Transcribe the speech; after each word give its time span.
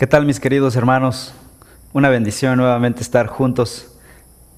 ¿Qué 0.00 0.06
tal 0.06 0.24
mis 0.24 0.40
queridos 0.40 0.76
hermanos? 0.76 1.34
Una 1.92 2.08
bendición 2.08 2.56
nuevamente 2.56 3.02
estar 3.02 3.26
juntos 3.26 3.98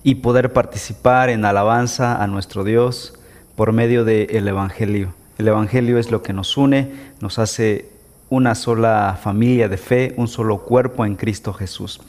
y 0.05 0.15
poder 0.15 0.53
participar 0.53 1.31
en 1.31 1.45
alabanza 1.45 2.23
a 2.23 2.29
nuestro 2.29 2.63
Dios 2.63 3.15
por 3.57 3.73
medio 3.73 4.05
del 4.05 4.47
Evangelio. 4.47 5.17
El 5.39 5.49
Evangelio 5.49 5.99
es 5.99 6.13
lo 6.13 6.23
que 6.23 6.33
nos 6.33 6.57
une, 6.57 6.93
nos 7.21 7.41
hace 7.41 7.89
una 8.31 8.55
sola 8.55 9.19
familia 9.21 9.69
de 9.69 9.79
fe, 9.79 10.15
un 10.17 10.29
solo 10.29 10.59
cuerpo 10.59 11.05
en 11.05 11.17
Cristo 11.17 11.53
Jesús. 11.53 12.01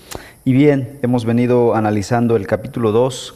Y 0.45 0.53
bien, 0.53 0.99
hemos 1.01 1.25
venido 1.25 1.73
analizando 1.73 2.35
el 2.35 2.45
capítulo 2.45 2.91
2 2.91 3.35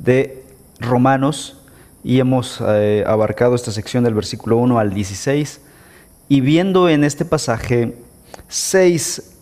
de 0.00 0.42
Romanos 0.80 1.62
y 2.02 2.18
hemos 2.18 2.60
eh, 2.66 3.04
abarcado 3.06 3.54
esta 3.54 3.70
sección 3.70 4.02
del 4.02 4.14
versículo 4.14 4.56
1 4.56 4.80
al 4.80 4.92
16 4.92 5.60
y 6.28 6.40
viendo 6.40 6.88
en 6.88 7.04
este 7.04 7.24
pasaje 7.24 7.96
seis 8.48 9.35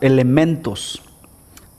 elementos 0.00 1.02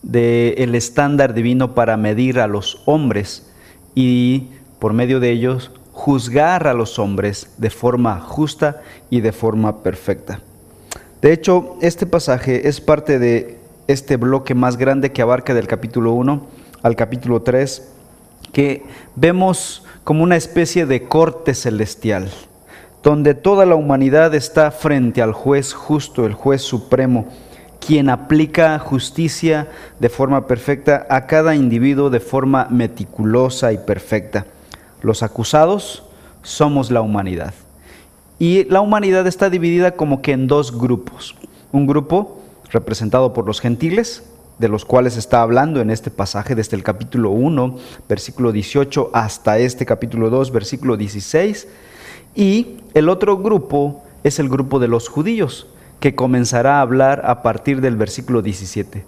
del 0.02 0.74
estándar 0.76 1.34
divino 1.34 1.76
para 1.76 1.96
medir 1.96 2.40
a 2.40 2.48
los 2.48 2.82
hombres 2.86 3.52
y 3.94 4.48
por 4.80 4.94
medio 4.94 5.20
de 5.20 5.32
ellos 5.32 5.72
juzgar 5.92 6.68
a 6.68 6.74
los 6.74 6.98
hombres 6.98 7.54
de 7.58 7.70
forma 7.70 8.20
justa 8.20 8.82
y 9.10 9.22
de 9.22 9.32
forma 9.32 9.84
perfecta. 9.84 10.40
De 11.22 11.34
hecho, 11.34 11.78
este 11.82 12.08
pasaje 12.08 12.68
es 12.68 12.82
parte 12.82 13.20
de 13.20 13.60
este 13.88 14.18
bloque 14.18 14.56
más 14.56 14.78
grande 14.78 15.12
que 15.12 15.22
abarca 15.22 15.54
del 15.54 15.68
capítulo 15.68 16.14
1 16.14 16.48
al 16.82 16.96
capítulo 16.96 17.44
3, 17.44 17.92
que 18.52 18.84
vemos 19.16 19.86
como 20.04 20.24
una 20.24 20.36
especie 20.36 20.88
de 20.88 21.04
corte 21.04 21.54
celestial, 21.54 22.32
donde 23.04 23.36
toda 23.36 23.68
la 23.68 23.76
humanidad 23.76 24.34
está 24.34 24.72
frente 24.72 25.22
al 25.22 25.34
juez 25.34 25.74
justo, 25.74 26.26
el 26.26 26.34
juez 26.34 26.64
supremo, 26.64 27.28
quien 27.86 28.10
aplica 28.10 28.80
justicia 28.80 29.68
de 30.00 30.08
forma 30.08 30.48
perfecta 30.48 31.06
a 31.10 31.26
cada 31.26 31.56
individuo 31.56 32.10
de 32.10 32.20
forma 32.20 32.68
meticulosa 32.70 33.74
y 33.74 33.80
perfecta. 33.80 34.46
Los 35.02 35.24
acusados 35.24 36.04
somos 36.44 36.92
la 36.92 37.02
humanidad. 37.02 37.54
Y 38.40 38.64
la 38.66 38.82
humanidad 38.82 39.28
está 39.28 39.50
dividida 39.50 39.92
como 39.92 40.22
que 40.22 40.32
en 40.32 40.48
dos 40.48 40.78
grupos. 40.78 41.36
Un 41.72 41.88
grupo 41.88 42.40
representado 42.72 43.34
por 43.34 43.46
los 43.46 43.60
gentiles, 43.60 44.24
de 44.60 44.70
los 44.70 44.86
cuales 44.86 45.18
está 45.18 45.42
hablando 45.42 45.82
en 45.82 45.90
este 45.90 46.12
pasaje 46.12 46.56
desde 46.56 46.78
el 46.78 46.84
capítulo 46.84 47.32
1, 47.32 47.78
versículo 48.08 48.52
18, 48.52 49.10
hasta 49.14 49.58
este 49.58 49.86
capítulo 49.86 50.30
2, 50.30 50.52
versículo 50.52 50.98
16. 50.98 51.68
Y 52.36 52.78
el 52.94 53.10
otro 53.10 53.38
grupo 53.38 54.04
es 54.24 54.40
el 54.40 54.50
grupo 54.50 54.80
de 54.80 54.88
los 54.88 55.10
judíos, 55.10 55.68
que 56.02 56.16
comenzará 56.16 56.80
a 56.80 56.82
hablar 56.82 57.22
a 57.26 57.44
partir 57.44 57.80
del 57.80 57.96
versículo 57.96 58.42
17. 58.42 59.06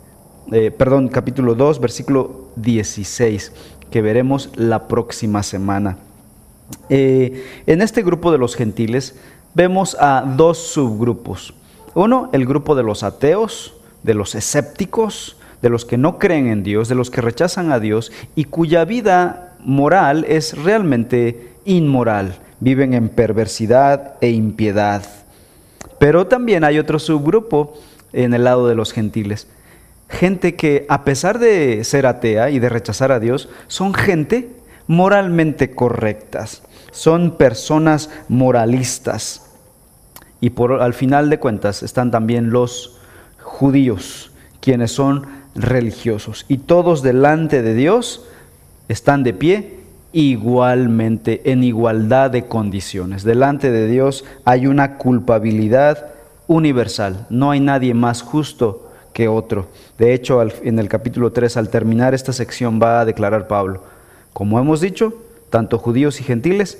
Eh, 0.51 0.71
perdón, 0.71 1.09
capítulo 1.09 1.55
2, 1.55 1.81
versículo 1.81 2.49
16, 2.55 3.51
que 3.89 4.01
veremos 4.03 4.51
la 4.55 4.87
próxima 4.87 5.41
semana. 5.41 5.97
Eh, 6.89 7.45
en 7.65 7.81
este 7.81 8.03
grupo 8.03 8.31
de 8.31 8.37
los 8.37 8.55
gentiles 8.55 9.15
vemos 9.55 9.97
a 9.99 10.23
dos 10.37 10.59
subgrupos. 10.59 11.55
Uno, 11.95 12.29
el 12.31 12.45
grupo 12.45 12.75
de 12.75 12.83
los 12.83 13.01
ateos, 13.01 13.73
de 14.03 14.13
los 14.13 14.35
escépticos, 14.35 15.37
de 15.63 15.69
los 15.69 15.85
que 15.85 15.97
no 15.97 16.19
creen 16.19 16.45
en 16.45 16.61
Dios, 16.61 16.89
de 16.89 16.95
los 16.95 17.09
que 17.09 17.21
rechazan 17.21 17.71
a 17.71 17.79
Dios 17.79 18.11
y 18.35 18.45
cuya 18.45 18.85
vida 18.85 19.55
moral 19.59 20.25
es 20.27 20.55
realmente 20.61 21.53
inmoral. 21.65 22.35
Viven 22.59 22.93
en 22.93 23.09
perversidad 23.09 24.13
e 24.21 24.29
impiedad. 24.29 25.22
Pero 25.99 26.27
también 26.27 26.63
hay 26.63 26.79
otro 26.79 26.99
subgrupo 26.99 27.73
en 28.11 28.33
el 28.33 28.43
lado 28.43 28.67
de 28.67 28.75
los 28.75 28.93
gentiles. 28.93 29.47
Gente 30.09 30.55
que 30.55 30.85
a 30.89 31.03
pesar 31.03 31.39
de 31.39 31.83
ser 31.83 32.05
atea 32.05 32.49
y 32.49 32.59
de 32.59 32.69
rechazar 32.69 33.11
a 33.11 33.19
Dios, 33.19 33.49
son 33.67 33.93
gente 33.93 34.49
moralmente 34.87 35.71
correctas. 35.71 36.63
Son 36.91 37.37
personas 37.37 38.09
moralistas. 38.27 39.51
Y 40.39 40.51
por 40.51 40.81
al 40.81 40.93
final 40.93 41.29
de 41.29 41.39
cuentas 41.39 41.83
están 41.83 42.11
también 42.11 42.51
los 42.51 42.99
judíos, 43.41 44.31
quienes 44.59 44.91
son 44.91 45.25
religiosos. 45.55 46.45
Y 46.47 46.57
todos 46.59 47.01
delante 47.01 47.61
de 47.61 47.73
Dios 47.73 48.25
están 48.87 49.23
de 49.23 49.33
pie 49.33 49.82
igualmente, 50.13 51.51
en 51.51 51.63
igualdad 51.63 52.31
de 52.31 52.45
condiciones. 52.45 53.23
Delante 53.23 53.71
de 53.71 53.87
Dios 53.87 54.23
hay 54.45 54.67
una 54.67 54.97
culpabilidad 54.97 56.13
universal. 56.47 57.25
No 57.29 57.51
hay 57.51 57.59
nadie 57.59 57.93
más 57.93 58.21
justo 58.21 58.91
que 59.11 59.27
otro. 59.27 59.67
De 59.97 60.13
hecho, 60.13 60.41
en 60.41 60.79
el 60.79 60.87
capítulo 60.87 61.31
3, 61.31 61.57
al 61.57 61.69
terminar 61.69 62.13
esta 62.13 62.31
sección, 62.31 62.79
va 62.81 63.01
a 63.01 63.05
declarar 63.05 63.47
Pablo, 63.47 63.83
como 64.33 64.59
hemos 64.59 64.81
dicho, 64.81 65.13
tanto 65.49 65.77
judíos 65.77 66.19
y 66.19 66.23
gentiles 66.23 66.79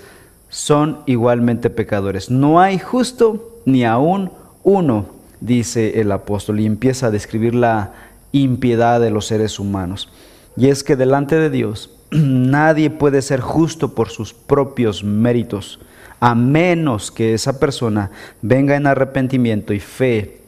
son 0.49 0.99
igualmente 1.05 1.69
pecadores. 1.69 2.29
No 2.29 2.59
hay 2.59 2.77
justo 2.77 3.59
ni 3.65 3.85
aún 3.85 4.31
uno, 4.63 5.07
dice 5.39 5.99
el 5.99 6.11
apóstol, 6.11 6.59
y 6.59 6.65
empieza 6.65 7.07
a 7.07 7.11
describir 7.11 7.55
la 7.55 7.91
impiedad 8.31 8.99
de 8.99 9.11
los 9.11 9.27
seres 9.27 9.59
humanos. 9.59 10.09
Y 10.55 10.67
es 10.67 10.83
que 10.83 10.95
delante 10.95 11.35
de 11.35 11.49
Dios 11.49 11.89
nadie 12.51 12.89
puede 12.89 13.21
ser 13.21 13.41
justo 13.41 13.95
por 13.95 14.09
sus 14.09 14.33
propios 14.33 15.03
méritos, 15.03 15.79
a 16.19 16.35
menos 16.35 17.11
que 17.11 17.33
esa 17.33 17.59
persona 17.59 18.11
venga 18.41 18.75
en 18.75 18.87
arrepentimiento 18.87 19.73
y 19.73 19.79
fe 19.79 20.41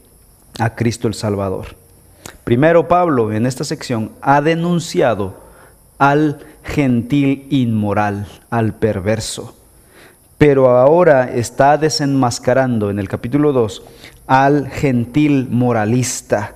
a 0.60 0.76
Cristo 0.76 1.08
el 1.08 1.16
Salvador. 1.16 1.76
Primero 2.44 2.88
Pablo 2.88 3.34
en 3.34 3.46
esta 3.46 3.64
sección 3.64 4.12
ha 4.22 4.42
denunciado 4.42 5.44
al 5.98 6.40
gentil 6.64 7.48
inmoral, 7.50 8.28
al 8.50 8.76
perverso, 8.76 9.56
pero 10.38 10.70
ahora 10.70 11.34
está 11.34 11.78
desenmascarando 11.78 12.90
en 12.90 13.00
el 13.00 13.08
capítulo 13.08 13.54
2 13.54 13.84
al 14.28 14.70
gentil 14.70 15.48
moralista, 15.50 16.56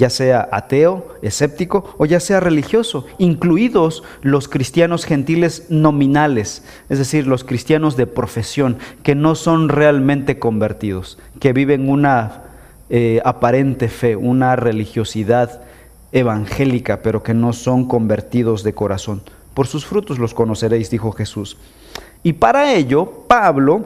ya 0.00 0.08
sea 0.08 0.48
ateo, 0.50 1.14
escéptico 1.20 1.94
o 1.98 2.06
ya 2.06 2.20
sea 2.20 2.40
religioso, 2.40 3.04
incluidos 3.18 4.02
los 4.22 4.48
cristianos 4.48 5.04
gentiles 5.04 5.66
nominales, 5.68 6.64
es 6.88 6.98
decir, 6.98 7.26
los 7.26 7.44
cristianos 7.44 7.98
de 7.98 8.06
profesión, 8.06 8.78
que 9.02 9.14
no 9.14 9.34
son 9.34 9.68
realmente 9.68 10.38
convertidos, 10.38 11.18
que 11.38 11.52
viven 11.52 11.90
una 11.90 12.44
eh, 12.88 13.20
aparente 13.26 13.88
fe, 13.88 14.16
una 14.16 14.56
religiosidad 14.56 15.60
evangélica, 16.12 17.02
pero 17.02 17.22
que 17.22 17.34
no 17.34 17.52
son 17.52 17.86
convertidos 17.86 18.62
de 18.62 18.72
corazón. 18.72 19.20
Por 19.52 19.66
sus 19.66 19.84
frutos 19.84 20.18
los 20.18 20.32
conoceréis, 20.32 20.88
dijo 20.88 21.12
Jesús. 21.12 21.58
Y 22.22 22.32
para 22.32 22.72
ello, 22.72 23.24
Pablo, 23.28 23.84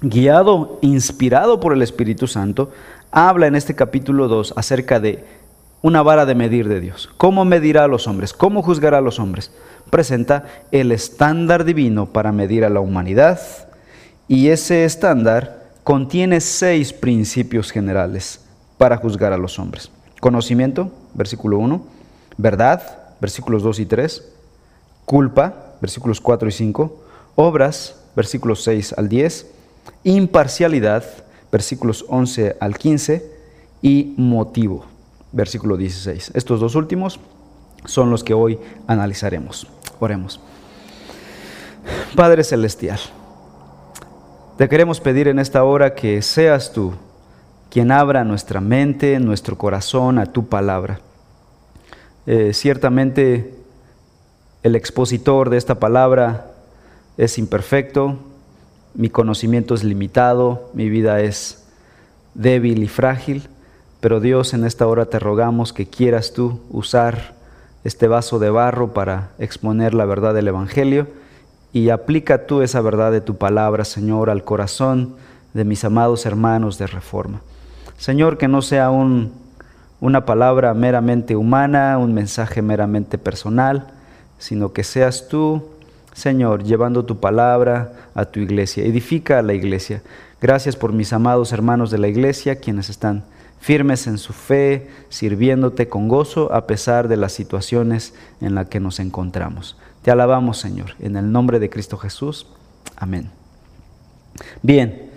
guiado, 0.00 0.78
inspirado 0.80 1.60
por 1.60 1.74
el 1.74 1.82
Espíritu 1.82 2.26
Santo, 2.26 2.70
habla 3.12 3.46
en 3.46 3.54
este 3.54 3.74
capítulo 3.74 4.26
2 4.26 4.54
acerca 4.56 4.98
de 4.98 5.41
una 5.82 6.02
vara 6.02 6.24
de 6.24 6.34
medir 6.34 6.68
de 6.68 6.80
Dios. 6.80 7.10
¿Cómo 7.16 7.44
medirá 7.44 7.84
a 7.84 7.88
los 7.88 8.06
hombres? 8.06 8.32
¿Cómo 8.32 8.62
juzgará 8.62 8.98
a 8.98 9.02
los 9.02 9.18
hombres? 9.18 9.50
Presenta 9.90 10.44
el 10.70 10.92
estándar 10.92 11.64
divino 11.64 12.06
para 12.06 12.32
medir 12.32 12.64
a 12.64 12.70
la 12.70 12.80
humanidad 12.80 13.40
y 14.28 14.48
ese 14.48 14.84
estándar 14.84 15.62
contiene 15.82 16.40
seis 16.40 16.92
principios 16.92 17.70
generales 17.70 18.40
para 18.78 18.96
juzgar 18.96 19.32
a 19.32 19.36
los 19.36 19.58
hombres. 19.58 19.90
Conocimiento, 20.20 20.92
versículo 21.14 21.58
1, 21.58 21.84
verdad, 22.36 22.98
versículos 23.20 23.62
2 23.62 23.80
y 23.80 23.86
3, 23.86 24.24
culpa, 25.04 25.74
versículos 25.80 26.20
4 26.20 26.48
y 26.48 26.52
5, 26.52 27.04
obras, 27.34 27.96
versículos 28.14 28.62
6 28.62 28.94
al 28.96 29.08
10, 29.08 29.46
imparcialidad, 30.04 31.04
versículos 31.50 32.04
11 32.08 32.56
al 32.60 32.78
15 32.78 33.30
y 33.82 34.14
motivo, 34.16 34.86
versículo 35.32 35.76
16. 35.76 36.32
Estos 36.34 36.60
dos 36.60 36.74
últimos 36.74 37.18
son 37.84 38.10
los 38.10 38.22
que 38.22 38.34
hoy 38.34 38.58
analizaremos. 38.86 39.66
Oremos. 39.98 40.40
Padre 42.14 42.44
Celestial, 42.44 43.00
te 44.58 44.68
queremos 44.68 45.00
pedir 45.00 45.28
en 45.28 45.38
esta 45.38 45.64
hora 45.64 45.94
que 45.94 46.22
seas 46.22 46.72
tú 46.72 46.92
quien 47.70 47.90
abra 47.90 48.22
nuestra 48.22 48.60
mente, 48.60 49.18
nuestro 49.18 49.56
corazón 49.56 50.18
a 50.18 50.26
tu 50.26 50.46
palabra. 50.46 51.00
Eh, 52.26 52.52
ciertamente 52.52 53.54
el 54.62 54.76
expositor 54.76 55.50
de 55.50 55.56
esta 55.56 55.80
palabra 55.80 56.52
es 57.16 57.38
imperfecto, 57.38 58.18
mi 58.94 59.08
conocimiento 59.08 59.74
es 59.74 59.82
limitado, 59.82 60.70
mi 60.74 60.88
vida 60.88 61.20
es 61.20 61.64
débil 62.34 62.82
y 62.82 62.88
frágil, 62.88 63.48
pero 64.02 64.18
Dios, 64.18 64.52
en 64.52 64.64
esta 64.64 64.88
hora 64.88 65.06
te 65.06 65.20
rogamos 65.20 65.72
que 65.72 65.86
quieras 65.86 66.32
tú 66.32 66.58
usar 66.70 67.34
este 67.84 68.08
vaso 68.08 68.40
de 68.40 68.50
barro 68.50 68.92
para 68.92 69.28
exponer 69.38 69.94
la 69.94 70.04
verdad 70.04 70.34
del 70.34 70.48
Evangelio 70.48 71.06
y 71.72 71.88
aplica 71.90 72.48
tú 72.48 72.62
esa 72.62 72.80
verdad 72.80 73.12
de 73.12 73.20
tu 73.20 73.36
palabra, 73.36 73.84
Señor, 73.84 74.28
al 74.28 74.42
corazón 74.42 75.14
de 75.54 75.62
mis 75.62 75.84
amados 75.84 76.26
hermanos 76.26 76.78
de 76.78 76.88
reforma. 76.88 77.42
Señor, 77.96 78.38
que 78.38 78.48
no 78.48 78.60
sea 78.60 78.90
un, 78.90 79.30
una 80.00 80.24
palabra 80.24 80.74
meramente 80.74 81.36
humana, 81.36 81.96
un 81.96 82.12
mensaje 82.12 82.60
meramente 82.60 83.18
personal, 83.18 83.86
sino 84.36 84.72
que 84.72 84.82
seas 84.82 85.28
tú, 85.28 85.62
Señor, 86.12 86.64
llevando 86.64 87.04
tu 87.04 87.20
palabra 87.20 87.92
a 88.16 88.24
tu 88.24 88.40
iglesia. 88.40 88.84
Edifica 88.84 89.38
a 89.38 89.42
la 89.42 89.54
iglesia. 89.54 90.02
Gracias 90.40 90.74
por 90.74 90.92
mis 90.92 91.12
amados 91.12 91.52
hermanos 91.52 91.92
de 91.92 91.98
la 91.98 92.08
iglesia, 92.08 92.56
quienes 92.56 92.90
están 92.90 93.22
firmes 93.62 94.08
en 94.08 94.18
su 94.18 94.32
fe, 94.32 94.88
sirviéndote 95.08 95.88
con 95.88 96.08
gozo 96.08 96.52
a 96.52 96.66
pesar 96.66 97.06
de 97.06 97.16
las 97.16 97.32
situaciones 97.32 98.12
en 98.40 98.56
las 98.56 98.66
que 98.66 98.80
nos 98.80 98.98
encontramos. 98.98 99.76
Te 100.02 100.10
alabamos, 100.10 100.58
Señor, 100.58 100.96
en 100.98 101.16
el 101.16 101.30
nombre 101.30 101.60
de 101.60 101.70
Cristo 101.70 101.96
Jesús. 101.96 102.48
Amén. 102.96 103.30
Bien, 104.62 105.10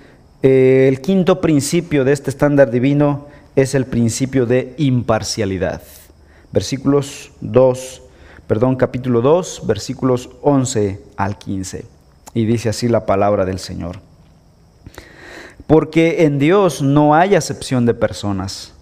eh, 0.44 0.86
el 0.88 1.02
quinto 1.02 1.42
principio 1.42 2.06
de 2.06 2.12
este 2.12 2.30
estándar 2.30 2.70
divino 2.70 3.26
es 3.56 3.74
el 3.74 3.88
principio 3.88 4.46
de 4.46 4.76
imparcialidad. 4.78 5.82
Versículos 6.52 7.32
2, 7.42 8.04
perdón, 8.46 8.76
capítulo 8.76 9.22
2, 9.22 9.64
versículos 9.66 10.30
11 10.44 11.02
al 11.18 11.40
15. 11.40 11.86
Y 12.36 12.46
dice 12.46 12.70
así 12.70 12.88
la 12.90 13.08
palabra 13.08 13.44
del 13.44 13.58
Señor. 13.58 14.02
Porque 15.68 16.26
en 16.26 16.38
Dios 16.38 16.82
no 16.82 17.16
hay 17.16 17.34
acepción 17.34 17.88
de 17.88 17.96
personas, 17.96 18.74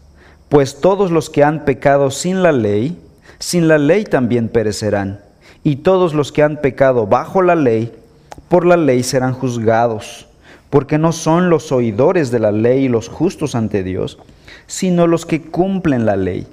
pues 0.49 0.81
todos 0.81 1.11
los 1.11 1.29
que 1.29 1.43
han 1.43 1.63
pecado 1.63 2.11
sin 2.11 2.43
la 2.43 2.51
ley, 2.51 2.99
sin 3.39 3.69
la 3.69 3.77
ley 3.77 4.03
también 4.03 4.49
perecerán, 4.49 5.21
y 5.63 5.77
todos 5.77 6.13
los 6.13 6.33
que 6.33 6.43
han 6.43 6.57
pecado 6.57 7.07
bajo 7.07 7.41
la 7.41 7.55
ley, 7.55 7.93
por 8.49 8.65
la 8.65 8.75
ley 8.75 9.01
serán 9.03 9.33
juzgados, 9.33 10.27
porque 10.69 10.97
no 10.97 11.13
son 11.13 11.49
los 11.49 11.71
oidores 11.71 12.31
de 12.31 12.39
la 12.39 12.51
ley 12.51 12.89
los 12.89 13.07
justos 13.07 13.55
ante 13.55 13.83
Dios, 13.83 14.19
sino 14.67 15.07
los 15.07 15.25
que 15.25 15.41
cumplen 15.41 16.05
la 16.05 16.17
ley. 16.17 16.47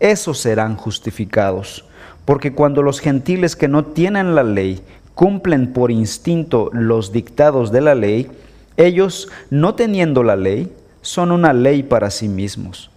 Esos 0.00 0.38
serán 0.38 0.76
justificados, 0.76 1.84
porque 2.24 2.54
cuando 2.54 2.82
los 2.82 3.00
gentiles 3.00 3.54
que 3.54 3.68
no 3.68 3.84
tienen 3.84 4.34
la 4.34 4.44
ley 4.44 4.80
cumplen 5.14 5.72
por 5.72 5.90
instinto 5.90 6.70
los 6.72 7.12
dictados 7.12 7.70
de 7.70 7.80
la 7.82 7.94
ley, 7.94 8.30
ellos, 8.76 9.28
no 9.50 9.74
teniendo 9.74 10.22
la 10.22 10.36
ley, 10.36 10.72
son 11.02 11.32
una 11.32 11.52
ley 11.52 11.82
para 11.82 12.10
sí 12.10 12.28
mismos, 12.28 12.90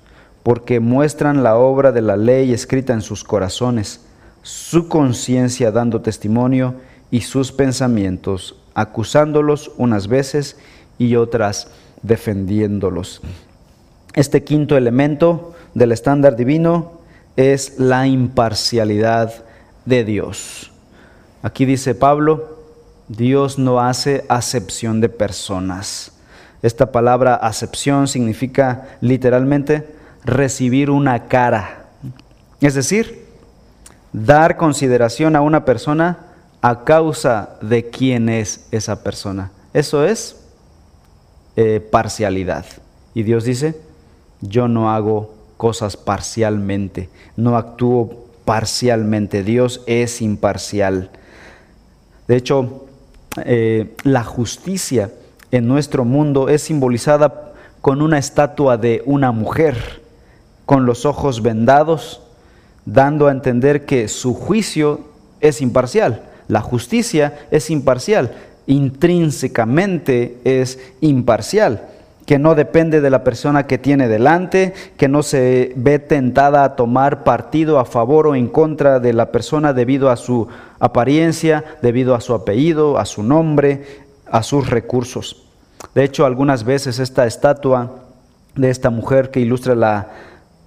porque 0.43 0.79
muestran 0.79 1.43
la 1.43 1.57
obra 1.57 1.91
de 1.91 2.01
la 2.01 2.17
ley 2.17 2.53
escrita 2.53 2.93
en 2.93 3.01
sus 3.01 3.23
corazones, 3.23 4.01
su 4.41 4.87
conciencia 4.87 5.71
dando 5.71 6.01
testimonio 6.01 6.75
y 7.11 7.21
sus 7.21 7.51
pensamientos, 7.51 8.55
acusándolos 8.73 9.71
unas 9.77 10.07
veces 10.07 10.57
y 10.97 11.15
otras 11.15 11.67
defendiéndolos. 12.01 13.21
Este 14.13 14.43
quinto 14.43 14.77
elemento 14.77 15.53
del 15.73 15.91
estándar 15.91 16.35
divino 16.35 17.01
es 17.35 17.77
la 17.77 18.07
imparcialidad 18.07 19.45
de 19.85 20.03
Dios. 20.03 20.71
Aquí 21.43 21.65
dice 21.65 21.93
Pablo, 21.93 22.56
Dios 23.07 23.57
no 23.57 23.79
hace 23.79 24.25
acepción 24.27 24.99
de 25.01 25.09
personas. 25.09 26.11
Esta 26.61 26.91
palabra 26.91 27.35
acepción 27.35 28.07
significa 28.07 28.97
literalmente 28.99 29.95
recibir 30.25 30.89
una 30.89 31.27
cara. 31.27 31.85
Es 32.59 32.73
decir, 32.73 33.25
dar 34.11 34.57
consideración 34.57 35.35
a 35.35 35.41
una 35.41 35.63
persona 35.63 36.19
a 36.61 36.83
causa 36.83 37.57
de 37.61 37.89
quién 37.89 38.29
es 38.29 38.67
esa 38.71 39.03
persona. 39.03 39.51
Eso 39.73 40.03
es 40.03 40.37
eh, 41.55 41.79
parcialidad. 41.91 42.65
Y 43.13 43.23
Dios 43.23 43.43
dice, 43.43 43.79
yo 44.41 44.67
no 44.67 44.91
hago 44.91 45.33
cosas 45.55 45.97
parcialmente, 45.97 47.09
no 47.35 47.57
actúo 47.57 48.25
parcialmente, 48.45 49.43
Dios 49.43 49.81
es 49.87 50.21
imparcial. 50.21 51.09
De 52.27 52.35
hecho, 52.35 52.86
eh, 53.45 53.95
la 54.03 54.23
justicia 54.23 55.11
en 55.51 55.67
nuestro 55.67 56.05
mundo 56.05 56.49
es 56.49 56.63
simbolizada 56.63 57.53
con 57.81 58.01
una 58.01 58.17
estatua 58.17 58.77
de 58.77 59.01
una 59.05 59.31
mujer 59.31 60.01
con 60.65 60.85
los 60.85 61.05
ojos 61.05 61.41
vendados, 61.41 62.21
dando 62.85 63.27
a 63.27 63.31
entender 63.31 63.85
que 63.85 64.07
su 64.07 64.33
juicio 64.33 65.01
es 65.39 65.61
imparcial, 65.61 66.23
la 66.47 66.61
justicia 66.61 67.39
es 67.51 67.69
imparcial, 67.69 68.35
intrínsecamente 68.65 70.39
es 70.43 70.79
imparcial, 70.99 71.87
que 72.27 72.37
no 72.39 72.55
depende 72.55 72.99
de 72.99 73.09
la 73.09 73.23
persona 73.23 73.67
que 73.67 73.77
tiene 73.77 74.09
delante, 74.09 74.73
que 74.97 75.07
no 75.07 75.23
se 75.23 75.71
ve 75.77 75.97
tentada 75.97 76.65
a 76.65 76.75
tomar 76.75 77.23
partido 77.23 77.79
a 77.79 77.85
favor 77.85 78.27
o 78.27 78.35
en 78.35 78.49
contra 78.49 78.99
de 78.99 79.13
la 79.13 79.31
persona 79.31 79.71
debido 79.71 80.09
a 80.09 80.17
su 80.17 80.49
apariencia, 80.77 81.63
debido 81.81 82.15
a 82.15 82.19
su 82.19 82.33
apellido, 82.33 82.97
a 82.97 83.05
su 83.05 83.23
nombre, 83.23 84.03
a 84.29 84.43
sus 84.43 84.69
recursos. 84.69 85.45
De 85.95 86.03
hecho, 86.03 86.25
algunas 86.25 86.65
veces 86.65 86.99
esta 86.99 87.25
estatua 87.25 87.95
de 88.55 88.71
esta 88.71 88.89
mujer 88.89 89.31
que 89.31 89.39
ilustra 89.39 89.73
la 89.73 90.09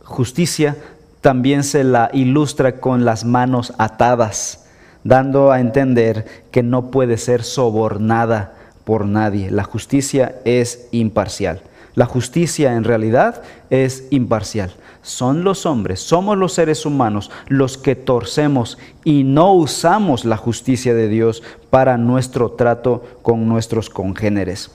justicia 0.03 0.79
también 1.21 1.63
se 1.63 1.85
la 1.85 2.09
ilustra 2.15 2.81
con 2.81 3.05
las 3.05 3.27
manos 3.27 3.75
atadas, 3.77 4.65
dando 5.05 5.53
a 5.53 5.61
entender 5.61 6.25
que 6.53 6.63
no 6.63 6.91
puede 6.91 7.19
ser 7.19 7.43
sobornada 7.43 8.55
por 8.91 9.07
nadie. 9.07 9.53
La 9.53 9.63
justicia 9.63 10.41
es 10.45 10.89
imparcial. 10.91 11.63
La 11.95 12.07
justicia 12.07 12.75
en 12.75 12.83
realidad 12.83 13.43
es 13.71 14.09
imparcial 14.11 14.73
son 15.03 15.45
los 15.45 15.65
hombres, 15.65 16.01
somos 16.01 16.37
los 16.37 16.53
seres 16.53 16.85
humanos 16.85 17.31
los 17.49 17.79
que 17.79 17.97
torcemos 17.97 18.79
y 19.05 19.25
no 19.25 19.55
usamos 19.55 20.25
la 20.25 20.37
justicia 20.37 20.95
de 20.95 21.09
Dios 21.09 21.43
para 21.71 21.97
nuestro 21.97 22.53
trato 22.53 23.03
con 23.23 23.49
nuestros 23.49 23.89
congéneres. 23.89 24.71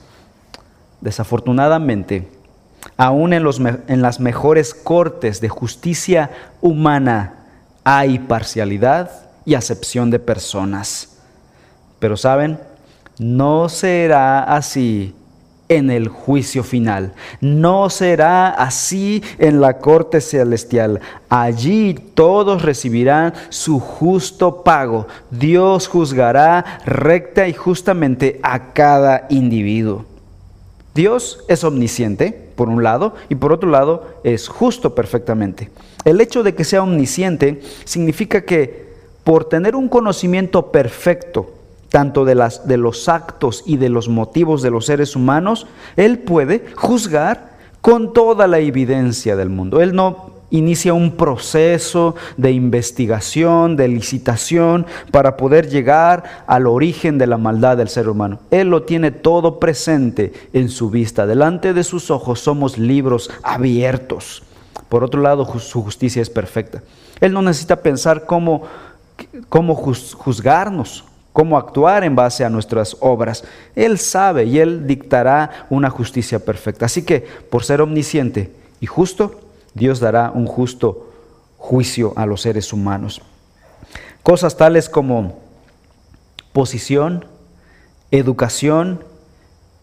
Desafortunadamente, 1.00 2.28
aún 2.96 3.32
en, 3.32 3.44
los, 3.44 3.60
en 3.60 4.02
las 4.02 4.18
mejores 4.18 4.74
cortes 4.74 5.40
de 5.40 5.48
justicia 5.48 6.30
humana 6.60 7.44
hay 7.84 8.18
parcialidad 8.18 9.10
y 9.44 9.54
acepción 9.54 10.10
de 10.10 10.18
personas. 10.18 11.18
Pero 12.00 12.16
saben, 12.16 12.58
no 13.18 13.68
será 13.68 14.42
así 14.42 15.14
en 15.68 15.90
el 15.90 16.08
juicio 16.08 16.62
final. 16.62 17.12
No 17.40 17.90
será 17.90 18.50
así 18.50 19.22
en 19.38 19.60
la 19.60 19.78
corte 19.78 20.20
celestial. 20.20 21.00
Allí 21.28 21.94
todos 22.14 22.62
recibirán 22.62 23.34
su 23.48 23.80
justo 23.80 24.62
pago. 24.62 25.06
Dios 25.30 25.88
juzgará 25.88 26.80
recta 26.84 27.48
y 27.48 27.52
justamente 27.52 28.38
a 28.42 28.72
cada 28.72 29.26
individuo. 29.30 30.04
Dios 30.94 31.44
es 31.48 31.62
omnisciente, 31.62 32.32
por 32.56 32.68
un 32.68 32.82
lado, 32.82 33.14
y 33.28 33.34
por 33.34 33.52
otro 33.52 33.68
lado 33.68 34.20
es 34.24 34.48
justo 34.48 34.94
perfectamente. 34.94 35.70
El 36.04 36.20
hecho 36.20 36.42
de 36.42 36.54
que 36.54 36.64
sea 36.64 36.82
omnisciente 36.82 37.60
significa 37.84 38.42
que 38.42 38.86
por 39.24 39.46
tener 39.46 39.76
un 39.76 39.88
conocimiento 39.88 40.70
perfecto 40.70 41.55
tanto 41.96 42.26
de, 42.26 42.76
los 42.76 43.08
actos 43.08 43.62
y 43.64 43.78
de 43.78 43.88
los 43.88 44.10
motivos 44.10 44.60
de 44.60 44.70
los 44.70 44.84
seres 44.84 45.16
humanos, 45.16 45.66
Él 45.96 46.18
puede 46.18 46.66
juzgar 46.76 47.52
con 47.80 48.12
toda 48.12 48.46
la 48.46 48.58
evidencia 48.58 49.34
del 49.34 49.48
mundo. 49.48 49.80
Él 49.80 49.94
no 49.94 50.32
inicia 50.50 50.92
un 50.92 51.12
proceso 51.12 52.14
de 52.36 52.52
investigación, 52.52 53.76
de 53.76 53.88
licitación, 53.88 54.84
para 55.10 55.38
poder 55.38 55.70
llegar 55.70 56.44
al 56.46 56.66
origen 56.66 57.16
de 57.16 57.28
la 57.28 57.38
maldad 57.38 57.78
del 57.78 57.88
ser 57.88 58.10
humano. 58.10 58.40
Él 58.50 58.68
lo 58.68 58.82
tiene 58.82 59.10
todo 59.10 59.58
presente 59.58 60.34
en 60.52 60.68
su 60.68 60.90
vista. 60.90 61.26
Delante 61.26 61.72
de 61.72 61.82
sus 61.82 62.10
ojos 62.10 62.40
somos 62.40 62.76
libros 62.76 63.30
abiertos. 63.42 64.42
Por 64.90 65.02
otro 65.02 65.22
lado, 65.22 65.46
su 65.60 65.82
justicia 65.82 66.20
es 66.20 66.28
perfecta. 66.28 66.82
Él 67.22 67.32
no 67.32 67.40
necesita 67.40 67.76
pensar 67.76 68.26
cómo, 68.26 68.64
cómo 69.48 69.74
juzgarnos 69.74 71.02
cómo 71.36 71.58
actuar 71.58 72.02
en 72.02 72.16
base 72.16 72.46
a 72.46 72.48
nuestras 72.48 72.96
obras. 73.00 73.44
Él 73.74 73.98
sabe 73.98 74.44
y 74.44 74.58
Él 74.58 74.86
dictará 74.86 75.66
una 75.68 75.90
justicia 75.90 76.42
perfecta. 76.42 76.86
Así 76.86 77.04
que, 77.04 77.20
por 77.50 77.62
ser 77.62 77.82
omnisciente 77.82 78.50
y 78.80 78.86
justo, 78.86 79.38
Dios 79.74 80.00
dará 80.00 80.30
un 80.30 80.46
justo 80.46 81.12
juicio 81.58 82.14
a 82.16 82.24
los 82.24 82.40
seres 82.40 82.72
humanos. 82.72 83.20
Cosas 84.22 84.56
tales 84.56 84.88
como 84.88 85.38
posición, 86.54 87.26
educación, 88.10 89.04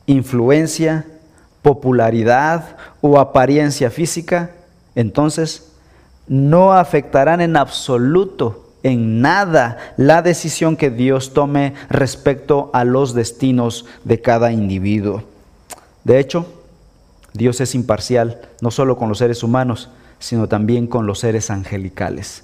influencia, 0.07 1.05
popularidad 1.61 2.77
o 2.99 3.19
apariencia 3.19 3.91
física, 3.91 4.49
entonces 4.95 5.71
no 6.27 6.73
afectarán 6.73 7.41
en 7.41 7.57
absoluto 7.57 8.62
en 8.83 9.21
nada 9.21 9.77
la 9.97 10.21
decisión 10.21 10.75
que 10.75 10.89
Dios 10.89 11.33
tome 11.33 11.73
respecto 11.89 12.69
a 12.73 12.83
los 12.83 13.13
destinos 13.13 13.85
de 14.03 14.21
cada 14.21 14.51
individuo. 14.51 15.23
De 16.03 16.19
hecho, 16.19 16.45
Dios 17.33 17.61
es 17.61 17.73
imparcial, 17.73 18.41
no 18.61 18.69
solo 18.69 18.97
con 18.97 19.09
los 19.09 19.17
seres 19.17 19.41
humanos, 19.41 19.89
sino 20.19 20.47
también 20.47 20.87
con 20.87 21.07
los 21.07 21.19
seres 21.19 21.49
angelicales. 21.49 22.43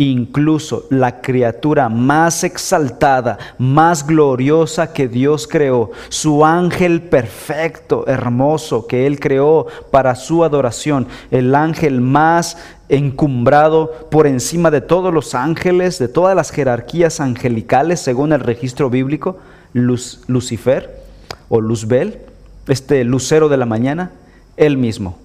Incluso 0.00 0.86
la 0.90 1.20
criatura 1.20 1.88
más 1.88 2.44
exaltada, 2.44 3.36
más 3.58 4.06
gloriosa 4.06 4.92
que 4.92 5.08
Dios 5.08 5.48
creó, 5.48 5.90
su 6.08 6.44
ángel 6.44 7.02
perfecto, 7.02 8.06
hermoso, 8.06 8.86
que 8.86 9.08
Él 9.08 9.18
creó 9.18 9.66
para 9.90 10.14
su 10.14 10.44
adoración, 10.44 11.08
el 11.32 11.52
ángel 11.52 12.00
más 12.00 12.58
encumbrado 12.88 14.08
por 14.08 14.28
encima 14.28 14.70
de 14.70 14.80
todos 14.80 15.12
los 15.12 15.34
ángeles, 15.34 15.98
de 15.98 16.06
todas 16.06 16.36
las 16.36 16.52
jerarquías 16.52 17.18
angelicales, 17.18 17.98
según 17.98 18.32
el 18.32 18.40
registro 18.40 18.90
bíblico, 18.90 19.38
Lucifer 19.72 21.02
o 21.48 21.60
Luzbel, 21.60 22.20
este 22.68 23.02
lucero 23.02 23.48
de 23.48 23.56
la 23.56 23.66
mañana, 23.66 24.12
Él 24.56 24.78
mismo 24.78 25.18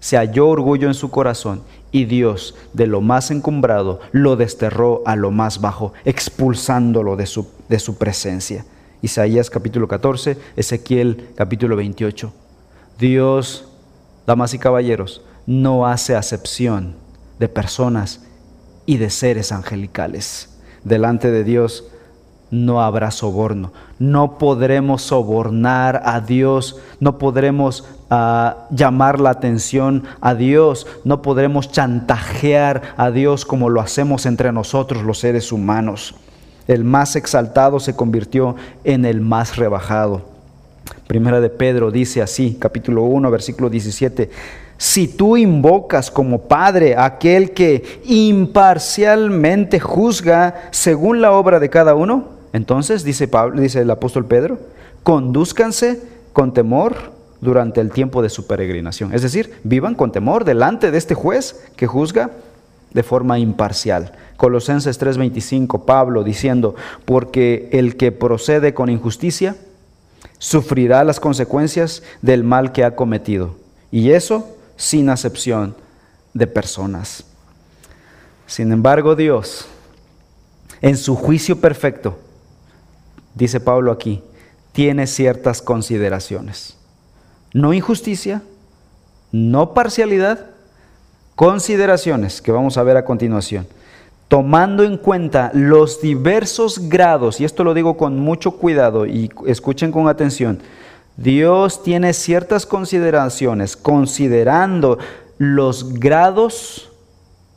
se 0.00 0.16
halló 0.16 0.48
orgullo 0.48 0.88
en 0.88 0.94
su 0.94 1.10
corazón 1.10 1.62
y 1.90 2.04
Dios 2.04 2.54
de 2.72 2.86
lo 2.86 3.00
más 3.00 3.30
encumbrado 3.30 4.00
lo 4.12 4.36
desterró 4.36 5.02
a 5.06 5.16
lo 5.16 5.30
más 5.30 5.60
bajo, 5.60 5.92
expulsándolo 6.04 7.16
de 7.16 7.26
su, 7.26 7.48
de 7.68 7.78
su 7.78 7.96
presencia. 7.96 8.64
Isaías 9.02 9.50
capítulo 9.50 9.88
14, 9.88 10.36
Ezequiel 10.56 11.30
capítulo 11.34 11.76
28. 11.76 12.32
Dios, 12.98 13.68
damas 14.26 14.54
y 14.54 14.58
caballeros, 14.58 15.22
no 15.46 15.86
hace 15.86 16.16
acepción 16.16 16.96
de 17.38 17.48
personas 17.48 18.22
y 18.84 18.96
de 18.96 19.10
seres 19.10 19.52
angelicales. 19.52 20.58
Delante 20.84 21.30
de 21.30 21.44
Dios 21.44 21.84
no 22.50 22.82
habrá 22.82 23.10
soborno. 23.10 23.72
No 23.98 24.38
podremos 24.38 25.02
sobornar 25.02 26.02
a 26.04 26.20
Dios, 26.20 26.76
no 27.00 27.18
podremos 27.18 27.84
ah, 28.10 28.66
llamar 28.70 29.20
la 29.20 29.30
atención 29.30 30.04
a 30.20 30.34
Dios, 30.34 30.86
no 31.04 31.22
podremos 31.22 31.70
chantajear 31.70 32.82
a 32.96 33.10
Dios 33.10 33.44
como 33.44 33.68
lo 33.68 33.80
hacemos 33.80 34.26
entre 34.26 34.52
nosotros 34.52 35.02
los 35.02 35.18
seres 35.18 35.52
humanos. 35.52 36.14
El 36.68 36.84
más 36.84 37.16
exaltado 37.16 37.78
se 37.80 37.94
convirtió 37.94 38.56
en 38.84 39.04
el 39.04 39.20
más 39.20 39.56
rebajado. 39.56 40.22
Primera 41.06 41.40
de 41.40 41.50
Pedro 41.50 41.90
dice 41.90 42.22
así, 42.22 42.56
capítulo 42.58 43.04
1, 43.04 43.30
versículo 43.30 43.70
17. 43.70 44.30
Si 44.78 45.08
tú 45.08 45.36
invocas 45.36 46.10
como 46.10 46.42
Padre 46.42 46.96
a 46.96 47.04
aquel 47.04 47.52
que 47.52 48.00
imparcialmente 48.04 49.80
juzga 49.80 50.68
según 50.70 51.20
la 51.22 51.32
obra 51.32 51.60
de 51.60 51.70
cada 51.70 51.94
uno, 51.94 52.36
entonces, 52.52 53.04
dice, 53.04 53.28
Pablo, 53.28 53.60
dice 53.60 53.80
el 53.80 53.90
apóstol 53.90 54.24
Pedro, 54.24 54.58
conduzcanse 55.02 56.02
con 56.32 56.54
temor 56.54 57.12
durante 57.40 57.80
el 57.80 57.90
tiempo 57.90 58.22
de 58.22 58.28
su 58.28 58.46
peregrinación. 58.46 59.12
Es 59.12 59.22
decir, 59.22 59.54
vivan 59.64 59.94
con 59.94 60.12
temor 60.12 60.44
delante 60.44 60.90
de 60.90 60.98
este 60.98 61.14
juez 61.14 61.64
que 61.76 61.86
juzga 61.86 62.30
de 62.92 63.02
forma 63.02 63.38
imparcial. 63.38 64.12
Colosenses 64.36 64.98
3:25, 64.98 65.84
Pablo 65.84 66.24
diciendo, 66.24 66.74
porque 67.04 67.68
el 67.72 67.96
que 67.96 68.12
procede 68.12 68.74
con 68.74 68.88
injusticia 68.88 69.56
sufrirá 70.38 71.04
las 71.04 71.20
consecuencias 71.20 72.02
del 72.22 72.44
mal 72.44 72.72
que 72.72 72.84
ha 72.84 72.96
cometido. 72.96 73.56
Y 73.90 74.10
eso 74.10 74.56
sin 74.76 75.08
acepción 75.08 75.74
de 76.34 76.46
personas. 76.46 77.24
Sin 78.46 78.70
embargo, 78.72 79.16
Dios, 79.16 79.66
en 80.80 80.96
su 80.96 81.16
juicio 81.16 81.60
perfecto, 81.60 82.18
dice 83.34 83.58
Pablo 83.60 83.90
aquí, 83.90 84.22
tiene 84.72 85.06
ciertas 85.06 85.62
consideraciones. 85.62 86.75
No 87.56 87.72
injusticia, 87.72 88.42
no 89.32 89.72
parcialidad, 89.72 90.50
consideraciones 91.36 92.42
que 92.42 92.52
vamos 92.52 92.76
a 92.76 92.82
ver 92.82 92.98
a 92.98 93.06
continuación. 93.06 93.66
Tomando 94.28 94.84
en 94.84 94.98
cuenta 94.98 95.50
los 95.54 96.02
diversos 96.02 96.90
grados, 96.90 97.40
y 97.40 97.46
esto 97.46 97.64
lo 97.64 97.72
digo 97.72 97.96
con 97.96 98.20
mucho 98.20 98.50
cuidado 98.58 99.06
y 99.06 99.30
escuchen 99.46 99.90
con 99.90 100.06
atención, 100.06 100.58
Dios 101.16 101.82
tiene 101.82 102.12
ciertas 102.12 102.66
consideraciones 102.66 103.74
considerando 103.74 104.98
los 105.38 105.94
grados 105.94 106.90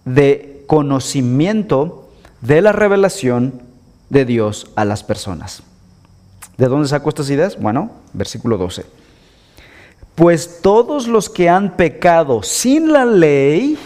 de 0.05 0.63
conocimiento 0.65 2.09
de 2.39 2.61
la 2.61 2.71
revelación 2.71 3.61
de 4.09 4.23
Dios 4.23 4.71
a 4.77 4.85
las 4.85 5.03
personas. 5.03 5.61
¿De 6.57 6.67
dónde 6.69 6.87
saco 6.87 7.09
estas 7.09 7.29
ideas? 7.29 7.59
Bueno, 7.59 7.91
versículo 8.13 8.57
12. 8.57 8.98
Pues 10.19 10.59
todos 10.61 11.07
los 11.07 11.29
que 11.29 11.47
han 11.47 11.77
pecado 11.77 12.43
sin 12.43 12.91
la 12.91 13.05
ley, 13.05 13.79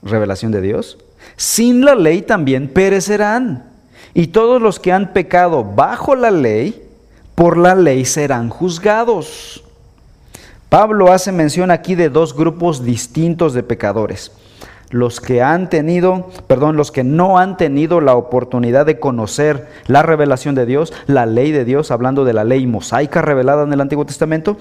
revelación 0.00 0.52
de 0.52 0.60
Dios, 0.60 0.98
sin 1.36 1.84
la 1.84 1.96
ley 1.96 2.22
también 2.22 2.68
perecerán. 2.68 3.64
Y 4.14 4.28
todos 4.28 4.62
los 4.62 4.78
que 4.78 4.92
han 4.92 5.12
pecado 5.12 5.64
bajo 5.64 6.14
la 6.14 6.30
ley, 6.30 6.80
por 7.34 7.56
la 7.56 7.74
ley 7.74 8.04
serán 8.04 8.50
juzgados. 8.50 9.64
Pablo 10.68 11.10
hace 11.10 11.32
mención 11.32 11.72
aquí 11.72 11.96
de 11.96 12.08
dos 12.08 12.32
grupos 12.32 12.84
distintos 12.84 13.52
de 13.52 13.64
pecadores 13.64 14.30
los 14.90 15.20
que 15.20 15.42
han 15.42 15.68
tenido, 15.68 16.30
perdón, 16.46 16.76
los 16.76 16.92
que 16.92 17.02
no 17.02 17.38
han 17.38 17.56
tenido 17.56 18.00
la 18.00 18.14
oportunidad 18.14 18.86
de 18.86 19.00
conocer 19.00 19.66
la 19.88 20.02
revelación 20.02 20.54
de 20.54 20.64
Dios, 20.64 20.92
la 21.08 21.26
ley 21.26 21.50
de 21.50 21.64
Dios, 21.64 21.90
hablando 21.90 22.24
de 22.24 22.32
la 22.32 22.44
ley 22.44 22.68
mosaica 22.68 23.20
revelada 23.20 23.64
en 23.64 23.72
el 23.72 23.80
Antiguo 23.80 24.06
Testamento, 24.06 24.56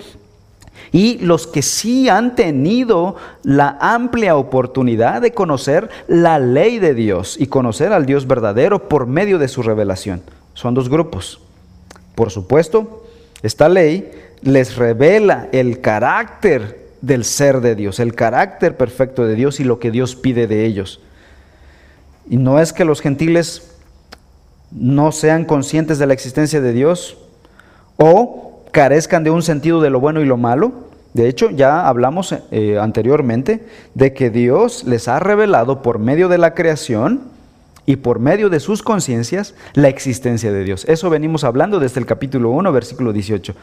y 0.95 1.17
los 1.17 1.45
que 1.45 1.61
sí 1.61 2.07
han 2.07 2.37
tenido 2.37 3.17
la 3.43 3.77
amplia 3.81 4.37
oportunidad 4.37 5.21
de 5.21 5.33
conocer 5.33 5.89
la 6.07 6.39
ley 6.39 6.79
de 6.79 6.93
Dios 6.93 7.35
y 7.37 7.47
conocer 7.47 7.91
al 7.91 8.05
Dios 8.05 8.27
verdadero 8.27 8.87
por 8.87 9.05
medio 9.05 9.37
de 9.37 9.49
su 9.49 9.61
revelación. 9.61 10.21
Son 10.53 10.73
dos 10.73 10.87
grupos. 10.87 11.41
Por 12.15 12.31
supuesto, 12.31 13.05
esta 13.43 13.67
ley 13.67 14.09
les 14.41 14.77
revela 14.77 15.49
el 15.51 15.81
carácter 15.81 16.87
del 17.01 17.25
ser 17.25 17.59
de 17.59 17.75
Dios, 17.75 17.99
el 17.99 18.15
carácter 18.15 18.77
perfecto 18.77 19.27
de 19.27 19.35
Dios 19.35 19.59
y 19.59 19.65
lo 19.65 19.79
que 19.79 19.91
Dios 19.91 20.15
pide 20.15 20.47
de 20.47 20.65
ellos. 20.65 21.01
Y 22.29 22.37
no 22.37 22.61
es 22.61 22.71
que 22.71 22.85
los 22.85 23.01
gentiles 23.01 23.75
no 24.71 25.11
sean 25.11 25.43
conscientes 25.43 25.99
de 25.99 26.07
la 26.07 26.13
existencia 26.13 26.61
de 26.61 26.71
Dios 26.71 27.17
o 27.97 28.63
carezcan 28.71 29.25
de 29.25 29.29
un 29.29 29.41
sentido 29.41 29.81
de 29.81 29.89
lo 29.89 30.01
bueno 30.01 30.21
y 30.21 30.25
lo 30.25 30.37
malo. 30.37 30.84
De 31.15 31.29
hecho, 31.29 31.49
ya 31.49 31.87
hablamos 31.87 32.35
eh, 32.51 32.77
anteriormente 32.77 33.65
de 33.93 34.13
que 34.13 34.29
Dios 34.29 34.83
les 34.83 35.07
ha 35.07 35.17
revelado 35.17 35.81
por 35.81 35.97
medio 35.97 36.27
de 36.27 36.37
la 36.37 36.53
creación 36.53 37.21
y 37.85 37.95
por 37.95 38.19
medio 38.19 38.49
de 38.49 38.59
sus 38.59 38.83
conciencias 38.83 39.55
la 39.75 39.87
existencia 39.87 40.51
de 40.51 40.65
Dios. 40.65 40.83
Eso 40.89 41.09
venimos 41.09 41.45
hablando 41.45 41.79
desde 41.79 42.01
el 42.01 42.05
capítulo 42.05 42.49
1, 42.49 42.69
versículo 42.73 43.13
18. 43.13 43.55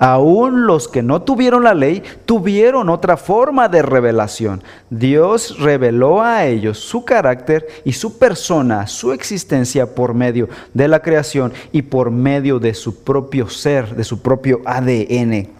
Aún 0.00 0.66
los 0.66 0.88
que 0.88 1.04
no 1.04 1.22
tuvieron 1.22 1.62
la 1.62 1.74
ley 1.74 2.02
tuvieron 2.26 2.88
otra 2.88 3.16
forma 3.16 3.68
de 3.68 3.82
revelación. 3.82 4.64
Dios 4.90 5.60
reveló 5.60 6.20
a 6.20 6.46
ellos 6.46 6.80
su 6.80 7.04
carácter 7.04 7.68
y 7.84 7.92
su 7.92 8.18
persona, 8.18 8.88
su 8.88 9.12
existencia 9.12 9.94
por 9.94 10.14
medio 10.14 10.48
de 10.74 10.88
la 10.88 10.98
creación 10.98 11.52
y 11.70 11.82
por 11.82 12.10
medio 12.10 12.58
de 12.58 12.74
su 12.74 13.04
propio 13.04 13.48
ser, 13.48 13.94
de 13.94 14.02
su 14.02 14.20
propio 14.20 14.62
ADN. 14.64 15.57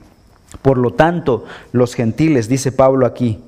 Por 0.62 0.78
lo 0.78 0.93
tanto, 0.93 1.45
los 1.73 1.95
gentiles, 1.95 2.49
dice 2.49 2.73
Pablo 2.73 3.07
aquí, 3.07 3.40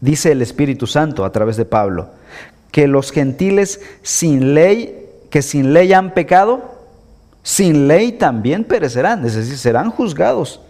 dice 0.00 0.32
el 0.32 0.42
Espíritu 0.42 0.86
Santo 0.86 1.24
a 1.24 1.32
través 1.32 1.56
de 1.56 1.64
Pablo, 1.64 2.08
que 2.70 2.88
los 2.88 3.12
gentiles 3.12 3.80
sin 4.02 4.54
ley, 4.54 5.06
que 5.30 5.42
sin 5.42 5.72
ley 5.72 5.92
han 5.92 6.12
pecado, 6.12 6.74
sin 7.42 7.88
ley 7.88 8.12
también 8.12 8.64
perecerán, 8.64 9.24
es 9.24 9.34
decir, 9.34 9.56
serán 9.58 9.90
juzgados. 9.90 10.60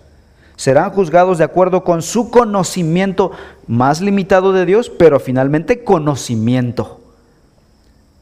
Serán 0.57 0.91
juzgados 0.91 1.39
de 1.39 1.45
acuerdo 1.45 1.83
con 1.83 2.03
su 2.03 2.31
conocimiento 2.31 3.33
más 3.67 4.01
limitado 4.01 4.53
de 4.53 4.67
Dios, 4.67 4.89
pero 4.91 5.19
finalmente 5.19 5.83
conocimiento. 5.83 7.01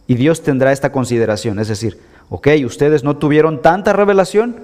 Y 0.06 0.14
Dios 0.14 0.42
tendrá 0.42 0.72
esta 0.72 0.92
consideración, 0.92 1.58
es 1.58 1.68
decir, 1.68 1.98
ok, 2.30 2.48
ustedes 2.64 3.04
no 3.04 3.16
tuvieron 3.18 3.60
tanta 3.60 3.92
revelación, 3.92 4.56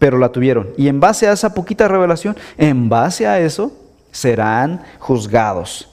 pero 0.00 0.18
la 0.18 0.32
tuvieron. 0.32 0.70
Y 0.76 0.88
en 0.88 0.98
base 0.98 1.28
a 1.28 1.32
esa 1.32 1.54
poquita 1.54 1.86
revelación, 1.86 2.36
en 2.58 2.88
base 2.88 3.28
a 3.28 3.38
eso, 3.38 3.70
serán 4.10 4.82
juzgados. 4.98 5.88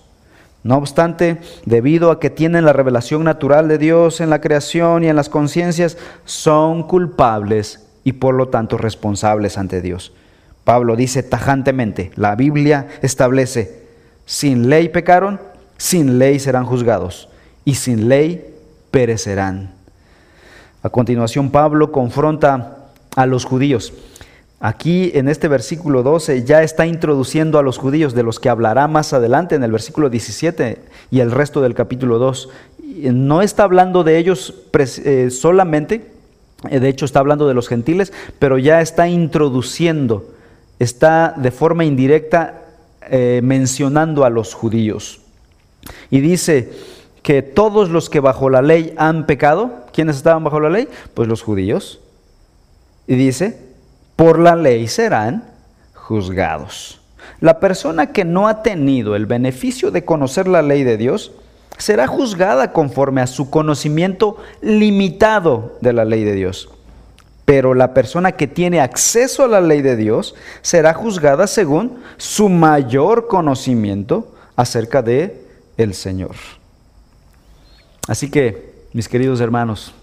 No 0.63 0.77
obstante, 0.77 1.37
debido 1.65 2.09
a 2.09 2.19
que 2.19 2.29
tienen 2.29 2.65
la 2.65 2.73
revelación 2.73 3.23
natural 3.23 3.67
de 3.67 3.77
Dios 3.77 4.19
en 4.21 4.31
la 4.31 4.41
creación 4.41 5.03
y 5.03 5.09
en 5.09 5.15
las 5.15 5.29
conciencias, 5.29 5.97
son 6.25 6.83
culpables 6.87 7.85
y 8.03 8.13
por 8.13 8.33
lo 8.33 8.47
tanto 8.47 8.77
responsables 8.77 9.57
ante 9.57 9.81
Dios. 9.81 10.13
Pablo 10.63 10.95
dice 10.95 11.21
tajantemente, 11.21 12.11
la 12.15 12.35
Biblia 12.35 12.87
establece, 13.01 13.83
sin 14.25 14.69
ley 14.69 14.89
pecaron, 14.89 15.39
sin 15.77 16.17
ley 16.17 16.39
serán 16.39 16.65
juzgados 16.65 17.29
y 17.65 17.75
sin 17.75 18.09
ley 18.09 18.55
perecerán. 18.91 19.71
A 20.81 20.89
continuación, 20.89 21.51
Pablo 21.51 21.91
confronta 21.91 22.76
a 23.17 23.25
los 23.25 23.45
judíos. 23.45 23.91
Aquí 24.59 25.12
en 25.15 25.27
este 25.27 25.47
versículo 25.47 26.03
12 26.03 26.43
ya 26.43 26.62
está 26.63 26.86
introduciendo 26.86 27.57
a 27.57 27.63
los 27.63 27.79
judíos, 27.79 28.13
de 28.13 28.24
los 28.24 28.39
que 28.39 28.47
hablará 28.47 28.88
más 28.88 29.12
adelante 29.12 29.55
en 29.55 29.63
el 29.63 29.71
versículo 29.71 30.09
17 30.09 30.79
y 31.09 31.19
el 31.19 31.31
resto 31.31 31.62
del 31.62 31.74
capítulo 31.74 32.19
2. 32.19 32.50
No 33.12 33.41
está 33.41 33.63
hablando 33.63 34.03
de 34.03 34.19
ellos 34.19 34.53
eh, 35.03 35.29
solamente, 35.31 36.12
eh, 36.69 36.79
de 36.79 36.89
hecho 36.89 37.05
está 37.05 37.19
hablando 37.19 37.47
de 37.47 37.55
los 37.55 37.67
gentiles, 37.67 38.13
pero 38.38 38.59
ya 38.59 38.81
está 38.81 39.07
introduciendo, 39.07 40.25
está 40.77 41.33
de 41.38 41.51
forma 41.51 41.86
indirecta 41.86 42.62
eh, 43.09 43.41
mencionando 43.43 44.25
a 44.25 44.29
los 44.29 44.53
judíos. 44.53 45.21
Y 46.12 46.19
dice 46.19 46.71
que 47.24 47.41
todos 47.41 47.89
los 47.89 48.12
que 48.12 48.19
bajo 48.19 48.51
la 48.51 48.62
ley 48.62 48.93
han 48.97 49.25
pecado, 49.25 49.86
¿quiénes 49.91 50.17
estaban 50.17 50.43
bajo 50.43 50.59
la 50.59 50.69
ley? 50.69 50.88
Pues 51.15 51.27
los 51.27 51.41
judíos. 51.41 52.00
Y 53.07 53.15
dice, 53.15 53.57
por 54.15 54.39
la 54.39 54.55
ley 54.55 54.87
serán 54.87 55.45
juzgados. 55.93 56.99
La 57.39 57.59
persona 57.59 58.11
que 58.11 58.25
no 58.25 58.47
ha 58.47 58.63
tenido 58.63 59.15
el 59.15 59.25
beneficio 59.25 59.91
de 59.91 60.05
conocer 60.05 60.47
la 60.47 60.61
ley 60.61 60.83
de 60.83 60.97
Dios 60.97 61.31
será 61.77 62.07
juzgada 62.07 62.73
conforme 62.73 63.21
a 63.21 63.27
su 63.27 63.49
conocimiento 63.49 64.37
limitado 64.61 65.77
de 65.81 65.93
la 65.93 66.05
ley 66.05 66.23
de 66.23 66.33
Dios. 66.33 66.69
Pero 67.45 67.73
la 67.73 67.93
persona 67.93 68.33
que 68.33 68.47
tiene 68.47 68.81
acceso 68.81 69.43
a 69.43 69.47
la 69.47 69.61
ley 69.61 69.81
de 69.81 69.95
Dios 69.95 70.35
será 70.61 70.93
juzgada 70.93 71.47
según 71.47 71.99
su 72.17 72.49
mayor 72.49 73.27
conocimiento 73.27 74.33
acerca 74.55 75.01
de 75.01 75.45
el 75.77 75.93
Señor. 75.93 76.35
Así 78.07 78.31
que, 78.31 78.87
mis 78.93 79.07
queridos 79.07 79.39
hermanos, 79.39 79.93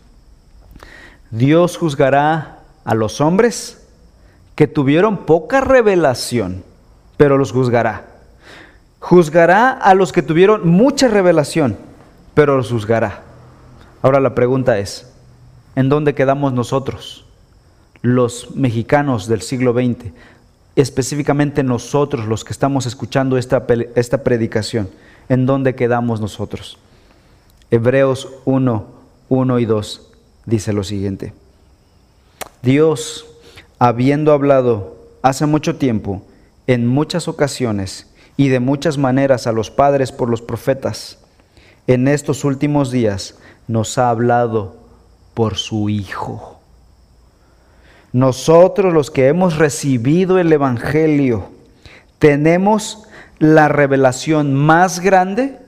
Dios 1.31 1.77
juzgará 1.77 2.54
a 2.85 2.95
los 2.95 3.21
hombres 3.21 3.87
que 4.55 4.67
tuvieron 4.67 5.27
poca 5.27 5.61
revelación, 5.61 6.63
pero 7.17 7.39
los 7.39 7.53
juzgará. 7.53 8.07
Juzgará 9.01 9.71
a 9.71 9.95
los 9.95 10.13
que 10.13 10.23
tuvieron 10.23 10.69
mucha 10.69 11.09
revelación, 11.09 11.77
pero 12.35 12.57
los 12.57 12.71
juzgará. 12.71 13.23
Ahora 14.03 14.21
la 14.21 14.35
pregunta 14.35 14.79
es, 14.79 15.13
¿en 15.77 15.89
dónde 15.89 16.15
quedamos 16.15 16.53
nosotros, 16.53 17.25
los 18.03 18.55
mexicanos 18.55 19.29
del 19.29 19.43
siglo 19.43 19.73
XX? 19.73 20.13
Específicamente 20.77 21.63
nosotros, 21.63 22.27
los 22.27 22.45
que 22.45 22.53
estamos 22.53 22.87
escuchando 22.87 23.39
esta, 23.39 23.65
esta 23.95 24.25
predicación, 24.25 24.89
¿en 25.29 25.47
dónde 25.47 25.75
quedamos 25.75 26.21
nosotros? 26.21 26.79
Hebreos 27.71 28.29
1, 28.45 28.87
1 29.29 29.59
y 29.59 29.65
2 29.65 30.11
dice 30.47 30.73
lo 30.73 30.85
siguiente. 30.85 31.33
Dios 32.63 33.27
habiendo 33.79 34.33
hablado 34.33 34.97
hace 35.23 35.47
mucho 35.47 35.77
tiempo, 35.77 36.23
en 36.67 36.87
muchas 36.87 37.29
ocasiones 37.29 38.11
y 38.37 38.49
de 38.49 38.61
muchas 38.61 38.99
maneras 38.99 39.47
a 39.47 39.53
los 39.53 39.71
padres 39.71 40.13
por 40.13 40.29
los 40.29 40.43
profetas, 40.43 41.19
en 41.87 42.09
estos 42.09 42.45
últimos 42.45 42.91
días 42.91 43.39
nos 43.69 43.99
ha 43.99 44.11
hablado 44.11 44.77
por 45.35 45.57
su 45.57 45.89
Hijo. 45.89 46.61
Nosotros 48.13 48.95
los 48.95 49.11
que 49.11 49.27
hemos 49.29 49.57
recibido 49.57 50.39
el 50.39 50.53
Evangelio, 50.53 51.49
tenemos 52.19 53.05
la 53.39 53.69
revelación 53.69 54.55
más 54.55 55.01
grande, 55.01 55.59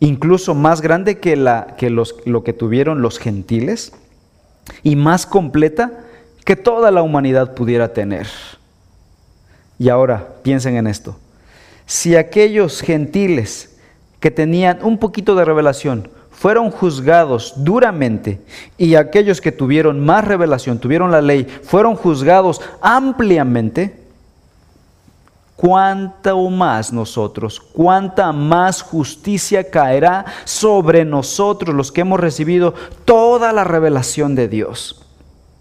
incluso 0.00 0.54
más 0.54 0.80
grande 0.80 1.18
que, 1.18 1.36
la, 1.36 1.74
que 1.76 1.90
los, 1.90 2.16
lo 2.24 2.42
que 2.42 2.54
tuvieron 2.54 3.02
los 3.02 3.18
gentiles, 3.18 3.92
y 4.82 4.96
más 4.96 5.26
completa 5.26 5.92
que 6.44 6.56
toda 6.56 6.90
la 6.90 7.02
humanidad 7.02 7.54
pudiera 7.54 7.92
tener. 7.92 8.26
Y 9.78 9.88
ahora 9.88 10.28
piensen 10.42 10.76
en 10.76 10.86
esto. 10.86 11.16
Si 11.86 12.16
aquellos 12.16 12.80
gentiles 12.80 13.76
que 14.20 14.30
tenían 14.30 14.78
un 14.82 14.98
poquito 14.98 15.34
de 15.34 15.44
revelación 15.44 16.08
fueron 16.30 16.70
juzgados 16.70 17.54
duramente 17.56 18.40
y 18.78 18.94
aquellos 18.94 19.40
que 19.40 19.52
tuvieron 19.52 20.00
más 20.00 20.24
revelación, 20.24 20.78
tuvieron 20.78 21.10
la 21.10 21.20
ley, 21.20 21.44
fueron 21.62 21.96
juzgados 21.96 22.60
ampliamente, 22.80 23.94
cuánto 25.60 26.48
más 26.48 26.90
nosotros, 26.90 27.60
cuánta 27.60 28.32
más 28.32 28.80
justicia 28.80 29.70
caerá 29.70 30.24
sobre 30.44 31.04
nosotros 31.04 31.74
los 31.74 31.92
que 31.92 32.00
hemos 32.00 32.18
recibido 32.18 32.72
toda 33.04 33.52
la 33.52 33.64
revelación 33.64 34.34
de 34.34 34.48
Dios. 34.48 35.04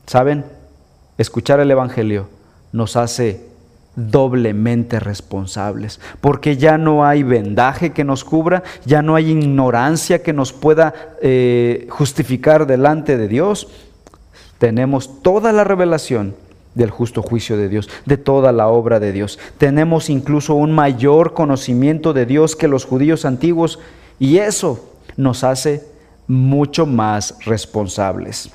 ¿Saben? 0.07 0.45
escuchar 1.17 1.59
el 1.59 1.69
Evangelio 1.69 2.29
nos 2.71 2.95
hace 2.95 3.45
doblemente 3.97 5.01
responsables, 5.01 5.99
porque 6.21 6.55
ya 6.55 6.77
no 6.77 7.05
hay 7.05 7.23
vendaje 7.23 7.91
que 7.91 8.05
nos 8.05 8.23
cubra, 8.23 8.63
ya 8.85 9.01
no 9.01 9.15
hay 9.15 9.31
ignorancia 9.31 10.23
que 10.23 10.31
nos 10.31 10.53
pueda 10.53 10.93
eh, 11.21 11.87
justificar 11.89 12.67
delante 12.67 13.17
de 13.17 13.27
Dios. 13.27 13.67
Tenemos 14.59 15.21
toda 15.21 15.51
la 15.51 15.65
revelación 15.65 16.35
del 16.75 16.89
justo 16.89 17.21
juicio 17.21 17.57
de 17.57 17.69
Dios, 17.69 17.89
de 18.05 18.17
toda 18.17 18.51
la 18.51 18.67
obra 18.67 18.99
de 18.99 19.11
Dios. 19.11 19.39
Tenemos 19.57 20.09
incluso 20.09 20.55
un 20.55 20.71
mayor 20.71 21.33
conocimiento 21.33 22.13
de 22.13 22.25
Dios 22.25 22.55
que 22.55 22.67
los 22.67 22.85
judíos 22.85 23.25
antiguos 23.25 23.79
y 24.19 24.37
eso 24.37 24.93
nos 25.17 25.43
hace 25.43 25.83
mucho 26.27 26.85
más 26.85 27.35
responsables. 27.45 28.49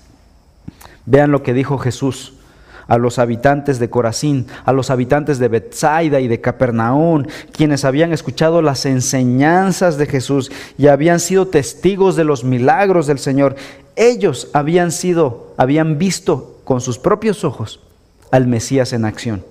Vean 1.07 1.33
lo 1.33 1.43
que 1.43 1.55
dijo 1.55 1.79
Jesús 1.79 2.35
a 2.87 2.99
los 2.99 3.19
habitantes 3.19 3.79
de 3.79 3.89
Corazín, 3.89 4.47
a 4.65 4.73
los 4.73 4.91
habitantes 4.91 5.39
de 5.39 5.49
Bethsaida 5.49 6.21
y 6.21 6.29
de 6.29 6.41
Capernaum, 6.41 7.25
quienes 7.53 7.85
habían 7.85 8.13
escuchado 8.13 8.63
las 8.63 8.85
enseñanzas 8.85 9.97
de 9.97 10.07
Jesús 10.07 10.53
y 10.77 10.89
habían 10.89 11.19
sido 11.19 11.47
testigos 11.49 12.15
de 12.15 12.25
los 12.25 12.45
milagros 12.45 13.07
del 13.07 13.19
Señor. 13.19 13.57
Ellos 13.97 14.49
habían 14.53 14.93
sido, 14.93 15.55
habían 15.57 15.99
visto 15.99 16.61
con 16.65 16.81
sus 16.81 16.99
propios 16.99 17.43
ojos 17.45 17.81
al 18.35 18.49
Mesías 18.49 18.93
en 18.93 19.05
acción. 19.05 19.45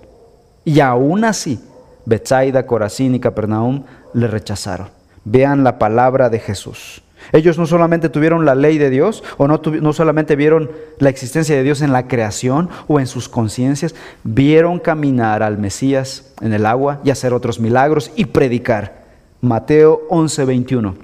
Y 0.66 0.82
aún 0.82 1.24
así, 1.24 1.58
Bethsaida, 2.06 2.66
Corazín 2.66 3.16
y 3.16 3.22
Capernaum 3.22 3.86
le 4.14 4.28
rechazaron. 4.28 4.90
Vean 5.24 5.64
la 5.64 5.80
palabra 5.80 6.30
de 6.30 6.40
Jesús. 6.40 7.02
Ellos 7.32 7.58
no 7.58 7.66
solamente 7.66 8.10
tuvieron 8.10 8.44
la 8.44 8.56
ley 8.56 8.78
de 8.78 8.90
Dios 8.90 9.24
o 9.38 9.48
no, 9.48 9.94
solamente 9.94 10.36
vieron 10.36 10.70
la 11.00 11.08
existencia 11.08 11.56
de 11.56 11.64
Dios 11.64 11.82
en 11.82 11.94
la 11.94 12.10
creación 12.10 12.70
o 12.90 13.00
en 13.00 13.08
sus 13.08 13.30
conciencias, 13.30 13.96
vieron 14.26 14.80
caminar 14.80 15.44
al 15.44 15.58
Mesías 15.58 16.34
en 16.42 16.52
el 16.52 16.66
agua 16.66 17.00
y 17.06 17.10
hacer 17.10 17.34
otros 17.34 17.62
milagros 17.62 18.12
y 18.18 18.26
predicar. 18.26 19.06
Mateo 19.40 20.02
11:21 20.10 20.96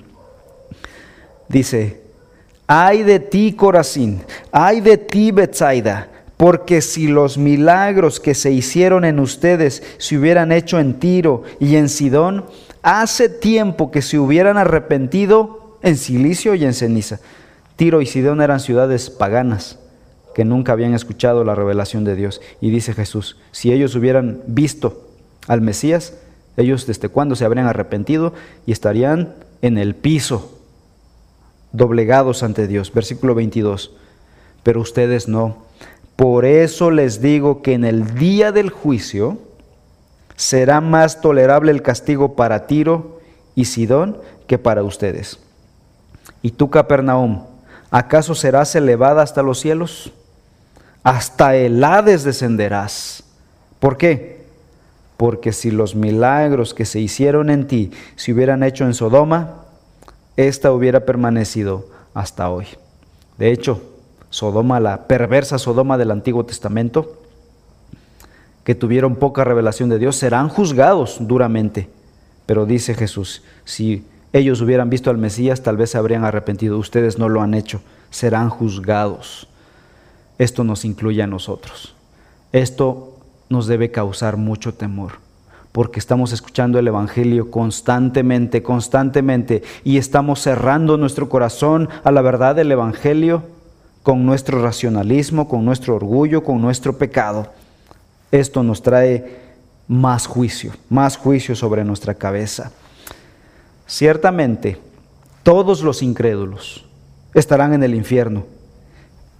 dice, 1.48 2.02
ay 2.68 3.04
de 3.04 3.22
ti 3.22 3.54
Corazín, 3.54 4.22
ay 4.52 4.82
de 4.82 4.98
ti 4.98 5.32
Betsaida, 5.32 6.10
porque 6.39 6.80
si 6.80 7.10
los 7.10 7.38
milagros 7.38 8.21
que 8.21 8.34
se 8.34 8.49
hicieron 8.49 9.04
en 9.04 9.19
ustedes 9.19 9.84
se 9.97 10.17
hubieran 10.17 10.54
hecho 10.54 10.80
en 10.80 10.93
Tiro 10.93 11.43
y 11.60 11.75
en 11.75 11.89
Sidón, 11.89 12.45
hace 12.82 13.28
tiempo 13.28 13.91
que 13.91 14.02
se 14.02 14.19
hubieran 14.19 14.58
arrepentido 14.58 15.78
en 15.82 15.97
silicio 15.97 16.56
y 16.56 16.63
en 16.63 16.73
ceniza. 16.73 17.19
Tiro 17.75 18.02
y 18.02 18.06
Sidón 18.06 18.39
eran 18.39 18.62
ciudades 18.62 19.10
paganas 19.10 19.80
que 20.34 20.45
nunca 20.45 20.71
habían 20.71 20.93
escuchado 20.93 21.43
la 21.43 21.56
revelación 21.56 22.06
de 22.06 22.15
Dios. 22.15 22.39
Y 22.62 22.69
dice 22.69 22.93
Jesús, 22.93 23.36
si 23.52 23.73
ellos 23.73 23.93
hubieran 23.95 24.41
visto 24.47 25.10
al 25.45 25.60
Mesías, 25.60 26.13
ellos 26.56 26.88
desde 26.88 27.10
cuándo 27.10 27.36
se 27.36 27.43
habrían 27.43 27.67
arrepentido 27.67 28.34
y 28.65 28.71
estarían 28.71 29.36
en 29.62 29.78
el 29.78 29.93
piso, 29.93 30.58
doblegados 31.73 32.43
ante 32.43 32.65
Dios. 32.65 32.93
Versículo 32.93 33.36
22. 33.36 33.91
Pero 34.63 34.80
ustedes 34.80 35.28
no. 35.28 35.67
Por 36.19 36.43
eso 36.43 36.91
les 36.91 37.21
digo 37.21 37.62
que 37.62 37.71
en 37.71 37.86
el 37.86 38.15
día 38.15 38.51
del 38.51 38.71
juicio 38.71 39.38
será 40.36 40.82
más 40.82 41.21
tolerable 41.21 41.71
el 41.71 41.82
castigo 41.82 42.36
para 42.36 42.67
Tiro 42.67 43.21
y 43.55 43.63
Sidón 43.63 44.17
que 44.45 44.58
para 44.58 44.84
ustedes. 44.84 45.39
¿Y 46.41 46.51
tú, 46.51 46.69
Capernaum, 46.69 47.45
acaso 47.89 48.36
serás 48.36 48.75
elevada 48.75 49.21
hasta 49.21 49.41
los 49.41 49.62
cielos? 49.62 50.12
Hasta 51.03 51.55
el 51.55 51.82
Hades 51.82 52.25
descenderás. 52.25 53.23
¿Por 53.79 53.95
qué? 53.95 54.43
Porque 55.15 55.53
si 55.53 55.71
los 55.71 55.95
milagros 55.95 56.73
que 56.73 56.84
se 56.84 56.99
hicieron 56.99 57.49
en 57.49 57.65
ti 57.65 57.91
se 58.17 58.34
hubieran 58.34 58.63
hecho 58.63 58.84
en 58.84 58.93
Sodoma, 58.93 59.63
ésta 60.36 60.73
hubiera 60.73 61.05
permanecido 61.05 61.88
hasta 62.13 62.49
hoy. 62.49 62.65
De 63.38 63.53
hecho, 63.53 63.82
Sodoma, 64.30 64.80
la 64.80 65.08
perversa 65.08 65.58
Sodoma 65.58 65.98
del 65.98 66.12
Antiguo 66.12 66.46
Testamento, 66.46 67.18
que 68.63 68.76
tuvieron 68.76 69.15
poca 69.15 69.44
revelación 69.44 69.89
de 69.89 70.00
Dios, 70.00 70.15
serán 70.15 70.50
juzgados 70.50 71.18
duramente. 71.22 71.89
Pero 72.46 72.65
dice 72.65 72.94
Jesús, 72.94 73.44
si 73.65 74.06
ellos 74.34 74.62
hubieran 74.62 74.89
visto 74.89 75.10
al 75.10 75.18
Mesías, 75.18 75.63
tal 75.63 75.78
vez 75.78 75.92
se 75.92 75.98
habrían 75.98 76.24
arrepentido. 76.24 76.78
Ustedes 76.78 77.18
no 77.18 77.30
lo 77.30 77.42
han 77.42 77.54
hecho, 77.54 77.82
serán 78.12 78.50
juzgados. 78.50 79.48
Esto 80.38 80.63
nos 80.63 80.86
incluye 80.86 81.24
a 81.24 81.28
nosotros. 81.28 81.96
Esto 82.52 83.18
nos 83.50 83.68
debe 83.68 83.92
causar 83.92 84.38
mucho 84.38 84.74
temor, 84.74 85.13
porque 85.72 86.00
estamos 86.00 86.32
escuchando 86.32 86.78
el 86.78 86.88
Evangelio 86.88 87.50
constantemente, 87.50 88.62
constantemente, 88.62 89.63
y 89.84 89.98
estamos 89.98 90.42
cerrando 90.42 90.98
nuestro 90.98 91.30
corazón 91.30 91.89
a 92.04 92.12
la 92.12 92.22
verdad 92.22 92.56
del 92.56 92.72
Evangelio 92.72 93.44
con 94.03 94.25
nuestro 94.25 94.62
racionalismo, 94.62 95.47
con 95.47 95.65
nuestro 95.65 95.95
orgullo, 95.95 96.43
con 96.43 96.62
nuestro 96.62 96.97
pecado. 96.97 97.51
Esto 98.31 98.63
nos 98.63 98.81
trae 98.81 99.39
más 99.88 100.27
juicio, 100.27 100.71
más 100.89 101.17
juicio 101.17 101.55
sobre 101.55 101.83
nuestra 101.83 102.13
cabeza. 102.13 102.71
Ciertamente, 103.88 104.77
todos 105.43 105.81
los 105.81 106.03
incrédulos 106.03 106.85
estarán 107.33 107.73
en 107.73 107.83
el 107.83 107.95
infierno, 107.95 108.45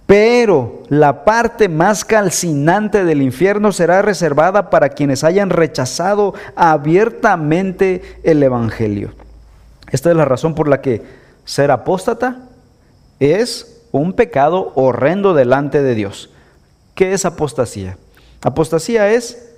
pero 0.06 0.82
la 0.88 1.24
parte 1.24 1.68
más 1.68 2.04
calcinante 2.04 3.04
del 3.04 3.22
infierno 3.22 3.70
será 3.70 4.02
reservada 4.02 4.68
para 4.70 4.88
quienes 4.88 5.22
hayan 5.22 5.50
rechazado 5.50 6.34
abiertamente 6.56 8.02
el 8.24 8.42
Evangelio. 8.42 9.12
Esta 9.92 10.10
es 10.10 10.16
la 10.16 10.24
razón 10.24 10.56
por 10.56 10.66
la 10.66 10.80
que 10.80 11.02
ser 11.44 11.70
apóstata 11.70 12.48
es 13.20 13.79
un 13.92 14.12
pecado 14.12 14.72
horrendo 14.74 15.34
delante 15.34 15.82
de 15.82 15.94
Dios. 15.94 16.30
¿Qué 16.94 17.12
es 17.12 17.24
apostasía? 17.24 17.96
Apostasía 18.42 19.10
es 19.10 19.50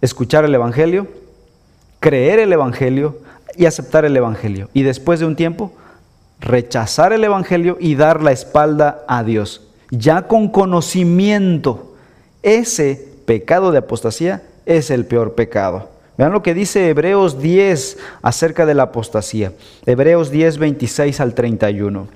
escuchar 0.00 0.44
el 0.44 0.54
Evangelio, 0.54 1.08
creer 2.00 2.38
el 2.38 2.52
Evangelio 2.52 3.18
y 3.56 3.66
aceptar 3.66 4.04
el 4.04 4.16
Evangelio. 4.16 4.68
Y 4.72 4.82
después 4.82 5.20
de 5.20 5.26
un 5.26 5.36
tiempo, 5.36 5.72
rechazar 6.40 7.12
el 7.12 7.24
Evangelio 7.24 7.76
y 7.80 7.94
dar 7.94 8.22
la 8.22 8.32
espalda 8.32 9.04
a 9.08 9.24
Dios. 9.24 9.62
Ya 9.90 10.22
con 10.22 10.48
conocimiento, 10.48 11.94
ese 12.42 13.08
pecado 13.24 13.72
de 13.72 13.78
apostasía 13.78 14.42
es 14.66 14.90
el 14.90 15.06
peor 15.06 15.34
pecado. 15.34 15.90
Vean 16.18 16.32
lo 16.32 16.42
que 16.42 16.54
dice 16.54 16.88
Hebreos 16.88 17.40
10 17.40 17.98
acerca 18.22 18.66
de 18.66 18.74
la 18.74 18.84
apostasía. 18.84 19.52
Hebreos 19.84 20.30
10, 20.30 20.58
26 20.58 21.20
al 21.20 21.34
31, 21.34 22.08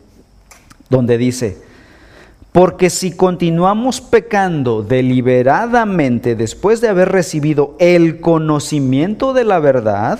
donde 0.90 1.16
dice, 1.16 1.57
porque 2.53 2.90
si 2.90 3.12
continuamos 3.12 4.00
pecando 4.00 4.83
deliberadamente 4.83 6.35
después 6.35 6.81
de 6.81 6.88
haber 6.88 7.11
recibido 7.11 7.76
el 7.79 8.20
conocimiento 8.20 9.33
de 9.33 9.44
la 9.44 9.61
verdad, 9.61 10.18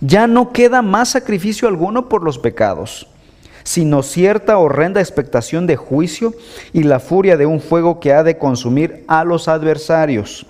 ya 0.00 0.26
no 0.26 0.52
queda 0.52 0.82
más 0.82 1.08
sacrificio 1.08 1.66
alguno 1.66 2.10
por 2.10 2.22
los 2.22 2.38
pecados, 2.38 3.06
sino 3.64 4.02
cierta 4.02 4.58
horrenda 4.58 5.00
expectación 5.00 5.66
de 5.66 5.76
juicio 5.76 6.34
y 6.74 6.82
la 6.82 7.00
furia 7.00 7.38
de 7.38 7.46
un 7.46 7.60
fuego 7.60 8.00
que 8.00 8.12
ha 8.12 8.22
de 8.22 8.36
consumir 8.36 9.04
a 9.08 9.24
los 9.24 9.48
adversarios. 9.48 10.46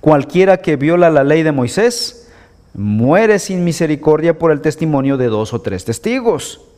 Cualquiera 0.00 0.62
que 0.62 0.76
viola 0.76 1.10
la 1.10 1.24
ley 1.24 1.42
de 1.42 1.52
Moisés 1.52 2.28
muere 2.72 3.38
sin 3.38 3.64
misericordia 3.64 4.38
por 4.38 4.50
el 4.50 4.62
testimonio 4.62 5.18
de 5.18 5.26
dos 5.26 5.52
o 5.52 5.60
tres 5.60 5.84
testigos. 5.84 6.69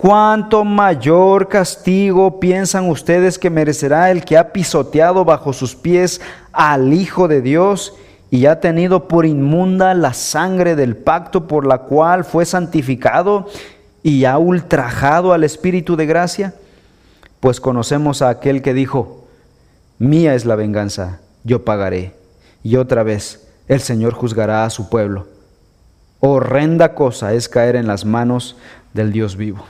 ¿Cuánto 0.00 0.64
mayor 0.64 1.48
castigo 1.48 2.40
piensan 2.40 2.88
ustedes 2.88 3.38
que 3.38 3.50
merecerá 3.50 4.10
el 4.10 4.24
que 4.24 4.38
ha 4.38 4.50
pisoteado 4.50 5.26
bajo 5.26 5.52
sus 5.52 5.76
pies 5.76 6.22
al 6.52 6.94
Hijo 6.94 7.28
de 7.28 7.42
Dios 7.42 7.92
y 8.30 8.46
ha 8.46 8.60
tenido 8.60 9.08
por 9.08 9.26
inmunda 9.26 9.92
la 9.92 10.14
sangre 10.14 10.74
del 10.74 10.96
pacto 10.96 11.46
por 11.46 11.66
la 11.66 11.80
cual 11.80 12.24
fue 12.24 12.46
santificado 12.46 13.46
y 14.02 14.24
ha 14.24 14.38
ultrajado 14.38 15.34
al 15.34 15.44
Espíritu 15.44 15.96
de 15.96 16.06
gracia? 16.06 16.54
Pues 17.38 17.60
conocemos 17.60 18.22
a 18.22 18.30
aquel 18.30 18.62
que 18.62 18.72
dijo, 18.72 19.26
mía 19.98 20.34
es 20.34 20.46
la 20.46 20.56
venganza, 20.56 21.20
yo 21.44 21.66
pagaré. 21.66 22.14
Y 22.62 22.76
otra 22.76 23.02
vez, 23.02 23.46
el 23.68 23.80
Señor 23.80 24.14
juzgará 24.14 24.64
a 24.64 24.70
su 24.70 24.88
pueblo. 24.88 25.26
Horrenda 26.20 26.94
cosa 26.94 27.34
es 27.34 27.50
caer 27.50 27.76
en 27.76 27.86
las 27.86 28.06
manos 28.06 28.56
del 28.94 29.12
Dios 29.12 29.36
vivo. 29.36 29.66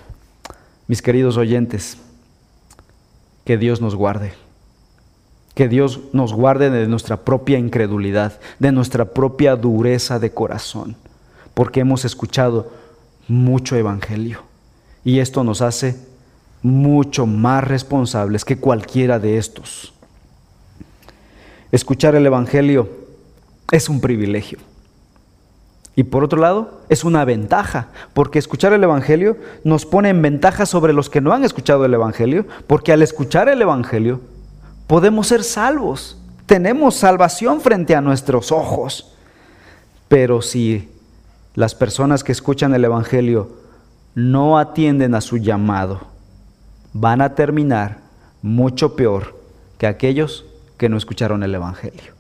Mis 0.91 1.03
queridos 1.03 1.37
oyentes, 1.37 1.99
que 3.45 3.57
Dios 3.57 3.81
nos 3.81 3.95
guarde. 3.95 4.33
Que 5.55 5.69
Dios 5.69 6.01
nos 6.13 6.33
guarde 6.33 6.69
de 6.69 6.89
nuestra 6.89 7.19
propia 7.19 7.61
incredulidad, 7.61 8.41
de 8.59 8.73
nuestra 8.73 9.05
propia 9.05 9.55
dureza 9.55 10.19
de 10.19 10.33
corazón, 10.33 10.97
porque 11.55 11.79
hemos 11.79 12.05
escuchado 12.05 12.73
mucho 13.29 13.77
evangelio 13.77 14.43
y 15.05 15.21
esto 15.21 15.45
nos 15.45 15.63
hace 15.63 15.95
mucho 16.61 17.25
más 17.25 17.63
responsables 17.63 18.45
que 18.45 18.59
cualquiera 18.59 19.21
de 19.21 19.39
estos. 19.39 19.95
Escuchar 21.71 22.17
el 22.17 22.27
evangelio 22.27 22.91
es 23.71 23.89
un 23.89 24.01
privilegio. 24.01 24.59
Y 25.97 26.05
por 26.05 26.23
otro 26.25 26.41
lado, 26.41 26.81
es 26.89 27.05
una 27.05 27.25
ventaja, 27.25 27.89
porque 28.15 28.39
escuchar 28.39 28.73
el 28.73 28.85
Evangelio 28.85 29.37
nos 29.65 29.87
pone 29.87 30.09
en 30.09 30.23
ventaja 30.23 30.65
sobre 30.67 30.93
los 30.93 31.11
que 31.11 31.21
no 31.21 31.33
han 31.33 31.45
escuchado 31.45 31.85
el 31.85 31.95
Evangelio, 31.95 32.47
porque 32.67 32.93
al 32.93 33.03
escuchar 33.03 33.49
el 33.49 33.61
Evangelio 33.61 34.21
podemos 34.87 35.27
ser 35.27 35.43
salvos, 35.43 36.17
tenemos 36.47 36.95
salvación 36.97 37.61
frente 37.61 37.95
a 37.95 38.01
nuestros 38.01 38.53
ojos. 38.53 39.13
Pero 40.09 40.43
si 40.43 40.89
las 41.55 41.75
personas 41.75 42.25
que 42.25 42.33
escuchan 42.33 42.75
el 42.75 42.85
Evangelio 42.85 43.51
no 44.15 44.59
atienden 44.59 45.15
a 45.15 45.21
su 45.21 45.39
llamado, 45.39 46.01
van 46.93 47.21
a 47.21 47.35
terminar 47.35 47.99
mucho 48.43 48.97
peor 48.97 49.39
que 49.79 49.87
aquellos 49.87 50.45
que 50.77 50.89
no 50.89 50.97
escucharon 50.97 51.43
el 51.43 51.55
Evangelio 51.55 52.20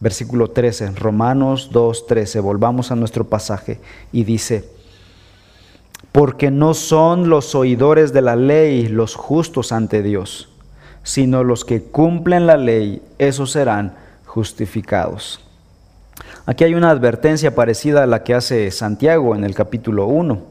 versículo 0.00 0.50
13, 0.50 0.92
Romanos 0.92 1.70
2, 1.72 2.06
13, 2.06 2.40
volvamos 2.40 2.90
a 2.90 2.96
nuestro 2.96 3.24
pasaje 3.24 3.80
y 4.12 4.24
dice, 4.24 4.64
porque 6.12 6.50
no 6.50 6.74
son 6.74 7.28
los 7.28 7.54
oidores 7.54 8.12
de 8.12 8.22
la 8.22 8.36
ley 8.36 8.88
los 8.88 9.14
justos 9.14 9.72
ante 9.72 10.02
Dios, 10.02 10.48
sino 11.02 11.44
los 11.44 11.64
que 11.64 11.82
cumplen 11.82 12.46
la 12.46 12.56
ley, 12.56 13.02
esos 13.18 13.52
serán 13.52 13.94
justificados. 14.26 15.40
Aquí 16.46 16.64
hay 16.64 16.74
una 16.74 16.90
advertencia 16.90 17.54
parecida 17.54 18.02
a 18.02 18.06
la 18.06 18.22
que 18.22 18.34
hace 18.34 18.70
Santiago 18.70 19.34
en 19.34 19.44
el 19.44 19.54
capítulo 19.54 20.06
1. 20.06 20.42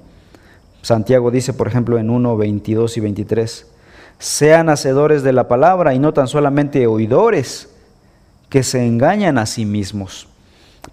Santiago 0.81 1.31
dice, 1.31 1.53
por 1.53 1.67
ejemplo, 1.67 1.97
en 1.97 2.09
1, 2.09 2.37
22 2.37 2.97
y 2.97 2.99
23, 3.01 3.67
sean 4.19 4.69
hacedores 4.69 5.23
de 5.23 5.33
la 5.33 5.47
palabra 5.47 5.93
y 5.93 5.99
no 5.99 6.13
tan 6.13 6.27
solamente 6.27 6.87
oidores, 6.87 7.69
que 8.49 8.63
se 8.63 8.85
engañan 8.85 9.37
a 9.37 9.45
sí 9.45 9.65
mismos. 9.65 10.27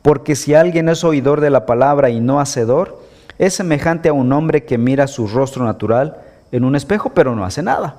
Porque 0.03 0.37
si 0.37 0.55
alguien 0.55 0.89
es 0.89 1.05
oidor 1.05 1.41
de 1.41 1.51
la 1.51 1.67
palabra 1.67 2.11
y 2.11 2.21
no 2.21 2.41
hacedor, 2.41 3.01
es 3.39 3.55
semejante 3.55 4.09
a 4.09 4.13
un 4.13 4.33
hombre 4.33 4.65
que 4.65 4.79
mira 4.79 5.07
su 5.07 5.27
rostro 5.27 5.65
natural 5.65 6.19
en 6.53 6.65
un 6.65 6.77
espejo, 6.77 7.11
pero 7.11 7.35
no 7.35 7.45
hace 7.45 7.63
nada. 7.63 7.97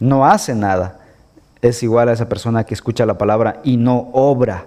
No 0.00 0.24
hace 0.24 0.54
nada. 0.54 1.00
Es 1.60 1.82
igual 1.82 2.08
a 2.08 2.12
esa 2.12 2.28
persona 2.28 2.64
que 2.64 2.74
escucha 2.74 3.06
la 3.06 3.18
palabra 3.18 3.60
y 3.64 3.76
no 3.76 4.10
obra. 4.12 4.66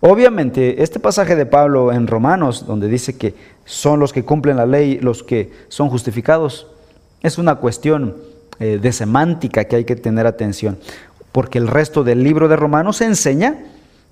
Obviamente, 0.00 0.82
este 0.82 0.98
pasaje 0.98 1.36
de 1.36 1.46
Pablo 1.46 1.92
en 1.92 2.08
Romanos, 2.08 2.66
donde 2.66 2.88
dice 2.88 3.16
que 3.16 3.36
son 3.64 4.00
los 4.00 4.12
que 4.12 4.24
cumplen 4.24 4.56
la 4.56 4.66
ley 4.66 4.98
los 4.98 5.22
que 5.22 5.52
son 5.68 5.88
justificados, 5.90 6.66
es 7.22 7.38
una 7.38 7.54
cuestión 7.56 8.16
eh, 8.58 8.80
de 8.82 8.92
semántica 8.92 9.64
que 9.64 9.76
hay 9.76 9.84
que 9.84 9.94
tener 9.94 10.26
atención 10.26 10.76
porque 11.32 11.58
el 11.58 11.68
resto 11.68 12.04
del 12.04 12.22
libro 12.22 12.48
de 12.48 12.56
Romanos 12.56 13.00
enseña 13.00 13.64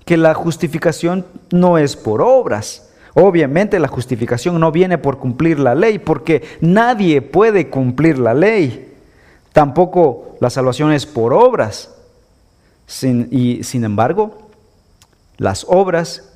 que 0.05 0.17
la 0.17 0.33
justificación 0.33 1.25
no 1.51 1.77
es 1.77 1.95
por 1.95 2.21
obras. 2.21 2.89
Obviamente 3.13 3.79
la 3.79 3.87
justificación 3.87 4.59
no 4.59 4.71
viene 4.71 4.97
por 4.97 5.19
cumplir 5.19 5.59
la 5.59 5.75
ley, 5.75 5.99
porque 5.99 6.43
nadie 6.61 7.21
puede 7.21 7.69
cumplir 7.69 8.17
la 8.17 8.33
ley. 8.33 8.93
Tampoco 9.53 10.37
la 10.39 10.49
salvación 10.49 10.91
es 10.91 11.05
por 11.05 11.33
obras. 11.33 11.95
y 13.29 13.63
sin 13.63 13.83
embargo, 13.83 14.49
las 15.37 15.65
obras 15.69 16.33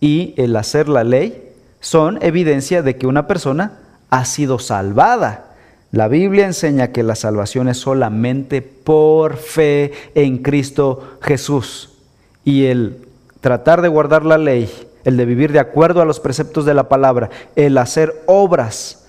y 0.00 0.34
el 0.36 0.56
hacer 0.56 0.88
la 0.88 1.04
ley 1.04 1.52
son 1.80 2.18
evidencia 2.22 2.82
de 2.82 2.96
que 2.96 3.06
una 3.06 3.26
persona 3.26 3.78
ha 4.10 4.24
sido 4.24 4.58
salvada. 4.58 5.51
La 5.92 6.08
Biblia 6.08 6.46
enseña 6.46 6.88
que 6.88 7.02
la 7.02 7.14
salvación 7.14 7.68
es 7.68 7.76
solamente 7.76 8.62
por 8.62 9.36
fe 9.36 9.92
en 10.14 10.38
Cristo 10.38 11.18
Jesús. 11.20 11.90
Y 12.44 12.64
el 12.64 13.06
tratar 13.42 13.82
de 13.82 13.88
guardar 13.88 14.24
la 14.24 14.38
ley, 14.38 14.72
el 15.04 15.18
de 15.18 15.26
vivir 15.26 15.52
de 15.52 15.58
acuerdo 15.58 16.00
a 16.00 16.06
los 16.06 16.18
preceptos 16.18 16.64
de 16.64 16.72
la 16.72 16.88
palabra, 16.88 17.28
el 17.56 17.76
hacer 17.76 18.22
obras 18.24 19.04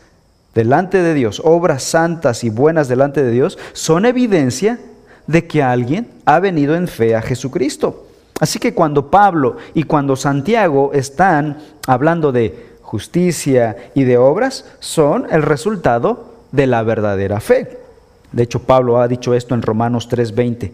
delante 0.53 1.01
de 1.01 1.13
Dios, 1.13 1.41
obras 1.45 1.83
santas 1.83 2.43
y 2.43 2.49
buenas 2.49 2.89
delante 2.89 3.23
de 3.23 3.31
Dios, 3.31 3.57
son 3.71 4.05
evidencia 4.05 4.77
de 5.25 5.47
que 5.47 5.63
alguien 5.63 6.09
ha 6.25 6.41
venido 6.41 6.75
en 6.75 6.89
fe 6.89 7.15
a 7.15 7.21
Jesucristo. 7.21 8.07
Así 8.41 8.59
que 8.59 8.73
cuando 8.73 9.09
Pablo 9.09 9.55
y 9.73 9.83
cuando 9.83 10.17
Santiago 10.17 10.91
están 10.93 11.59
hablando 11.87 12.33
de 12.33 12.73
justicia 12.81 13.77
y 13.95 14.03
de 14.03 14.17
obras, 14.17 14.65
son 14.81 15.27
el 15.31 15.43
resultado 15.43 16.32
de 16.53 16.67
la 16.67 16.83
verdadera 16.83 17.41
fe. 17.41 17.77
De 18.31 18.43
hecho, 18.43 18.63
Pablo 18.63 19.01
ha 19.01 19.09
dicho 19.09 19.33
esto 19.33 19.53
en 19.53 19.61
Romanos 19.61 20.07
3:20. 20.07 20.71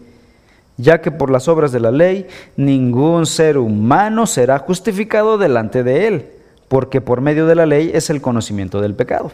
ya 0.76 1.02
que 1.02 1.10
por 1.10 1.30
las 1.30 1.46
obras 1.46 1.72
de 1.72 1.80
la 1.80 1.90
ley 1.90 2.26
ningún 2.56 3.26
ser 3.26 3.58
humano 3.58 4.26
será 4.26 4.58
justificado 4.60 5.36
delante 5.36 5.82
de 5.82 6.06
él, 6.06 6.30
porque 6.68 7.02
por 7.02 7.20
medio 7.20 7.44
de 7.46 7.54
la 7.54 7.66
ley 7.66 7.90
es 7.92 8.08
el 8.08 8.22
conocimiento 8.22 8.80
del 8.80 8.94
pecado. 8.94 9.30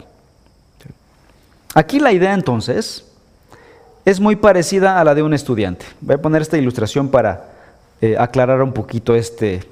Aquí 1.72 2.00
la 2.00 2.10
idea 2.10 2.34
entonces 2.34 3.04
es 4.04 4.18
muy 4.18 4.34
parecida 4.34 5.00
a 5.00 5.04
la 5.04 5.14
de 5.14 5.22
un 5.22 5.34
estudiante. 5.34 5.86
Voy 6.00 6.16
a 6.16 6.22
poner 6.22 6.42
esta 6.42 6.58
ilustración 6.58 7.10
para 7.10 7.44
eh, 8.00 8.16
aclarar 8.18 8.60
un 8.60 8.72
poquito 8.72 9.14
este 9.14 9.62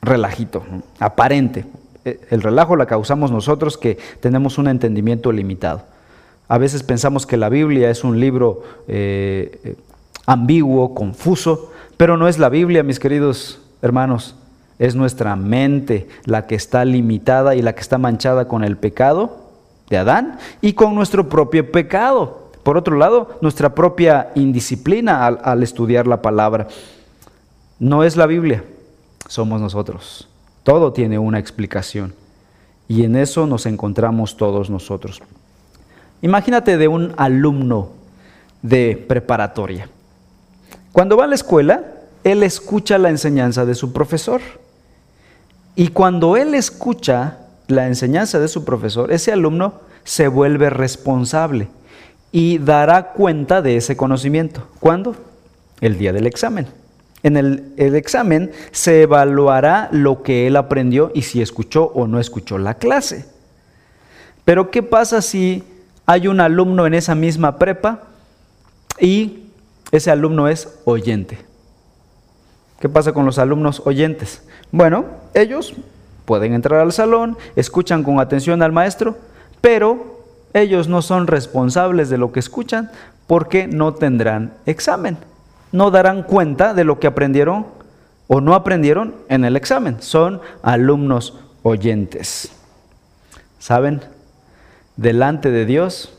relajito 0.00 0.64
aparente. 0.98 1.66
Eh, 2.06 2.20
el 2.30 2.40
relajo 2.40 2.76
la 2.76 2.86
causamos 2.86 3.32
nosotros 3.32 3.76
que 3.76 3.98
tenemos 4.20 4.58
un 4.58 4.68
entendimiento 4.68 5.32
limitado. 5.32 5.82
A 6.46 6.56
veces 6.56 6.84
pensamos 6.84 7.26
que 7.26 7.36
la 7.36 7.48
Biblia 7.48 7.90
es 7.90 8.04
un 8.04 8.20
libro 8.20 8.62
eh, 8.86 9.74
ambiguo, 10.24 10.94
confuso, 10.94 11.72
pero 11.96 12.16
no 12.16 12.28
es 12.28 12.38
la 12.38 12.48
Biblia, 12.48 12.84
mis 12.84 13.00
queridos 13.00 13.60
hermanos. 13.82 14.36
Es 14.78 14.94
nuestra 14.94 15.34
mente 15.34 16.06
la 16.26 16.46
que 16.46 16.54
está 16.54 16.84
limitada 16.84 17.56
y 17.56 17.62
la 17.62 17.74
que 17.74 17.80
está 17.80 17.98
manchada 17.98 18.46
con 18.46 18.62
el 18.62 18.76
pecado 18.76 19.38
de 19.90 19.96
Adán 19.96 20.38
y 20.60 20.74
con 20.74 20.94
nuestro 20.94 21.28
propio 21.28 21.72
pecado. 21.72 22.50
Por 22.62 22.76
otro 22.76 22.96
lado, 22.96 23.36
nuestra 23.40 23.74
propia 23.74 24.30
indisciplina 24.36 25.26
al, 25.26 25.62
estudiar 25.64 26.06
la 26.06 26.22
palabra. 26.22 26.68
No 27.80 28.04
es 28.04 28.16
la 28.16 28.26
Biblia, 28.26 28.62
somos 29.26 29.60
nosotros. 29.60 30.28
Todo 30.66 30.92
tiene 30.92 31.16
una 31.16 31.38
explicación 31.38 32.12
y 32.88 33.04
en 33.04 33.14
eso 33.14 33.46
nos 33.46 33.66
encontramos 33.66 34.36
todos 34.36 34.68
nosotros. 34.68 35.22
Imagínate 36.22 36.76
de 36.76 36.88
un 36.88 37.14
alumno 37.16 37.90
de 38.62 38.96
preparatoria. 38.96 39.88
Cuando 40.90 41.16
va 41.16 41.22
a 41.22 41.28
la 41.28 41.36
escuela, 41.36 41.84
él 42.24 42.42
escucha 42.42 42.98
la 42.98 43.10
enseñanza 43.10 43.64
de 43.64 43.76
su 43.76 43.92
profesor. 43.92 44.40
Y 45.76 45.90
cuando 45.90 46.36
él 46.36 46.52
escucha 46.52 47.38
la 47.68 47.86
enseñanza 47.86 48.40
de 48.40 48.48
su 48.48 48.64
profesor, 48.64 49.12
ese 49.12 49.30
alumno 49.30 49.74
se 50.02 50.26
vuelve 50.26 50.68
responsable 50.68 51.68
y 52.32 52.58
dará 52.58 53.12
cuenta 53.12 53.62
de 53.62 53.76
ese 53.76 53.96
conocimiento. 53.96 54.66
¿Cuándo? 54.80 55.14
El 55.80 55.96
día 55.96 56.12
del 56.12 56.26
examen. 56.26 56.66
En 57.26 57.36
el, 57.36 57.74
examen 57.76 58.52
se 58.70 59.02
evaluará 59.02 59.88
lo 59.90 60.22
que 60.22 60.46
él 60.46 60.54
aprendió 60.54 61.10
y 61.12 61.22
si 61.22 61.42
escuchó 61.42 61.86
o 61.86 62.06
no 62.06 62.20
escuchó 62.20 62.56
la 62.56 62.74
clase. 62.74 63.26
Pero 64.44 64.70
¿qué 64.70 64.84
pasa 64.84 65.20
si 65.20 65.64
hay 66.06 66.28
un 66.28 66.38
alumno 66.38 66.86
en 66.86 66.94
esa 66.94 67.16
misma 67.16 67.58
prepa 67.58 68.04
y 69.00 69.48
ese 69.90 70.12
alumno 70.12 70.46
es 70.46 70.78
oyente? 70.84 71.38
¿Qué 72.78 72.88
pasa 72.88 73.12
con 73.12 73.26
los 73.26 73.40
alumnos 73.40 73.82
oyentes? 73.84 74.42
Bueno, 74.70 75.06
ellos 75.34 75.74
pueden 76.26 76.54
entrar 76.54 76.78
al 76.78 76.92
salón, 76.92 77.36
escuchan 77.56 78.04
con 78.04 78.20
atención 78.20 78.62
al 78.62 78.70
maestro, 78.70 79.18
pero 79.60 80.20
ellos 80.54 80.86
no 80.86 81.02
son 81.02 81.26
responsables 81.26 82.08
de 82.08 82.18
lo 82.18 82.30
que 82.30 82.38
escuchan 82.38 82.88
porque 83.26 83.66
no 83.66 83.94
tendrán 83.94 84.52
examen. 84.64 85.18
No 85.72 85.90
darán 85.90 86.22
cuenta 86.22 86.74
de 86.74 86.84
lo 86.84 86.98
que 87.00 87.06
aprendieron 87.06 87.66
o 88.28 88.40
no 88.40 88.54
aprendieron 88.54 89.14
en 89.28 89.44
el 89.44 89.56
examen. 89.56 89.96
Son 90.00 90.40
alumnos 90.62 91.34
oyentes. 91.62 92.50
¿Saben? 93.58 94.00
Delante 94.96 95.50
de 95.50 95.64
Dios 95.64 96.12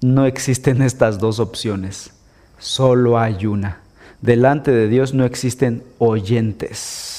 no 0.00 0.26
existen 0.26 0.82
estas 0.82 1.18
dos 1.18 1.40
opciones. 1.40 2.12
Solo 2.58 3.18
hay 3.18 3.46
una. 3.46 3.80
Delante 4.20 4.70
de 4.70 4.88
Dios 4.88 5.14
no 5.14 5.24
existen 5.24 5.82
oyentes 5.98 7.17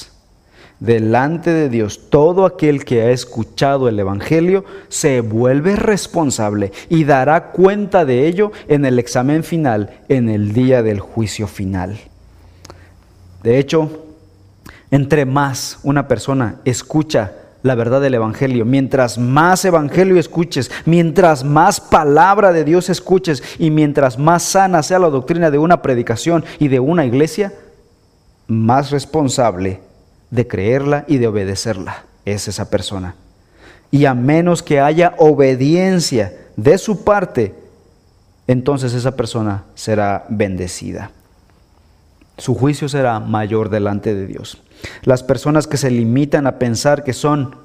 delante 0.80 1.52
de 1.52 1.70
Dios, 1.70 2.10
todo 2.10 2.46
aquel 2.46 2.86
que 2.86 3.02
ha 3.02 3.12
escuchado 3.12 3.90
el 3.90 4.00
Evangelio 4.00 4.64
se 4.88 5.22
vuelve 5.22 5.76
responsable 5.76 6.72
y 6.90 7.04
dará 7.04 7.52
cuenta 7.52 8.06
de 8.06 8.28
ello 8.28 8.52
en 8.68 8.86
el 8.86 9.00
examen 9.00 9.44
final, 9.44 10.00
en 10.08 10.30
el 10.30 10.54
día 10.54 10.82
del 10.82 11.00
juicio 11.00 11.48
final. 11.48 12.00
De 13.44 13.60
hecho, 13.60 14.06
entre 14.92 15.26
más 15.26 15.80
una 15.84 16.08
persona 16.08 16.56
escucha 16.66 17.34
la 17.62 17.76
verdad 17.76 18.00
del 18.00 18.14
Evangelio, 18.14 18.64
mientras 18.64 19.18
más 19.18 19.66
Evangelio 19.66 20.18
escuches, 20.18 20.72
mientras 20.86 21.44
más 21.44 21.82
palabra 21.82 22.54
de 22.54 22.64
Dios 22.64 22.90
escuches 22.90 23.44
y 23.60 23.70
mientras 23.70 24.18
más 24.18 24.44
sana 24.44 24.82
sea 24.82 24.98
la 24.98 25.10
doctrina 25.10 25.52
de 25.52 25.58
una 25.58 25.82
predicación 25.82 26.46
y 26.58 26.70
de 26.70 26.80
una 26.80 27.06
iglesia, 27.06 27.54
más 28.48 28.92
responsable 28.92 29.82
de 30.32 30.48
creerla 30.48 31.06
y 31.08 31.18
de 31.18 31.28
obedecerla. 31.28 32.04
Es 32.26 32.48
esa 32.48 32.70
persona. 32.70 33.16
Y 33.92 34.06
a 34.06 34.14
menos 34.14 34.62
que 34.62 34.80
haya 34.80 35.16
obediencia 35.18 36.34
de 36.56 36.78
su 36.78 37.04
parte, 37.04 37.56
entonces 38.48 38.94
esa 38.94 39.16
persona 39.16 39.64
será 39.76 40.26
bendecida. 40.30 41.12
Su 42.38 42.56
juicio 42.56 42.88
será 42.88 43.20
mayor 43.20 43.70
delante 43.70 44.14
de 44.14 44.28
Dios. 44.28 44.62
Las 45.04 45.24
personas 45.24 45.68
que 45.68 45.78
se 45.78 45.92
limitan 45.92 46.48
a 46.48 46.58
pensar 46.58 47.04
que 47.04 47.14
son 47.14 47.56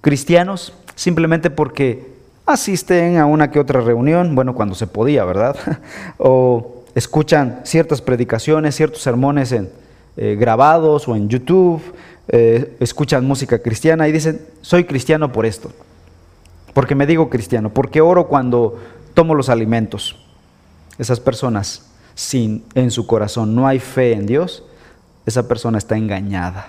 cristianos 0.00 0.72
simplemente 0.94 1.50
porque 1.50 2.12
asisten 2.46 3.18
a 3.18 3.26
una 3.26 3.50
que 3.50 3.60
otra 3.60 3.80
reunión, 3.80 4.34
bueno, 4.34 4.54
cuando 4.54 4.74
se 4.74 4.86
podía, 4.86 5.24
¿verdad? 5.24 5.56
o 6.18 6.84
escuchan 6.94 7.60
ciertas 7.64 8.00
predicaciones, 8.00 8.76
ciertos 8.76 9.02
sermones 9.02 9.52
en, 9.52 9.70
eh, 10.16 10.36
grabados 10.38 11.08
o 11.08 11.16
en 11.16 11.28
YouTube, 11.28 11.80
eh, 12.28 12.76
escuchan 12.80 13.26
música 13.26 13.60
cristiana 13.60 14.08
y 14.08 14.12
dicen, 14.12 14.40
soy 14.60 14.84
cristiano 14.84 15.32
por 15.32 15.46
esto, 15.46 15.70
porque 16.74 16.94
me 16.94 17.06
digo 17.06 17.30
cristiano, 17.30 17.70
porque 17.70 18.00
oro 18.00 18.28
cuando 18.28 18.78
tomo 19.14 19.34
los 19.34 19.48
alimentos. 19.48 20.16
Esas 20.98 21.18
personas, 21.20 21.90
sin 22.14 22.64
en 22.74 22.90
su 22.90 23.06
corazón 23.06 23.54
no 23.54 23.66
hay 23.66 23.78
fe 23.78 24.12
en 24.12 24.26
Dios, 24.26 24.64
esa 25.26 25.48
persona 25.48 25.78
está 25.78 25.96
engañada. 25.96 26.68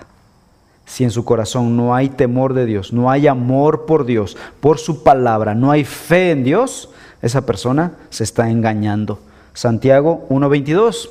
Si 0.86 1.04
en 1.04 1.10
su 1.10 1.24
corazón 1.24 1.76
no 1.76 1.94
hay 1.94 2.10
temor 2.10 2.54
de 2.54 2.66
Dios, 2.66 2.92
no 2.92 3.10
hay 3.10 3.26
amor 3.26 3.86
por 3.86 4.04
Dios, 4.04 4.36
por 4.60 4.78
su 4.78 5.02
palabra, 5.02 5.54
no 5.54 5.70
hay 5.70 5.84
fe 5.84 6.30
en 6.30 6.44
Dios, 6.44 6.90
esa 7.22 7.46
persona 7.46 7.92
se 8.10 8.24
está 8.24 8.50
engañando. 8.50 9.18
Santiago 9.54 10.26
1.22 10.28 11.08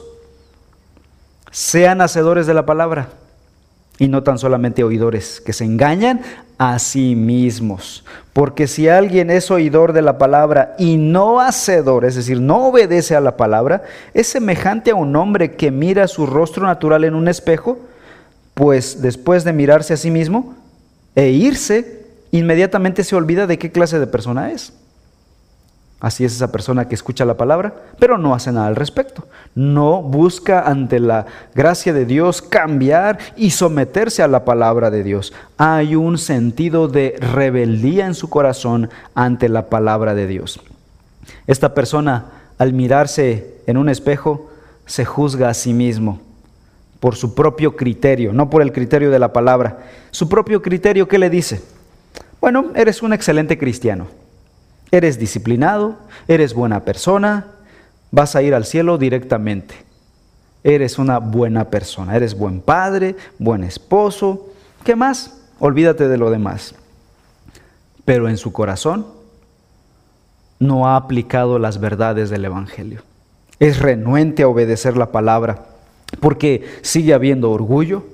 sean 1.53 2.01
hacedores 2.01 2.47
de 2.47 2.55
la 2.55 2.65
palabra 2.65 3.09
y 3.99 4.07
no 4.07 4.23
tan 4.23 4.39
solamente 4.39 4.83
oidores, 4.83 5.39
que 5.39 5.53
se 5.53 5.63
engañan 5.63 6.21
a 6.57 6.79
sí 6.79 7.15
mismos. 7.15 8.03
Porque 8.33 8.67
si 8.67 8.89
alguien 8.89 9.29
es 9.29 9.51
oidor 9.51 9.93
de 9.93 10.01
la 10.01 10.17
palabra 10.17 10.75
y 10.79 10.97
no 10.97 11.39
hacedor, 11.39 12.05
es 12.05 12.15
decir, 12.15 12.41
no 12.41 12.67
obedece 12.67 13.15
a 13.15 13.21
la 13.21 13.37
palabra, 13.37 13.83
es 14.15 14.27
semejante 14.27 14.91
a 14.91 14.95
un 14.95 15.15
hombre 15.15 15.55
que 15.55 15.69
mira 15.69 16.07
su 16.07 16.25
rostro 16.25 16.65
natural 16.65 17.03
en 17.03 17.13
un 17.13 17.27
espejo, 17.27 17.77
pues 18.55 19.03
después 19.03 19.43
de 19.43 19.53
mirarse 19.53 19.93
a 19.93 19.97
sí 19.97 20.09
mismo 20.09 20.55
e 21.15 21.29
irse, 21.29 22.07
inmediatamente 22.31 23.03
se 23.03 23.15
olvida 23.15 23.45
de 23.45 23.59
qué 23.59 23.71
clase 23.71 23.99
de 23.99 24.07
persona 24.07 24.51
es. 24.51 24.73
Así 26.03 26.25
es 26.25 26.33
esa 26.33 26.51
persona 26.51 26.89
que 26.89 26.95
escucha 26.95 27.23
la 27.23 27.37
palabra, 27.37 27.75
pero 27.97 28.17
no 28.17 28.35
hace 28.35 28.51
nada 28.51 28.67
al 28.67 28.75
respecto. 28.75 29.25
No 29.55 30.01
busca 30.01 30.59
ante 30.59 30.99
la 30.99 31.27
gracia 31.55 31.93
de 31.93 32.03
Dios 32.03 32.41
cambiar 32.41 33.19
y 33.37 33.51
someterse 33.51 34.21
a 34.21 34.27
la 34.27 34.43
palabra 34.43 34.91
de 34.91 35.01
Dios. 35.01 35.31
Hay 35.57 35.95
un 35.95 36.17
sentido 36.17 36.89
de 36.89 37.15
rebeldía 37.21 38.05
en 38.05 38.15
su 38.15 38.29
corazón 38.29 38.89
ante 39.15 39.47
la 39.47 39.69
palabra 39.69 40.13
de 40.13 40.27
Dios. 40.27 40.59
Esta 41.47 41.73
persona, 41.73 42.25
al 42.57 42.73
mirarse 42.73 43.61
en 43.65 43.77
un 43.77 43.87
espejo, 43.87 44.51
se 44.85 45.05
juzga 45.05 45.47
a 45.47 45.53
sí 45.53 45.73
mismo 45.73 46.19
por 46.99 47.15
su 47.15 47.33
propio 47.33 47.77
criterio, 47.77 48.33
no 48.33 48.49
por 48.49 48.61
el 48.61 48.73
criterio 48.73 49.09
de 49.09 49.19
la 49.19 49.31
palabra. 49.31 49.85
Su 50.11 50.27
propio 50.27 50.61
criterio, 50.61 51.07
¿qué 51.07 51.17
le 51.17 51.29
dice? 51.29 51.63
Bueno, 52.41 52.71
eres 52.75 53.01
un 53.01 53.13
excelente 53.13 53.57
cristiano 53.57 54.07
eres 54.93 55.17
disciplinado, 55.17 55.97
eres 56.27 56.53
buena 56.53 56.85
persona, 56.85 57.47
vas 58.11 58.35
a 58.35 58.43
ir 58.43 58.53
al 58.53 58.63
cielo 58.63 58.99
directamente. 58.99 59.73
Eres 60.63 60.99
una 60.99 61.17
buena 61.17 61.71
persona, 61.71 62.15
eres 62.15 62.37
buen 62.37 62.61
padre, 62.61 63.15
buen 63.39 63.63
esposo. 63.63 64.49
¿Qué 64.83 64.95
más? 64.95 65.41
Olvídate 65.59 66.07
de 66.07 66.17
lo 66.19 66.29
demás. 66.29 66.75
Pero 68.05 68.29
en 68.29 68.37
su 68.37 68.53
corazón 68.53 69.07
no 70.59 70.87
ha 70.87 70.95
aplicado 70.95 71.57
las 71.57 71.79
verdades 71.79 72.29
del 72.29 72.45
Evangelio. 72.45 73.01
Es 73.57 73.79
renuente 73.79 74.43
a 74.43 74.47
obedecer 74.47 74.95
la 74.95 75.11
palabra 75.11 75.65
porque 76.19 76.67
sigue 76.83 77.15
habiendo 77.15 77.49
orgullo, 77.49 78.05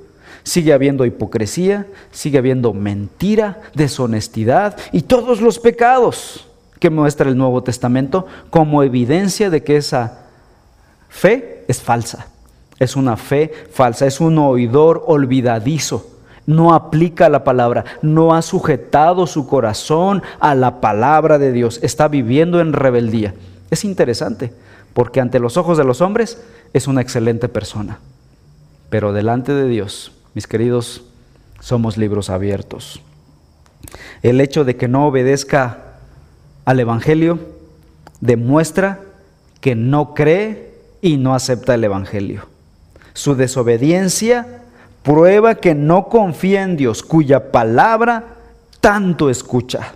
sigue 0.43 0.71
habiendo 0.71 1.05
hipocresía, 1.05 1.87
sigue 2.11 2.37
habiendo 2.37 2.73
mentira, 2.73 3.59
deshonestidad 3.75 4.77
y 4.93 5.01
todos 5.01 5.41
los 5.41 5.59
pecados 5.59 6.45
que 6.79 6.89
muestra 6.89 7.29
el 7.29 7.37
Nuevo 7.37 7.61
Testamento 7.63 8.25
como 8.49 8.83
evidencia 8.83 9.49
de 9.49 9.63
que 9.63 9.77
esa 9.77 10.25
fe 11.09 11.65
es 11.67 11.81
falsa. 11.81 12.27
Es 12.79 12.95
una 12.95 13.17
fe 13.17 13.51
falsa, 13.71 14.07
es 14.07 14.21
un 14.21 14.37
oidor 14.37 15.03
olvidadizo. 15.05 16.15
No 16.45 16.73
aplica 16.73 17.29
la 17.29 17.43
palabra, 17.43 17.83
no 18.01 18.33
ha 18.33 18.41
sujetado 18.41 19.27
su 19.27 19.45
corazón 19.45 20.23
a 20.39 20.55
la 20.55 20.81
palabra 20.81 21.37
de 21.37 21.51
Dios, 21.51 21.79
está 21.83 22.07
viviendo 22.07 22.59
en 22.59 22.73
rebeldía. 22.73 23.35
Es 23.69 23.83
interesante, 23.85 24.51
porque 24.93 25.21
ante 25.21 25.39
los 25.39 25.57
ojos 25.57 25.77
de 25.77 25.83
los 25.83 26.01
hombres 26.01 26.41
es 26.73 26.87
una 26.87 27.01
excelente 27.01 27.49
persona, 27.49 27.99
pero 28.89 29.13
delante 29.13 29.53
de 29.53 29.67
Dios, 29.67 30.11
mis 30.33 30.47
queridos, 30.47 31.03
somos 31.59 31.97
libros 31.97 32.31
abiertos. 32.31 33.01
El 34.23 34.41
hecho 34.41 34.65
de 34.65 34.75
que 34.75 34.87
no 34.87 35.05
obedezca 35.05 35.88
al 36.69 36.79
Evangelio 36.79 37.39
demuestra 38.21 38.99
que 39.59 39.73
no 39.73 40.13
cree 40.13 40.71
y 41.01 41.17
no 41.17 41.33
acepta 41.33 41.73
el 41.73 41.83
Evangelio. 41.83 42.43
Su 43.13 43.33
desobediencia 43.33 44.61
prueba 45.01 45.55
que 45.55 45.73
no 45.73 46.09
confía 46.09 46.61
en 46.61 46.77
Dios, 46.77 47.01
cuya 47.01 47.51
palabra 47.51 48.35
tanto 48.81 49.31
escucha. 49.31 49.93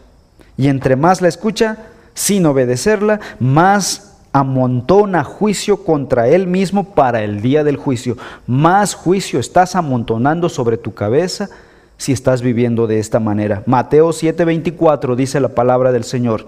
Y 0.58 0.68
entre 0.68 0.96
más 0.96 1.22
la 1.22 1.28
escucha, 1.28 1.78
sin 2.16 2.44
obedecerla, 2.48 3.20
más 3.40 4.16
amontona 4.32 5.24
juicio 5.24 5.84
contra 5.84 6.28
él 6.28 6.48
mismo 6.48 6.96
para 6.96 7.22
el 7.22 7.44
día 7.44 7.64
del 7.64 7.78
juicio. 7.78 8.18
Más 8.48 8.96
juicio 8.96 9.40
estás 9.40 9.76
amontonando 9.76 10.50
sobre 10.50 10.78
tu 10.78 10.96
cabeza 10.96 11.50
si 11.97 12.12
estás 12.12 12.41
viviendo 12.41 12.88
de 12.88 12.99
esta 12.99 13.19
manera. 13.19 13.63
Mateo 13.65 14.10
7:24 14.10 15.15
dice 15.15 15.39
la 15.39 15.49
palabra 15.49 15.91
del 15.91 16.03
Señor. 16.03 16.47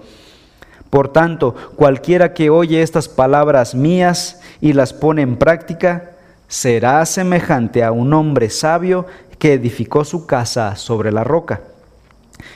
Por 0.90 1.08
tanto, 1.08 1.54
cualquiera 1.74 2.32
que 2.32 2.50
oye 2.50 2.82
estas 2.82 3.08
palabras 3.08 3.74
mías 3.74 4.40
y 4.60 4.72
las 4.72 4.92
pone 4.92 5.22
en 5.22 5.36
práctica, 5.36 6.12
será 6.48 7.04
semejante 7.06 7.82
a 7.82 7.92
un 7.92 8.14
hombre 8.14 8.50
sabio 8.50 9.06
que 9.38 9.54
edificó 9.54 10.04
su 10.04 10.26
casa 10.26 10.76
sobre 10.76 11.10
la 11.12 11.24
roca. 11.24 11.60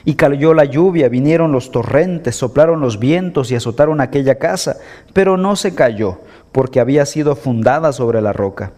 Y 0.05 0.15
cayó 0.15 0.53
la 0.53 0.65
lluvia, 0.65 1.09
vinieron 1.09 1.51
los 1.51 1.71
torrentes, 1.71 2.35
soplaron 2.35 2.81
los 2.81 2.99
vientos 2.99 3.51
y 3.51 3.55
azotaron 3.55 3.99
aquella 3.99 4.35
casa, 4.35 4.77
pero 5.13 5.37
no 5.37 5.55
se 5.55 5.75
cayó, 5.75 6.19
porque 6.51 6.79
había 6.79 7.05
sido 7.05 7.35
fundada 7.35 7.91
sobre 7.91 8.21
la 8.21 8.33
roca. 8.33 8.71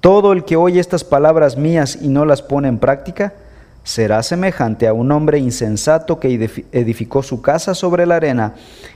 Todo 0.00 0.32
el 0.32 0.44
que 0.44 0.56
oye 0.56 0.80
estas 0.80 1.04
palabras 1.04 1.56
mías 1.56 1.98
y 2.00 2.08
no 2.08 2.24
las 2.24 2.42
pone 2.42 2.68
en 2.68 2.78
práctica, 2.78 3.34
será 3.82 4.22
semejante 4.22 4.88
a 4.88 4.92
un 4.92 5.12
hombre 5.12 5.38
insensato 5.38 6.18
que 6.18 6.50
edificó 6.72 7.22
su 7.22 7.40
casa 7.40 7.74
sobre 7.74 8.04
la 8.04 8.16
arena 8.16 8.54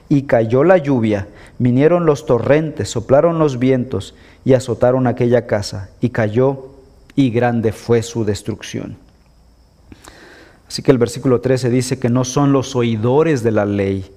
y 0.09 0.23
cayó 0.23 0.65
la 0.65 0.79
lluvia, 0.79 1.29
vinieron 1.59 2.07
los 2.07 2.27
torrentes, 2.27 2.91
soplaron 2.91 3.39
los 3.39 3.59
vientos 3.59 4.15
y 4.45 4.55
azotaron 4.55 5.07
aquella 5.07 5.47
casa 5.47 5.91
y 6.01 6.11
cayó 6.11 6.71
y 7.15 7.31
grande 7.31 7.73
fue 7.73 8.03
su 8.03 8.25
destrucción. 8.25 8.97
Así 10.67 10.83
que 10.83 10.91
el 10.91 10.99
versículo 10.99 11.41
13 11.41 11.71
dice 11.71 11.99
que 11.99 12.09
no 12.09 12.25
son 12.25 12.53
los 12.53 12.75
oidores 12.77 13.43
de 13.43 13.51
la 13.51 13.65
ley 13.65 14.11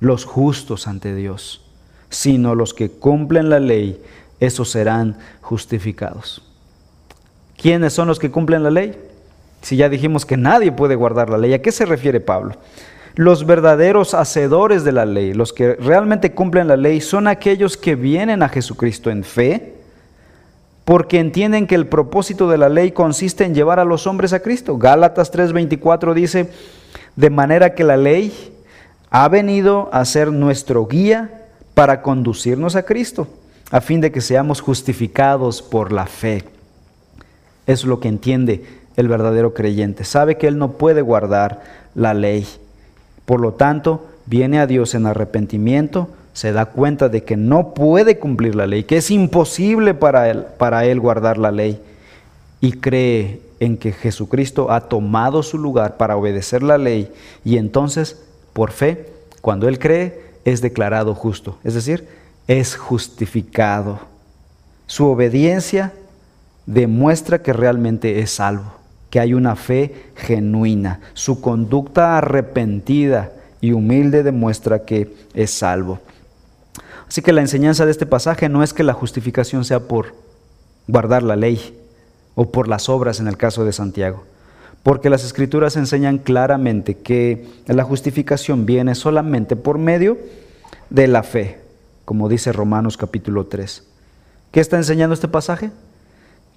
los 0.00 0.24
justos 0.24 0.88
ante 0.88 1.14
Dios, 1.14 1.62
sino 2.08 2.54
los 2.54 2.74
que 2.74 2.90
cumplen 2.90 3.50
la 3.50 3.60
ley, 3.60 4.02
esos 4.40 4.70
serán 4.70 5.16
justificados. 5.42 6.42
¿Quiénes 7.56 7.92
son 7.92 8.08
los 8.08 8.18
que 8.18 8.30
cumplen 8.30 8.62
la 8.62 8.70
ley? 8.70 8.98
Si 9.62 9.76
ya 9.76 9.88
dijimos 9.88 10.24
que 10.24 10.38
nadie 10.38 10.72
puede 10.72 10.94
guardar 10.94 11.28
la 11.28 11.38
ley, 11.38 11.52
¿a 11.52 11.62
qué 11.62 11.70
se 11.70 11.84
refiere 11.84 12.20
Pablo? 12.20 12.54
Los 13.14 13.44
verdaderos 13.44 14.14
hacedores 14.14 14.82
de 14.82 14.92
la 14.92 15.04
ley, 15.04 15.34
los 15.34 15.52
que 15.52 15.74
realmente 15.74 16.32
cumplen 16.32 16.68
la 16.68 16.76
ley, 16.76 17.00
son 17.00 17.28
aquellos 17.28 17.76
que 17.76 17.96
vienen 17.96 18.42
a 18.42 18.48
Jesucristo 18.48 19.10
en 19.10 19.24
fe, 19.24 19.74
porque 20.86 21.20
entienden 21.20 21.66
que 21.66 21.74
el 21.74 21.86
propósito 21.86 22.48
de 22.48 22.56
la 22.56 22.68
ley 22.68 22.92
consiste 22.92 23.44
en 23.44 23.54
llevar 23.54 23.78
a 23.78 23.84
los 23.84 24.06
hombres 24.06 24.32
a 24.32 24.40
Cristo. 24.40 24.78
Gálatas 24.78 25.30
3:24 25.32 26.14
dice, 26.14 26.50
de 27.16 27.30
manera 27.30 27.74
que 27.74 27.84
la 27.84 27.96
ley 27.96 28.32
ha 29.10 29.28
venido 29.28 29.90
a 29.92 30.04
ser 30.04 30.32
nuestro 30.32 30.86
guía 30.86 31.46
para 31.74 32.00
conducirnos 32.00 32.76
a 32.76 32.84
Cristo, 32.84 33.28
a 33.70 33.80
fin 33.80 34.00
de 34.00 34.10
que 34.10 34.20
seamos 34.20 34.60
justificados 34.60 35.62
por 35.62 35.92
la 35.92 36.06
fe. 36.06 36.44
Es 37.66 37.84
lo 37.84 38.00
que 38.00 38.08
entiende 38.08 38.64
el 38.96 39.08
verdadero 39.08 39.54
creyente. 39.54 40.04
Sabe 40.04 40.36
que 40.36 40.48
él 40.48 40.58
no 40.58 40.72
puede 40.72 41.02
guardar 41.02 41.62
la 41.94 42.14
ley. 42.14 42.46
Por 43.24 43.40
lo 43.40 43.52
tanto, 43.52 44.06
viene 44.26 44.58
a 44.58 44.66
Dios 44.66 44.94
en 44.94 45.06
arrepentimiento, 45.06 46.08
se 46.32 46.52
da 46.52 46.66
cuenta 46.66 47.08
de 47.08 47.24
que 47.24 47.36
no 47.36 47.74
puede 47.74 48.18
cumplir 48.18 48.54
la 48.54 48.66
ley, 48.66 48.84
que 48.84 48.96
es 48.96 49.10
imposible 49.10 49.94
para 49.94 50.30
él, 50.30 50.46
para 50.58 50.84
él 50.84 51.00
guardar 51.00 51.38
la 51.38 51.50
ley 51.50 51.80
y 52.60 52.72
cree 52.72 53.40
en 53.58 53.76
que 53.76 53.92
Jesucristo 53.92 54.70
ha 54.70 54.82
tomado 54.82 55.42
su 55.42 55.58
lugar 55.58 55.96
para 55.96 56.16
obedecer 56.16 56.62
la 56.62 56.78
ley 56.78 57.12
y 57.44 57.56
entonces, 57.56 58.22
por 58.52 58.70
fe, 58.70 59.08
cuando 59.40 59.68
él 59.68 59.78
cree, 59.78 60.30
es 60.44 60.60
declarado 60.60 61.14
justo, 61.14 61.58
es 61.64 61.74
decir, 61.74 62.06
es 62.50 62.74
justificado. 62.74 64.00
Su 64.86 65.06
obediencia 65.06 65.92
demuestra 66.66 67.42
que 67.42 67.52
realmente 67.52 68.18
es 68.18 68.32
salvo 68.32 68.80
que 69.10 69.20
hay 69.20 69.34
una 69.34 69.56
fe 69.56 70.10
genuina. 70.16 71.00
Su 71.14 71.40
conducta 71.40 72.16
arrepentida 72.18 73.32
y 73.60 73.72
humilde 73.72 74.22
demuestra 74.22 74.84
que 74.84 75.14
es 75.34 75.50
salvo. 75.50 76.00
Así 77.08 77.22
que 77.22 77.32
la 77.32 77.40
enseñanza 77.40 77.84
de 77.84 77.90
este 77.90 78.06
pasaje 78.06 78.48
no 78.48 78.62
es 78.62 78.72
que 78.72 78.84
la 78.84 78.92
justificación 78.92 79.64
sea 79.64 79.80
por 79.80 80.14
guardar 80.86 81.24
la 81.24 81.36
ley 81.36 81.76
o 82.36 82.50
por 82.50 82.68
las 82.68 82.88
obras 82.88 83.18
en 83.20 83.26
el 83.26 83.36
caso 83.36 83.64
de 83.64 83.72
Santiago, 83.72 84.22
porque 84.84 85.10
las 85.10 85.24
escrituras 85.24 85.76
enseñan 85.76 86.18
claramente 86.18 86.96
que 86.96 87.46
la 87.66 87.82
justificación 87.82 88.64
viene 88.64 88.94
solamente 88.94 89.56
por 89.56 89.78
medio 89.78 90.18
de 90.88 91.08
la 91.08 91.24
fe, 91.24 91.58
como 92.10 92.28
dice 92.28 92.50
Romanos 92.50 92.96
capítulo 92.96 93.46
3. 93.46 93.84
¿Qué 94.50 94.58
está 94.58 94.76
enseñando 94.76 95.14
este 95.14 95.28
pasaje? 95.28 95.70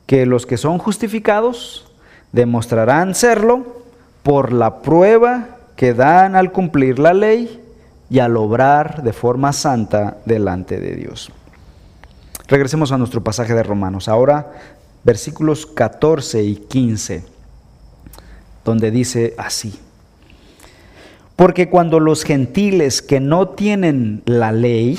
Que 0.08 0.26
los 0.26 0.48
que 0.48 0.58
son 0.58 0.80
justificados 0.80 1.86
demostrarán 2.32 3.14
serlo 3.14 3.84
por 4.24 4.52
la 4.52 4.82
prueba 4.82 5.60
que 5.76 5.94
dan 5.94 6.36
al 6.36 6.52
cumplir 6.52 6.98
la 6.98 7.14
ley 7.14 7.64
y 8.10 8.18
al 8.18 8.36
obrar 8.36 9.04
de 9.04 9.14
forma 9.14 9.54
santa 9.54 10.18
delante 10.26 10.80
de 10.80 10.96
Dios. 10.96 11.32
Regresemos 12.48 12.92
a 12.92 12.98
nuestro 12.98 13.24
pasaje 13.24 13.54
de 13.54 13.62
Romanos. 13.62 14.08
Ahora 14.08 14.54
versículos 15.04 15.68
14 15.68 16.42
y 16.42 16.56
15, 16.56 17.26
donde 18.66 18.90
dice 18.90 19.36
así. 19.38 19.80
Porque 21.36 21.70
cuando 21.70 22.00
los 22.00 22.24
gentiles 22.24 23.04
que 23.04 23.20
no 23.20 23.50
tienen 23.50 24.24
la 24.26 24.52
ley 24.52 24.98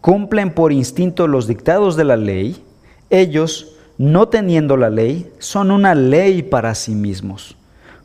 cumplen 0.00 0.52
por 0.52 0.72
instinto 0.72 1.26
los 1.26 1.46
dictados 1.46 1.96
de 1.96 2.04
la 2.04 2.16
ley, 2.16 2.62
ellos 3.10 3.76
no 3.98 4.28
teniendo 4.28 4.76
la 4.76 4.88
ley, 4.88 5.30
son 5.38 5.70
una 5.70 5.94
ley 5.94 6.42
para 6.42 6.74
sí 6.74 6.94
mismos, 6.94 7.56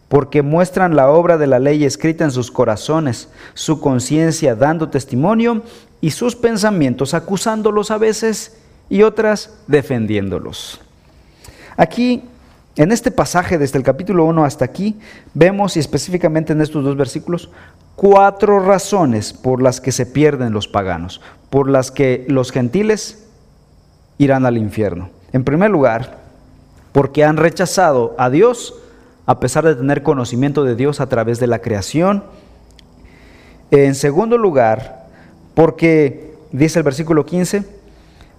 porque 0.10 0.42
muestran 0.42 0.96
la 0.96 1.10
obra 1.10 1.38
de 1.38 1.48
la 1.48 1.60
ley 1.60 1.86
escrita 1.86 2.26
en 2.26 2.32
sus 2.32 2.52
corazones, 2.52 3.30
su 3.54 3.80
conciencia 3.80 4.56
dando 4.56 4.90
testimonio 4.90 5.64
y 6.02 6.12
sus 6.12 6.36
pensamientos 6.36 7.14
acusándolos 7.14 7.92
a 7.92 7.98
veces 7.98 8.58
y 8.90 9.04
otras 9.04 9.58
defendiéndolos. 9.68 10.82
Aquí, 11.78 12.24
en 12.76 12.92
este 12.92 13.12
pasaje, 13.12 13.58
desde 13.58 13.78
el 13.78 13.84
capítulo 13.84 14.26
1 14.26 14.44
hasta 14.44 14.66
aquí, 14.66 15.00
vemos, 15.34 15.78
y 15.78 15.80
específicamente 15.80 16.54
en 16.54 16.62
estos 16.62 16.84
dos 16.84 16.98
versículos, 16.98 17.50
cuatro 17.96 18.60
razones 18.60 19.32
por 19.32 19.62
las 19.62 19.80
que 19.80 19.92
se 19.92 20.06
pierden 20.06 20.52
los 20.52 20.68
paganos, 20.68 21.22
por 21.50 21.70
las 21.70 21.92
que 21.92 22.26
los 22.28 22.52
gentiles 22.52 23.28
irán 24.18 24.46
al 24.46 24.58
infierno. 24.58 25.10
En 25.32 25.44
primer 25.44 25.72
lugar, 25.72 26.18
porque 26.92 27.24
han 27.24 27.38
rechazado 27.38 28.16
a 28.18 28.30
Dios 28.30 28.74
a 29.26 29.40
pesar 29.40 29.66
de 29.66 29.76
tener 29.76 30.04
conocimiento 30.04 30.64
de 30.64 30.76
Dios 30.76 31.00
a 31.00 31.08
través 31.08 31.40
de 31.40 31.48
la 31.48 31.60
creación. 31.60 32.24
En 33.72 33.96
segundo 33.96 34.38
lugar, 34.38 35.08
porque, 35.56 36.36
dice 36.52 36.80
el 36.80 36.84
versículo 36.84 37.26
15, 37.26 37.64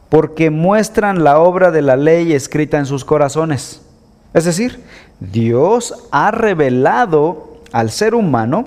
porque 0.08 0.50
muestran 0.50 1.24
la 1.24 1.40
obra 1.40 1.70
de 1.70 1.82
la 1.82 1.96
ley 1.96 2.32
escrita 2.32 2.78
en 2.78 2.86
sus 2.86 3.04
corazones. 3.04 3.82
Es 4.36 4.44
decir, 4.44 4.82
Dios 5.18 5.94
ha 6.10 6.30
revelado 6.30 7.56
al 7.72 7.90
ser 7.90 8.14
humano 8.14 8.66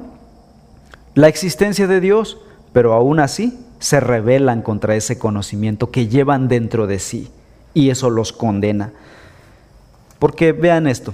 la 1.13 1.28
existencia 1.28 1.86
de 1.86 2.01
Dios, 2.01 2.39
pero 2.74 2.93
aún 2.93 3.20
así 3.20 3.59
se 3.78 3.99
rebelan 3.99 4.63
contra 4.63 4.95
ese 4.95 5.20
conocimiento 5.20 5.91
que 5.91 6.07
llevan 6.07 6.47
dentro 6.47 6.88
de 6.88 6.97
sí 6.97 7.30
y 7.76 7.91
eso 7.91 8.09
los 8.09 8.34
condena. 8.34 8.93
Porque 10.17 10.53
vean 10.53 10.88
esto, 10.88 11.13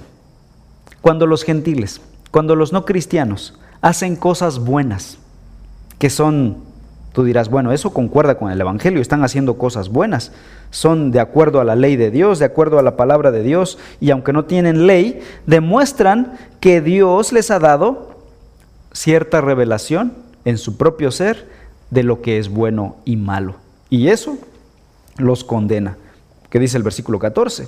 cuando 1.02 1.26
los 1.26 1.44
gentiles, 1.44 2.00
cuando 2.30 2.56
los 2.56 2.72
no 2.72 2.86
cristianos 2.86 3.58
hacen 3.82 4.16
cosas 4.16 4.58
buenas, 4.58 5.18
que 5.98 6.08
son 6.08 6.64
Tú 7.16 7.24
dirás, 7.24 7.48
bueno, 7.48 7.72
eso 7.72 7.94
concuerda 7.94 8.36
con 8.36 8.52
el 8.52 8.60
Evangelio, 8.60 9.00
están 9.00 9.24
haciendo 9.24 9.56
cosas 9.56 9.88
buenas, 9.88 10.32
son 10.70 11.12
de 11.12 11.18
acuerdo 11.18 11.62
a 11.62 11.64
la 11.64 11.74
ley 11.74 11.96
de 11.96 12.10
Dios, 12.10 12.38
de 12.38 12.44
acuerdo 12.44 12.78
a 12.78 12.82
la 12.82 12.94
palabra 12.94 13.30
de 13.30 13.42
Dios, 13.42 13.78
y 14.02 14.10
aunque 14.10 14.34
no 14.34 14.44
tienen 14.44 14.86
ley, 14.86 15.22
demuestran 15.46 16.34
que 16.60 16.82
Dios 16.82 17.32
les 17.32 17.50
ha 17.50 17.58
dado 17.58 18.20
cierta 18.92 19.40
revelación 19.40 20.12
en 20.44 20.58
su 20.58 20.76
propio 20.76 21.10
ser 21.10 21.48
de 21.88 22.02
lo 22.02 22.20
que 22.20 22.36
es 22.36 22.50
bueno 22.50 22.96
y 23.06 23.16
malo. 23.16 23.54
Y 23.88 24.08
eso 24.08 24.36
los 25.16 25.42
condena. 25.42 25.96
¿Qué 26.50 26.58
dice 26.58 26.76
el 26.76 26.82
versículo 26.82 27.18
14? 27.18 27.66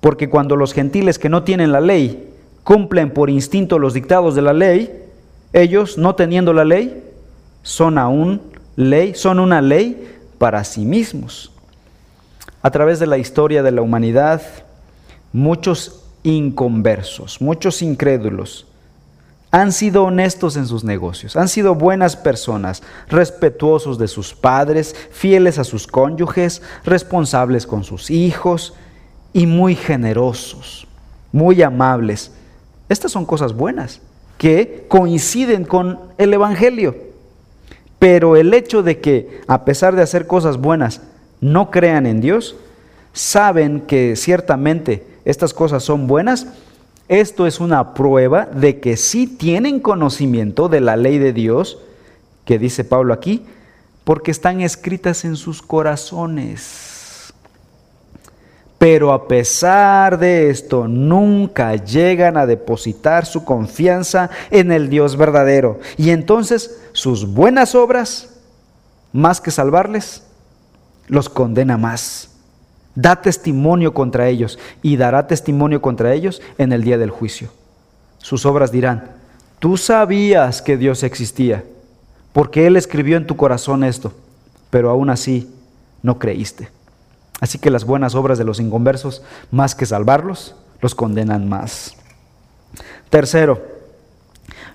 Porque 0.00 0.30
cuando 0.30 0.56
los 0.56 0.72
gentiles 0.72 1.18
que 1.18 1.28
no 1.28 1.42
tienen 1.42 1.72
la 1.72 1.82
ley 1.82 2.32
cumplen 2.64 3.10
por 3.10 3.28
instinto 3.28 3.78
los 3.78 3.92
dictados 3.92 4.34
de 4.34 4.40
la 4.40 4.54
ley, 4.54 4.90
ellos, 5.52 5.98
no 5.98 6.14
teniendo 6.14 6.54
la 6.54 6.64
ley, 6.64 7.04
son 7.62 7.98
aún 7.98 8.51
ley, 8.76 9.14
son 9.14 9.38
una 9.38 9.60
ley 9.60 10.18
para 10.38 10.64
sí 10.64 10.84
mismos. 10.84 11.52
A 12.62 12.70
través 12.70 12.98
de 13.00 13.06
la 13.06 13.18
historia 13.18 13.62
de 13.62 13.72
la 13.72 13.82
humanidad, 13.82 14.42
muchos 15.32 16.04
inconversos, 16.22 17.40
muchos 17.40 17.82
incrédulos, 17.82 18.66
han 19.50 19.72
sido 19.72 20.04
honestos 20.04 20.56
en 20.56 20.66
sus 20.66 20.82
negocios, 20.82 21.36
han 21.36 21.48
sido 21.48 21.74
buenas 21.74 22.16
personas, 22.16 22.82
respetuosos 23.08 23.98
de 23.98 24.08
sus 24.08 24.32
padres, 24.34 24.96
fieles 25.10 25.58
a 25.58 25.64
sus 25.64 25.86
cónyuges, 25.86 26.62
responsables 26.84 27.66
con 27.66 27.84
sus 27.84 28.10
hijos 28.10 28.72
y 29.34 29.46
muy 29.46 29.74
generosos, 29.74 30.86
muy 31.32 31.62
amables. 31.62 32.32
Estas 32.88 33.12
son 33.12 33.26
cosas 33.26 33.52
buenas 33.52 34.00
que 34.38 34.86
coinciden 34.88 35.64
con 35.64 36.00
el 36.16 36.32
Evangelio. 36.32 37.11
Pero 38.02 38.34
el 38.34 38.52
hecho 38.52 38.82
de 38.82 38.98
que, 38.98 39.42
a 39.46 39.64
pesar 39.64 39.94
de 39.94 40.02
hacer 40.02 40.26
cosas 40.26 40.56
buenas, 40.56 41.02
no 41.40 41.70
crean 41.70 42.04
en 42.04 42.20
Dios, 42.20 42.56
saben 43.12 43.82
que 43.82 44.16
ciertamente 44.16 45.06
estas 45.24 45.54
cosas 45.54 45.84
son 45.84 46.08
buenas, 46.08 46.48
esto 47.06 47.46
es 47.46 47.60
una 47.60 47.94
prueba 47.94 48.46
de 48.46 48.80
que 48.80 48.96
sí 48.96 49.28
tienen 49.28 49.78
conocimiento 49.78 50.68
de 50.68 50.80
la 50.80 50.96
ley 50.96 51.18
de 51.18 51.32
Dios, 51.32 51.78
que 52.44 52.58
dice 52.58 52.82
Pablo 52.82 53.14
aquí, 53.14 53.44
porque 54.02 54.32
están 54.32 54.62
escritas 54.62 55.24
en 55.24 55.36
sus 55.36 55.62
corazones. 55.62 56.91
Pero 58.82 59.12
a 59.12 59.28
pesar 59.28 60.18
de 60.18 60.50
esto, 60.50 60.88
nunca 60.88 61.76
llegan 61.76 62.36
a 62.36 62.46
depositar 62.46 63.26
su 63.26 63.44
confianza 63.44 64.28
en 64.50 64.72
el 64.72 64.90
Dios 64.90 65.16
verdadero. 65.16 65.78
Y 65.96 66.10
entonces 66.10 66.82
sus 66.90 67.32
buenas 67.32 67.76
obras, 67.76 68.40
más 69.12 69.40
que 69.40 69.52
salvarles, 69.52 70.26
los 71.06 71.28
condena 71.28 71.78
más. 71.78 72.30
Da 72.96 73.22
testimonio 73.22 73.94
contra 73.94 74.26
ellos 74.26 74.58
y 74.82 74.96
dará 74.96 75.28
testimonio 75.28 75.80
contra 75.80 76.12
ellos 76.12 76.42
en 76.58 76.72
el 76.72 76.82
día 76.82 76.98
del 76.98 77.10
juicio. 77.10 77.50
Sus 78.18 78.44
obras 78.44 78.72
dirán, 78.72 79.12
tú 79.60 79.76
sabías 79.76 80.60
que 80.60 80.76
Dios 80.76 81.04
existía, 81.04 81.62
porque 82.32 82.66
Él 82.66 82.76
escribió 82.76 83.16
en 83.16 83.28
tu 83.28 83.36
corazón 83.36 83.84
esto, 83.84 84.12
pero 84.70 84.90
aún 84.90 85.08
así 85.08 85.48
no 86.02 86.18
creíste. 86.18 86.81
Así 87.42 87.58
que 87.58 87.70
las 87.70 87.84
buenas 87.84 88.14
obras 88.14 88.38
de 88.38 88.44
los 88.44 88.60
inconversos, 88.60 89.20
más 89.50 89.74
que 89.74 89.84
salvarlos, 89.84 90.54
los 90.80 90.94
condenan 90.94 91.48
más. 91.48 91.96
Tercero, 93.10 93.60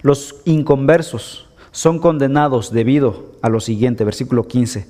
los 0.02 0.36
inconversos 0.44 1.48
son 1.72 2.00
condenados 2.00 2.74
debido 2.74 3.32
a 3.42 3.48
lo 3.48 3.62
siguiente, 3.62 4.04
versículo 4.04 4.50
15, 4.50 4.86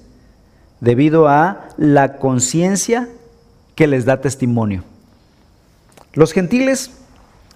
debido 0.81 1.27
a 1.27 1.69
la 1.77 2.17
conciencia 2.17 3.09
que 3.75 3.85
les 3.85 4.05
da 4.05 4.21
testimonio. 4.21 4.83
Los 6.13 6.33
gentiles 6.33 6.89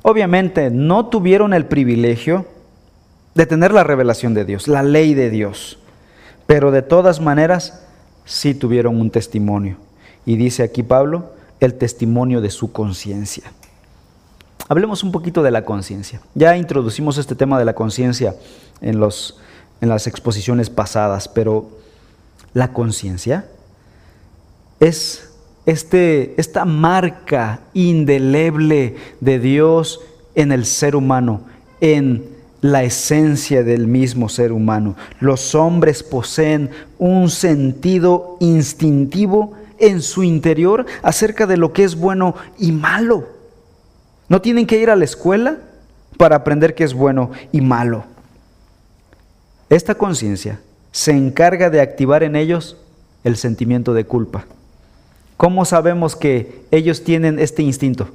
obviamente 0.03 0.69
no 0.69 1.07
tuvieron 1.07 1.55
el 1.55 1.65
privilegio 1.65 2.45
de 3.33 3.47
tener 3.47 3.73
la 3.73 3.83
revelación 3.83 4.35
de 4.35 4.45
Dios, 4.45 4.67
la 4.67 4.83
ley 4.83 5.15
de 5.15 5.31
Dios, 5.31 5.79
pero 6.45 6.69
de 6.69 6.83
todas 6.83 7.19
maneras 7.19 7.87
sí 8.23 8.53
tuvieron 8.53 9.01
un 9.01 9.09
testimonio. 9.09 9.77
Y 10.25 10.35
dice 10.35 10.63
aquí 10.63 10.83
Pablo, 10.83 11.31
el 11.59 11.75
testimonio 11.75 12.41
de 12.41 12.49
su 12.49 12.71
conciencia. 12.71 13.51
Hablemos 14.67 15.03
un 15.03 15.11
poquito 15.11 15.43
de 15.43 15.51
la 15.51 15.65
conciencia. 15.65 16.21
Ya 16.33 16.55
introducimos 16.57 17.17
este 17.17 17.35
tema 17.35 17.59
de 17.59 17.65
la 17.65 17.73
conciencia 17.73 18.35
en, 18.81 19.01
en 19.81 19.89
las 19.89 20.07
exposiciones 20.07 20.69
pasadas, 20.69 21.27
pero 21.27 21.69
la 22.53 22.73
conciencia 22.73 23.45
es 24.79 25.29
este, 25.65 26.33
esta 26.39 26.65
marca 26.65 27.61
indeleble 27.73 28.95
de 29.19 29.39
Dios 29.39 29.99
en 30.35 30.51
el 30.51 30.65
ser 30.65 30.95
humano, 30.95 31.41
en 31.81 32.25
la 32.61 32.83
esencia 32.83 33.63
del 33.63 33.87
mismo 33.87 34.29
ser 34.29 34.51
humano. 34.51 34.95
Los 35.19 35.55
hombres 35.55 36.03
poseen 36.03 36.69
un 36.97 37.29
sentido 37.29 38.37
instintivo 38.39 39.53
en 39.81 40.01
su 40.01 40.23
interior 40.23 40.85
acerca 41.03 41.45
de 41.47 41.57
lo 41.57 41.73
que 41.73 41.83
es 41.83 41.95
bueno 41.95 42.35
y 42.57 42.71
malo. 42.71 43.27
No 44.29 44.41
tienen 44.41 44.65
que 44.65 44.79
ir 44.79 44.89
a 44.89 44.95
la 44.95 45.05
escuela 45.05 45.57
para 46.17 46.37
aprender 46.37 46.75
qué 46.75 46.83
es 46.83 46.93
bueno 46.93 47.31
y 47.51 47.61
malo. 47.61 48.05
Esta 49.69 49.95
conciencia 49.95 50.59
se 50.91 51.11
encarga 51.11 51.69
de 51.69 51.81
activar 51.81 52.23
en 52.23 52.35
ellos 52.35 52.77
el 53.23 53.37
sentimiento 53.37 53.93
de 53.93 54.05
culpa. 54.05 54.45
¿Cómo 55.37 55.65
sabemos 55.65 56.15
que 56.15 56.65
ellos 56.71 57.03
tienen 57.03 57.39
este 57.39 57.63
instinto? 57.63 58.09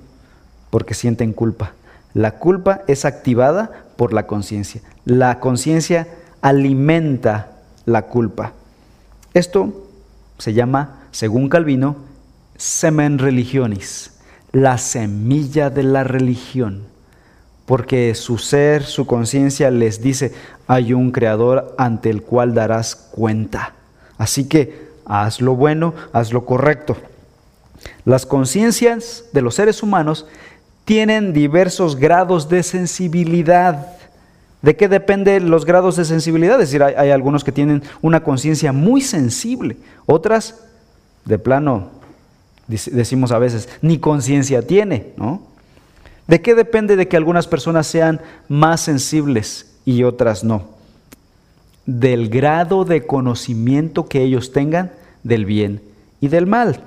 Porque 0.70 0.94
sienten 0.94 1.32
culpa. 1.32 1.72
La 2.14 2.32
culpa 2.32 2.82
es 2.86 3.04
activada 3.04 3.84
por 3.96 4.12
la 4.12 4.26
conciencia. 4.26 4.80
La 5.04 5.40
conciencia 5.40 6.06
alimenta 6.40 7.50
la 7.84 8.02
culpa. 8.02 8.52
Esto 9.34 9.88
se 10.38 10.54
llama 10.54 10.95
según 11.16 11.48
Calvino, 11.48 11.96
semen 12.58 13.18
religionis, 13.18 14.18
la 14.52 14.76
semilla 14.76 15.70
de 15.70 15.82
la 15.82 16.04
religión, 16.04 16.82
porque 17.64 18.14
su 18.14 18.36
ser, 18.36 18.84
su 18.84 19.06
conciencia 19.06 19.70
les 19.70 20.02
dice, 20.02 20.34
hay 20.66 20.92
un 20.92 21.12
creador 21.12 21.74
ante 21.78 22.10
el 22.10 22.20
cual 22.20 22.52
darás 22.52 22.94
cuenta. 22.94 23.72
Así 24.18 24.46
que 24.46 24.88
haz 25.06 25.40
lo 25.40 25.56
bueno, 25.56 25.94
haz 26.12 26.34
lo 26.34 26.44
correcto. 26.44 26.98
Las 28.04 28.26
conciencias 28.26 29.24
de 29.32 29.40
los 29.40 29.54
seres 29.54 29.82
humanos 29.82 30.26
tienen 30.84 31.32
diversos 31.32 31.96
grados 31.96 32.50
de 32.50 32.62
sensibilidad. 32.62 33.86
¿De 34.60 34.76
qué 34.76 34.86
dependen 34.86 35.48
los 35.48 35.64
grados 35.64 35.96
de 35.96 36.04
sensibilidad? 36.04 36.60
Es 36.60 36.68
decir, 36.68 36.82
hay, 36.82 36.92
hay 36.94 37.10
algunos 37.10 37.42
que 37.42 37.52
tienen 37.52 37.82
una 38.02 38.22
conciencia 38.22 38.70
muy 38.74 39.00
sensible, 39.00 39.78
otras 40.04 40.65
de 41.26 41.38
plano, 41.38 41.90
decimos 42.66 43.32
a 43.32 43.38
veces, 43.38 43.68
ni 43.82 43.98
conciencia 43.98 44.66
tiene, 44.66 45.12
¿no? 45.16 45.42
¿De 46.26 46.40
qué 46.40 46.54
depende 46.54 46.96
de 46.96 47.06
que 47.06 47.16
algunas 47.16 47.46
personas 47.46 47.86
sean 47.86 48.20
más 48.48 48.80
sensibles 48.80 49.74
y 49.84 50.02
otras 50.02 50.42
no? 50.42 50.64
Del 51.84 52.28
grado 52.28 52.84
de 52.84 53.06
conocimiento 53.06 54.06
que 54.06 54.22
ellos 54.22 54.52
tengan 54.52 54.92
del 55.22 55.44
bien 55.44 55.82
y 56.20 56.28
del 56.28 56.46
mal. 56.46 56.80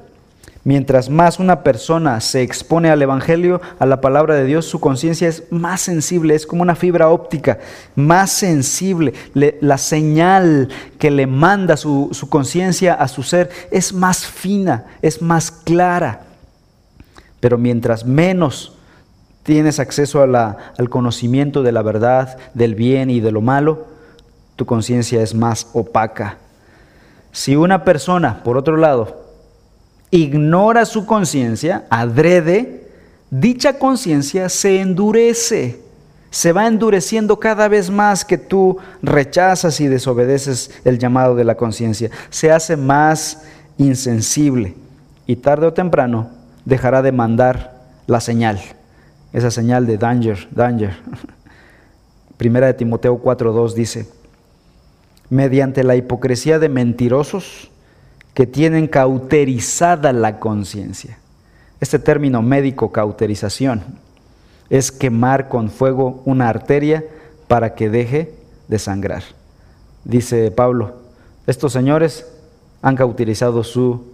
Mientras 0.66 1.10
más 1.10 1.39
una 1.39 1.64
persona 1.64 2.20
se 2.20 2.41
expone 2.41 2.89
al 2.89 3.01
Evangelio, 3.01 3.62
a 3.80 3.86
la 3.86 4.01
palabra 4.01 4.36
de 4.36 4.43
Dios, 4.43 4.66
su 4.66 4.82
conciencia 4.82 5.30
es 5.30 5.43
más 5.51 5.80
sensible, 5.82 6.36
es 6.36 6.45
como 6.45 6.62
una 6.62 6.76
fibra 6.76 7.10
óptica, 7.10 7.60
más 7.95 8.32
sensible. 8.32 9.14
la 9.34 9.78
señal 9.78 10.68
que 10.97 11.12
le 11.12 11.28
manda 11.28 11.78
su, 11.78 12.12
conciencia 12.30 12.93
a 12.93 13.07
su 13.07 13.24
ser 13.24 13.49
es 13.72 13.93
más 13.93 14.26
fina, 14.26 14.86
es 15.01 15.22
más 15.22 15.49
clara. 15.49 16.24
Pero 17.39 17.57
mientras 17.57 18.05
menos 18.05 18.74
tienes 19.43 19.80
acceso 19.80 20.22
al 20.22 20.89
conocimiento 20.89 21.64
de 21.64 21.72
la 21.72 21.82
verdad, 21.82 22.38
del 22.53 22.76
bien 22.76 23.10
y 23.10 23.22
de 23.22 23.32
lo 23.32 23.39
malo, 23.39 23.88
tu 24.57 24.66
conciencia 24.66 25.22
es 25.24 25.34
más 25.34 25.68
opaca. 25.72 26.38
Si 27.32 27.55
una 27.55 27.86
persona, 27.86 28.43
por 28.43 28.57
otro 28.57 28.76
lado, 28.76 29.18
ignora 30.12 30.86
su 30.86 31.05
conciencia, 31.05 31.86
adrede, 31.89 32.88
dicha 33.30 33.78
conciencia 33.78 34.49
se 34.49 34.82
endurece, 34.82 35.82
se 36.32 36.51
va 36.51 36.68
endureciendo 36.68 37.39
cada 37.39 37.68
vez 37.68 37.89
más 37.89 38.26
que 38.26 38.38
tú 38.38 38.78
rechazas 39.01 39.80
y 39.82 39.88
desobedeces 39.88 40.72
el 40.84 40.99
llamado 40.99 41.36
de 41.36 41.43
la 41.43 41.55
conciencia, 41.55 42.10
se 42.30 42.51
hace 42.51 42.76
más 42.76 43.43
insensible 43.78 44.76
y 45.26 45.36
tarde 45.36 45.68
o 45.68 45.74
temprano 45.74 46.30
dejará 46.66 47.01
de 47.01 47.12
mandar 47.12 47.80
la 48.07 48.20
señal, 48.20 48.60
esa 49.34 49.51
señal 49.51 49.86
de 49.86 49.97
danger, 49.97 50.47
danger. 50.51 50.97
Primera 52.38 52.68
de 52.68 52.74
Timoteo 52.74 53.22
4:2 53.22 53.74
dice, 53.74 54.07
mediante 55.30 55.84
la 55.84 55.95
hipocresía 55.95 56.57
de 56.57 56.70
mentirosos 56.70 57.70
que 58.34 58.47
tienen 58.47 58.88
cauterizada 58.88 60.13
la 60.13 60.39
conciencia. 60.39 61.17
Este 61.80 61.99
término 61.99 62.41
médico, 62.41 62.91
cauterización, 62.91 63.84
es 64.69 64.91
quemar 64.91 65.49
con 65.49 65.69
fuego 65.69 66.21
una 66.25 66.49
arteria 66.49 67.03
para 67.47 67.75
que 67.75 67.89
deje 67.89 68.34
de 68.67 68.80
sangrar. 68.80 69.23
Dice 70.03 70.51
Pablo, 70.51 70.97
estos 71.47 71.73
señores 71.73 72.25
han 72.82 72.95
cauterizado 72.95 73.63
su 73.63 74.13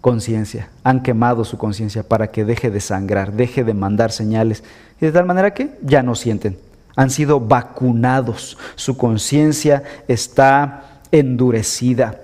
conciencia, 0.00 0.68
han 0.82 1.02
quemado 1.02 1.44
su 1.44 1.56
conciencia 1.56 2.02
para 2.02 2.30
que 2.30 2.44
deje 2.44 2.70
de 2.70 2.80
sangrar, 2.80 3.32
deje 3.32 3.64
de 3.64 3.72
mandar 3.72 4.12
señales, 4.12 4.62
y 5.00 5.06
de 5.06 5.12
tal 5.12 5.24
manera 5.24 5.54
que 5.54 5.78
ya 5.82 6.02
no 6.02 6.14
sienten, 6.14 6.58
han 6.96 7.10
sido 7.10 7.40
vacunados, 7.40 8.58
su 8.74 8.96
conciencia 8.96 9.82
está 10.06 11.00
endurecida. 11.10 12.20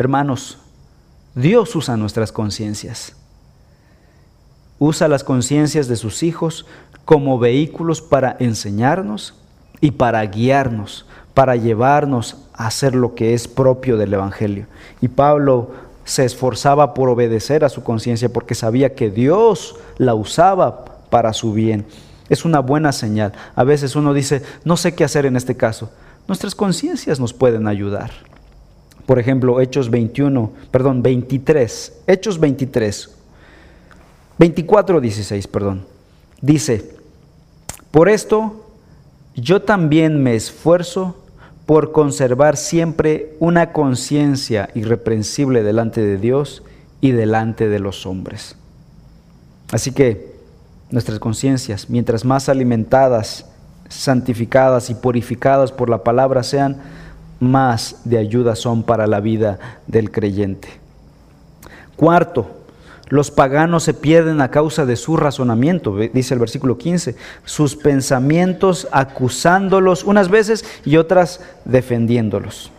Hermanos, 0.00 0.56
Dios 1.34 1.76
usa 1.76 1.98
nuestras 1.98 2.32
conciencias, 2.32 3.12
usa 4.78 5.08
las 5.08 5.24
conciencias 5.24 5.88
de 5.88 5.96
sus 5.96 6.22
hijos 6.22 6.64
como 7.04 7.38
vehículos 7.38 8.00
para 8.00 8.34
enseñarnos 8.40 9.34
y 9.78 9.90
para 9.90 10.22
guiarnos, 10.22 11.04
para 11.34 11.54
llevarnos 11.54 12.38
a 12.54 12.68
hacer 12.68 12.94
lo 12.94 13.14
que 13.14 13.34
es 13.34 13.46
propio 13.46 13.98
del 13.98 14.14
Evangelio. 14.14 14.64
Y 15.02 15.08
Pablo 15.08 15.72
se 16.06 16.24
esforzaba 16.24 16.94
por 16.94 17.10
obedecer 17.10 17.62
a 17.62 17.68
su 17.68 17.82
conciencia 17.82 18.32
porque 18.32 18.54
sabía 18.54 18.94
que 18.94 19.10
Dios 19.10 19.76
la 19.98 20.14
usaba 20.14 20.86
para 21.10 21.34
su 21.34 21.52
bien. 21.52 21.84
Es 22.30 22.46
una 22.46 22.60
buena 22.60 22.92
señal. 22.92 23.34
A 23.54 23.64
veces 23.64 23.94
uno 23.96 24.14
dice, 24.14 24.40
no 24.64 24.78
sé 24.78 24.94
qué 24.94 25.04
hacer 25.04 25.26
en 25.26 25.36
este 25.36 25.58
caso. 25.58 25.90
Nuestras 26.26 26.54
conciencias 26.54 27.20
nos 27.20 27.34
pueden 27.34 27.68
ayudar. 27.68 28.30
Por 29.06 29.18
ejemplo, 29.18 29.60
Hechos 29.60 29.90
21, 29.90 30.52
perdón, 30.70 31.02
23, 31.02 32.02
Hechos 32.06 32.38
23, 32.38 33.10
24, 34.38 35.00
16, 35.00 35.46
perdón. 35.48 35.84
Dice, 36.40 36.90
por 37.90 38.08
esto 38.08 38.66
yo 39.34 39.62
también 39.62 40.22
me 40.22 40.34
esfuerzo 40.34 41.16
por 41.66 41.92
conservar 41.92 42.56
siempre 42.56 43.36
una 43.38 43.72
conciencia 43.72 44.70
irreprensible 44.74 45.62
delante 45.62 46.02
de 46.02 46.18
Dios 46.18 46.62
y 47.00 47.12
delante 47.12 47.68
de 47.68 47.78
los 47.78 48.06
hombres. 48.06 48.56
Así 49.70 49.92
que 49.92 50.34
nuestras 50.90 51.18
conciencias, 51.20 51.88
mientras 51.88 52.24
más 52.24 52.48
alimentadas, 52.48 53.46
santificadas 53.88 54.90
y 54.90 54.94
purificadas 54.94 55.70
por 55.70 55.88
la 55.88 56.02
palabra 56.02 56.42
sean, 56.42 56.78
más 57.40 58.02
de 58.04 58.18
ayuda 58.18 58.54
son 58.54 58.82
para 58.82 59.06
la 59.06 59.20
vida 59.20 59.58
del 59.86 60.10
creyente. 60.10 60.68
Cuarto, 61.96 62.60
los 63.08 63.32
paganos 63.32 63.82
se 63.82 63.92
pierden 63.92 64.40
a 64.40 64.52
causa 64.52 64.86
de 64.86 64.94
su 64.94 65.16
razonamiento, 65.16 65.96
dice 65.96 66.34
el 66.34 66.40
versículo 66.40 66.78
15, 66.78 67.16
sus 67.44 67.74
pensamientos 67.74 68.86
acusándolos 68.92 70.04
unas 70.04 70.28
veces 70.28 70.64
y 70.84 70.96
otras 70.96 71.40
defendiéndolos. 71.64 72.70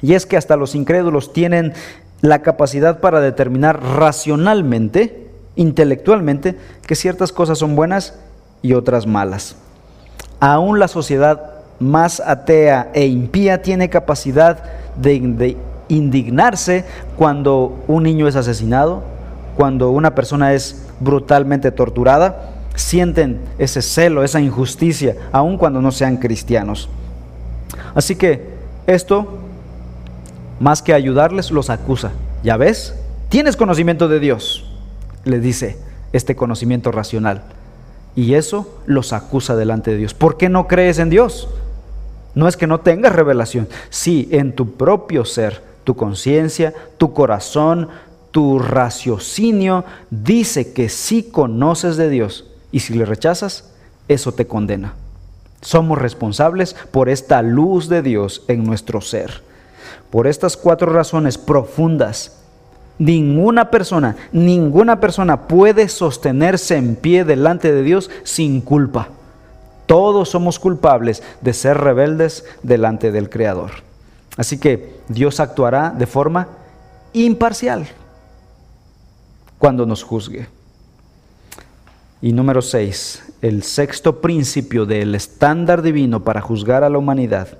Y 0.00 0.14
es 0.14 0.24
que 0.24 0.38
hasta 0.38 0.56
los 0.56 0.74
incrédulos 0.74 1.32
tienen 1.32 1.74
la 2.22 2.40
capacidad 2.40 3.00
para 3.00 3.20
determinar 3.20 3.82
racionalmente, 3.82 5.28
intelectualmente, 5.56 6.56
que 6.86 6.94
ciertas 6.94 7.32
cosas 7.32 7.58
son 7.58 7.76
buenas 7.76 8.18
y 8.62 8.72
otras 8.72 9.06
malas. 9.06 9.56
Aún 10.40 10.78
la 10.78 10.88
sociedad 10.88 11.53
más 11.80 12.20
atea 12.20 12.90
e 12.94 13.06
impía 13.06 13.62
tiene 13.62 13.88
capacidad 13.88 14.62
de, 14.96 15.56
indignarse 15.88 16.84
cuando 17.16 17.84
un 17.86 18.04
niño 18.04 18.26
es 18.26 18.36
asesinado, 18.36 19.02
cuando 19.56 19.90
una 19.90 20.14
persona 20.14 20.54
es 20.54 20.86
brutalmente 21.00 21.70
torturada, 21.70 22.50
sienten 22.74 23.40
ese 23.58 23.82
celo, 23.82 24.24
esa 24.24 24.40
injusticia, 24.40 25.14
aun 25.30 25.58
cuando 25.58 25.82
no 25.82 25.92
sean 25.92 26.16
cristianos. 26.16 26.88
Así 27.94 28.16
que 28.16 28.54
esto, 28.86 29.38
más 30.58 30.80
que 30.82 30.94
ayudarles, 30.94 31.50
los 31.50 31.70
acusa. 31.70 32.12
¿Ya 32.42 32.56
ves? 32.56 32.94
Tienes 33.28 33.56
conocimiento 33.56 34.08
de 34.08 34.20
Dios, 34.20 34.64
le 35.24 35.38
dice 35.40 35.76
este 36.12 36.36
conocimiento 36.36 36.92
racional. 36.92 37.42
Y 38.16 38.34
eso 38.34 38.80
los 38.86 39.12
acusa 39.12 39.56
delante 39.56 39.90
de 39.90 39.96
Dios. 39.98 40.14
¿Por 40.14 40.36
qué 40.36 40.48
no 40.48 40.68
crees 40.68 40.98
en 40.98 41.10
Dios? 41.10 41.48
No 42.34 42.48
es 42.48 42.56
que 42.56 42.66
no 42.66 42.80
tengas 42.80 43.14
revelación. 43.14 43.68
Sí, 43.90 44.28
en 44.32 44.54
tu 44.54 44.72
propio 44.72 45.24
ser, 45.24 45.62
tu 45.84 45.94
conciencia, 45.94 46.74
tu 46.98 47.12
corazón, 47.12 47.88
tu 48.30 48.58
raciocinio 48.58 49.84
dice 50.10 50.72
que 50.72 50.88
sí 50.88 51.22
conoces 51.30 51.96
de 51.96 52.08
Dios. 52.08 52.46
Y 52.72 52.80
si 52.80 52.94
le 52.94 53.04
rechazas, 53.04 53.72
eso 54.08 54.32
te 54.32 54.46
condena. 54.46 54.94
Somos 55.60 55.98
responsables 55.98 56.74
por 56.90 57.08
esta 57.08 57.40
luz 57.42 57.88
de 57.88 58.02
Dios 58.02 58.42
en 58.48 58.64
nuestro 58.64 59.00
ser. 59.00 59.42
Por 60.10 60.26
estas 60.26 60.56
cuatro 60.56 60.92
razones 60.92 61.38
profundas, 61.38 62.42
ninguna 62.98 63.70
persona, 63.70 64.16
ninguna 64.32 65.00
persona 65.00 65.46
puede 65.48 65.88
sostenerse 65.88 66.76
en 66.76 66.96
pie 66.96 67.24
delante 67.24 67.72
de 67.72 67.82
Dios 67.82 68.10
sin 68.24 68.60
culpa. 68.60 69.08
Todos 69.86 70.30
somos 70.30 70.58
culpables 70.58 71.22
de 71.40 71.52
ser 71.52 71.78
rebeldes 71.78 72.44
delante 72.62 73.12
del 73.12 73.28
Creador. 73.28 73.70
Así 74.36 74.58
que 74.58 75.00
Dios 75.08 75.40
actuará 75.40 75.90
de 75.90 76.06
forma 76.06 76.48
imparcial 77.12 77.86
cuando 79.58 79.86
nos 79.86 80.02
juzgue. 80.02 80.48
Y 82.20 82.32
número 82.32 82.62
seis, 82.62 83.22
el 83.42 83.62
sexto 83.62 84.20
principio 84.20 84.86
del 84.86 85.14
estándar 85.14 85.82
divino 85.82 86.24
para 86.24 86.40
juzgar 86.40 86.82
a 86.82 86.88
la 86.88 86.98
humanidad 86.98 87.58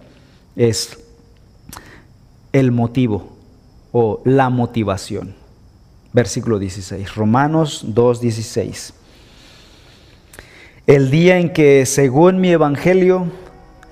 es 0.56 0.98
el 2.52 2.72
motivo 2.72 3.28
o 3.92 4.22
la 4.24 4.48
motivación. 4.48 5.34
Versículo 6.12 6.58
16, 6.58 7.14
Romanos 7.14 7.84
2.16 7.86 9.03
el 10.86 11.10
día 11.10 11.38
en 11.38 11.50
que, 11.50 11.86
según 11.86 12.40
mi 12.40 12.50
evangelio, 12.50 13.26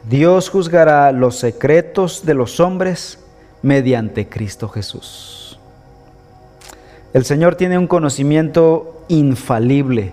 Dios 0.09 0.51
juzgará 0.51 1.11
los 1.13 1.39
secretos 1.39 2.27
de 2.27 2.35
los 2.35 2.61
hombres 2.61 3.19
mediante 3.63 4.29
Cristo 4.29 4.69
Jesús. 4.69 5.59
El 7.15 7.25
Señor 7.25 7.55
tiene 7.55 7.79
un 7.79 7.87
conocimiento 7.87 9.05
infalible 9.09 10.13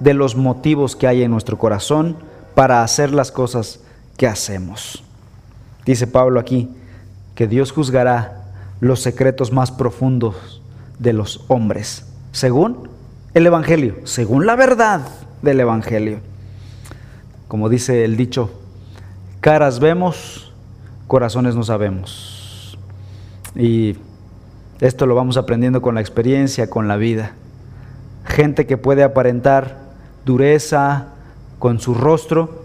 de 0.00 0.14
los 0.14 0.34
motivos 0.36 0.96
que 0.96 1.06
hay 1.06 1.22
en 1.22 1.30
nuestro 1.30 1.58
corazón 1.58 2.16
para 2.54 2.82
hacer 2.82 3.12
las 3.12 3.30
cosas 3.30 3.80
que 4.16 4.26
hacemos. 4.26 5.02
Dice 5.84 6.06
Pablo 6.06 6.40
aquí 6.40 6.70
que 7.34 7.46
Dios 7.46 7.72
juzgará 7.72 8.44
los 8.80 9.00
secretos 9.00 9.52
más 9.52 9.70
profundos 9.70 10.62
de 10.98 11.12
los 11.12 11.44
hombres, 11.48 12.06
según 12.32 12.88
el 13.34 13.46
Evangelio, 13.46 13.96
según 14.04 14.46
la 14.46 14.56
verdad 14.56 15.02
del 15.44 15.60
Evangelio. 15.60 16.18
Como 17.46 17.68
dice 17.68 18.04
el 18.04 18.16
dicho, 18.16 18.50
caras 19.40 19.78
vemos, 19.78 20.52
corazones 21.06 21.54
no 21.54 21.62
sabemos. 21.62 22.76
Y 23.54 23.96
esto 24.80 25.06
lo 25.06 25.14
vamos 25.14 25.36
aprendiendo 25.36 25.80
con 25.80 25.94
la 25.94 26.00
experiencia, 26.00 26.68
con 26.68 26.88
la 26.88 26.96
vida. 26.96 27.32
Gente 28.24 28.66
que 28.66 28.76
puede 28.76 29.04
aparentar 29.04 29.78
dureza 30.24 31.08
con 31.58 31.78
su 31.78 31.94
rostro, 31.94 32.64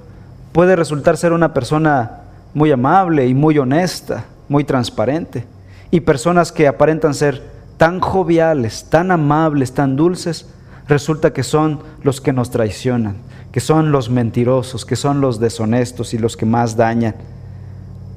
puede 0.51 0.75
resultar 0.75 1.17
ser 1.17 1.34
una 1.34 1.53
persona 1.53 2.21
muy 2.53 2.71
amable 2.71 3.27
y 3.27 3.34
muy 3.34 3.57
honesta, 3.57 4.25
muy 4.47 4.63
transparente. 4.63 5.45
Y 5.91 6.01
personas 6.01 6.51
que 6.51 6.67
aparentan 6.67 7.13
ser 7.13 7.43
tan 7.77 7.99
joviales, 7.99 8.88
tan 8.89 9.11
amables, 9.11 9.73
tan 9.73 9.95
dulces, 9.95 10.47
resulta 10.90 11.32
que 11.32 11.44
son 11.44 11.80
los 12.04 12.20
que 12.20 12.34
nos 12.34 12.50
traicionan, 12.50 13.16
que 13.52 13.60
son 13.60 13.92
los 13.92 14.10
mentirosos, 14.10 14.86
que 14.86 14.96
son 14.96 15.22
los 15.22 15.40
deshonestos 15.40 16.14
y 16.14 16.18
los 16.18 16.36
que 16.36 16.46
más 16.48 16.76
dañan. 16.76 17.16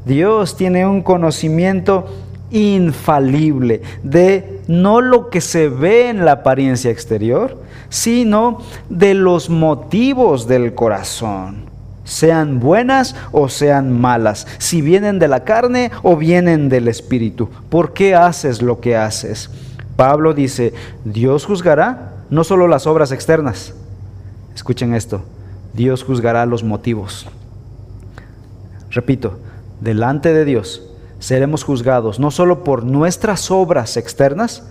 Dios 0.06 0.56
tiene 0.56 0.86
un 0.86 1.02
conocimiento 1.02 2.06
infalible 2.50 3.82
de 4.02 4.60
no 4.66 5.00
lo 5.00 5.30
que 5.30 5.40
se 5.40 5.68
ve 5.68 6.08
en 6.08 6.24
la 6.24 6.32
apariencia 6.32 6.90
exterior, 6.90 7.58
sino 7.88 8.58
de 8.88 9.14
los 9.14 9.50
motivos 9.50 10.48
del 10.48 10.74
corazón, 10.74 11.66
sean 12.04 12.58
buenas 12.58 13.14
o 13.32 13.48
sean 13.48 14.00
malas, 14.00 14.46
si 14.58 14.80
vienen 14.80 15.18
de 15.18 15.28
la 15.28 15.44
carne 15.44 15.90
o 16.02 16.16
vienen 16.16 16.70
del 16.70 16.88
espíritu. 16.88 17.48
¿Por 17.68 17.92
qué 17.92 18.14
haces 18.14 18.62
lo 18.62 18.80
que 18.80 18.96
haces? 18.96 19.50
Pablo 19.96 20.32
dice, 20.32 20.72
Dios 21.04 21.44
juzgará 21.44 22.11
no 22.32 22.44
solo 22.44 22.66
las 22.66 22.86
obras 22.86 23.12
externas. 23.12 23.74
Escuchen 24.54 24.94
esto, 24.94 25.20
Dios 25.74 26.02
juzgará 26.02 26.46
los 26.46 26.64
motivos. 26.64 27.26
Repito, 28.90 29.38
delante 29.82 30.32
de 30.32 30.46
Dios, 30.46 30.82
seremos 31.18 31.62
juzgados 31.62 32.18
no 32.18 32.30
solo 32.30 32.64
por 32.64 32.84
nuestras 32.84 33.50
obras 33.50 33.98
externas, 33.98 34.66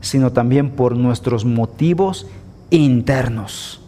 sino 0.00 0.32
también 0.32 0.70
por 0.70 0.96
nuestros 0.96 1.44
motivos 1.44 2.26
internos. 2.70 3.82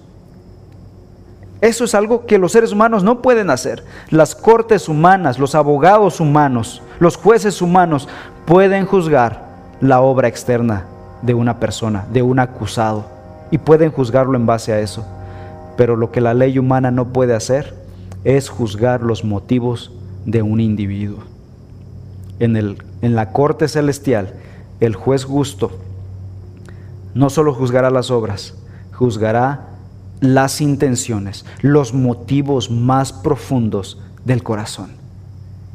Eso 1.62 1.84
es 1.84 1.94
algo 1.94 2.26
que 2.26 2.36
los 2.36 2.52
seres 2.52 2.72
humanos 2.72 3.04
no 3.04 3.22
pueden 3.22 3.48
hacer. 3.48 3.84
Las 4.10 4.34
cortes 4.34 4.86
humanas, 4.86 5.38
los 5.38 5.54
abogados 5.54 6.20
humanos, 6.20 6.82
los 6.98 7.16
jueces 7.16 7.62
humanos 7.62 8.06
pueden 8.44 8.84
juzgar 8.84 9.46
la 9.80 10.02
obra 10.02 10.28
externa 10.28 10.88
de 11.24 11.32
una 11.32 11.58
persona, 11.58 12.04
de 12.12 12.20
un 12.20 12.38
acusado, 12.38 13.13
y 13.50 13.58
pueden 13.58 13.90
juzgarlo 13.90 14.36
en 14.36 14.46
base 14.46 14.72
a 14.72 14.80
eso. 14.80 15.04
Pero 15.76 15.96
lo 15.96 16.10
que 16.10 16.20
la 16.20 16.34
ley 16.34 16.58
humana 16.58 16.90
no 16.90 17.12
puede 17.12 17.34
hacer 17.34 17.74
es 18.24 18.48
juzgar 18.48 19.02
los 19.02 19.24
motivos 19.24 19.92
de 20.24 20.42
un 20.42 20.60
individuo. 20.60 21.20
En, 22.38 22.56
el, 22.56 22.82
en 23.02 23.14
la 23.14 23.32
corte 23.32 23.68
celestial, 23.68 24.34
el 24.80 24.94
juez 24.94 25.24
justo 25.24 25.70
no 27.14 27.30
solo 27.30 27.54
juzgará 27.54 27.90
las 27.90 28.10
obras, 28.10 28.54
juzgará 28.92 29.68
las 30.20 30.60
intenciones, 30.60 31.44
los 31.60 31.94
motivos 31.94 32.70
más 32.70 33.12
profundos 33.12 34.00
del 34.24 34.42
corazón. 34.42 34.90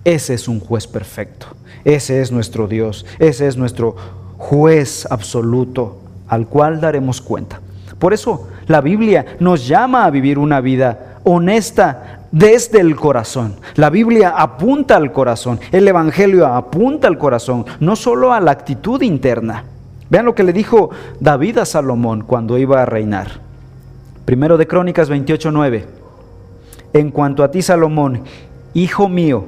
Ese 0.04 0.34
es 0.34 0.48
un 0.48 0.60
juez 0.60 0.88
perfecto, 0.88 1.48
ese 1.86 2.22
es 2.22 2.32
nuestro 2.32 2.68
Dios, 2.68 3.06
ese 3.20 3.48
es 3.48 3.58
nuestro 3.58 3.96
juez 4.38 5.08
absoluto 5.10 5.98
al 6.30 6.48
cual 6.48 6.80
daremos 6.80 7.22
cuenta. 7.22 7.60
Por 7.98 8.14
eso 8.14 8.48
la 8.68 8.82
Biblia 8.82 9.26
nos 9.40 9.68
llama 9.68 10.06
a 10.06 10.10
vivir 10.10 10.40
una 10.40 10.62
vida 10.62 11.18
honesta 11.24 12.22
desde 12.32 12.80
el 12.80 12.96
corazón. 12.96 13.56
La 13.76 13.90
Biblia 13.90 14.36
apunta 14.38 14.96
al 14.96 15.12
corazón, 15.12 15.60
el 15.72 15.88
Evangelio 15.88 16.48
apunta 16.48 17.08
al 17.08 17.18
corazón, 17.18 17.66
no 17.80 17.96
solo 17.96 18.32
a 18.32 18.40
la 18.40 18.52
actitud 18.52 19.02
interna. 19.02 19.66
Vean 20.10 20.26
lo 20.26 20.34
que 20.34 20.44
le 20.44 20.54
dijo 20.54 20.90
David 21.20 21.60
a 21.60 21.66
Salomón 21.66 22.24
cuando 22.24 22.58
iba 22.58 22.82
a 22.82 22.86
reinar. 22.86 23.28
Primero 24.26 24.58
de 24.58 24.68
Crónicas 24.68 25.10
28:9. 25.10 25.86
En 26.94 27.12
cuanto 27.12 27.44
a 27.44 27.52
ti, 27.52 27.62
Salomón, 27.62 28.24
hijo 28.74 29.10
mío, 29.10 29.46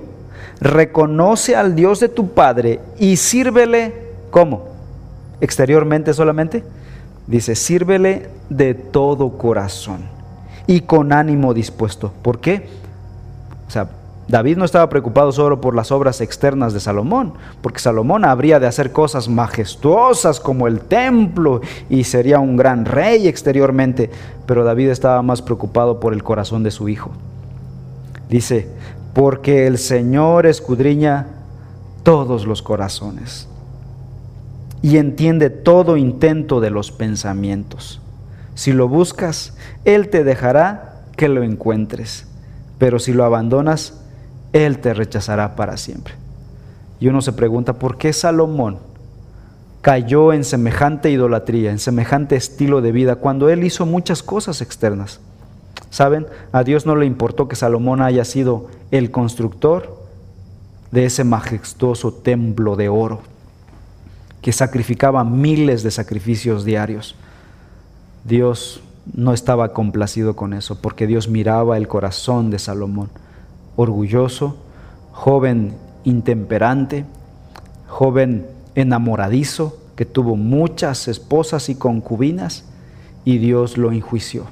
reconoce 0.60 1.56
al 1.56 1.76
Dios 1.76 2.00
de 2.00 2.10
tu 2.10 2.30
padre 2.30 2.80
y 3.00 3.18
sírvele 3.18 4.12
¿cómo? 4.32 4.71
Exteriormente 5.42 6.14
solamente. 6.14 6.64
Dice, 7.28 7.56
sírvele 7.56 8.30
de 8.50 8.74
todo 8.74 9.38
corazón 9.38 10.02
y 10.68 10.82
con 10.82 11.12
ánimo 11.12 11.54
dispuesto. 11.54 12.12
¿Por 12.22 12.40
qué? 12.40 12.68
O 13.68 13.72
sea, 13.72 13.90
David 14.28 14.58
no 14.58 14.66
estaba 14.66 14.88
preocupado 14.90 15.32
solo 15.32 15.60
por 15.60 15.76
las 15.76 15.92
obras 15.92 16.22
externas 16.22 16.74
de 16.74 16.80
Salomón, 16.80 17.34
porque 17.62 17.80
Salomón 17.80 18.24
habría 18.24 18.60
de 18.60 18.68
hacer 18.68 18.92
cosas 18.92 19.28
majestuosas 19.28 20.40
como 20.40 20.68
el 20.68 20.82
templo 20.82 21.62
y 21.90 22.04
sería 22.04 22.40
un 22.40 22.56
gran 22.56 22.86
rey 22.86 23.28
exteriormente, 23.28 24.10
pero 24.46 24.64
David 24.64 24.90
estaba 24.90 25.22
más 25.22 25.42
preocupado 25.42 26.00
por 26.00 26.14
el 26.14 26.24
corazón 26.24 26.64
de 26.64 26.72
su 26.72 26.88
hijo. 26.88 27.12
Dice, 28.30 28.70
porque 29.14 29.68
el 29.68 29.78
Señor 29.78 30.46
escudriña 30.46 31.28
todos 32.04 32.46
los 32.46 32.62
corazones 32.62 33.51
y 34.82 34.98
entiende 34.98 35.50
todo 35.50 35.98
intento 35.98 36.60
de 36.60 36.72
los 36.72 36.92
pensamientos. 36.92 38.02
Si 38.56 38.74
lo 38.74 38.88
buscas, 38.88 39.56
Él 39.86 40.10
te 40.10 40.24
dejará 40.24 41.04
que 41.16 41.30
lo 41.30 41.44
encuentres, 41.44 42.28
pero 42.78 43.00
si 43.00 43.14
lo 43.14 43.24
abandonas, 43.24 44.02
Él 44.54 44.80
te 44.80 44.94
rechazará 44.94 45.56
para 45.56 45.78
siempre. 45.78 46.16
Y 47.00 47.08
uno 47.08 47.22
se 47.22 47.34
pregunta, 47.34 47.74
¿por 47.74 47.98
qué 47.98 48.14
Salomón 48.14 48.80
cayó 49.82 50.34
en 50.34 50.44
semejante 50.44 51.10
idolatría, 51.10 51.72
en 51.72 51.80
semejante 51.80 52.36
estilo 52.36 52.82
de 52.82 52.92
vida, 52.92 53.16
cuando 53.16 53.50
Él 53.50 53.64
hizo 53.64 53.86
muchas 53.86 54.24
cosas 54.24 54.62
externas? 54.62 55.20
¿Saben? 55.90 56.26
A 56.52 56.64
Dios 56.64 56.86
no 56.86 56.96
le 56.96 57.06
importó 57.06 57.48
que 57.48 57.56
Salomón 57.56 58.02
haya 58.02 58.24
sido 58.24 58.68
el 58.92 59.12
constructor 59.12 60.00
de 60.92 61.06
ese 61.06 61.24
majestuoso 61.24 62.14
templo 62.14 62.76
de 62.76 62.90
oro 62.90 63.31
que 64.42 64.52
sacrificaba 64.52 65.24
miles 65.24 65.84
de 65.84 65.92
sacrificios 65.92 66.66
diarios. 66.66 67.16
Dios 68.24 68.82
no 69.14 69.34
estaba 69.34 69.74
complacido 69.74 70.36
con 70.36 70.54
eso, 70.54 70.82
porque 70.82 71.08
Dios 71.08 71.28
miraba 71.28 71.78
el 71.78 71.88
corazón 71.88 72.50
de 72.50 72.60
Salomón, 72.60 73.10
orgulloso, 73.76 74.58
joven 75.12 75.76
intemperante, 76.04 77.06
joven 77.88 78.48
enamoradizo, 78.76 79.78
que 79.96 80.06
tuvo 80.06 80.36
muchas 80.36 81.08
esposas 81.08 81.70
y 81.70 81.76
concubinas, 81.76 82.66
y 83.26 83.38
Dios 83.38 83.78
lo 83.78 83.92
enjuició. 83.92 84.48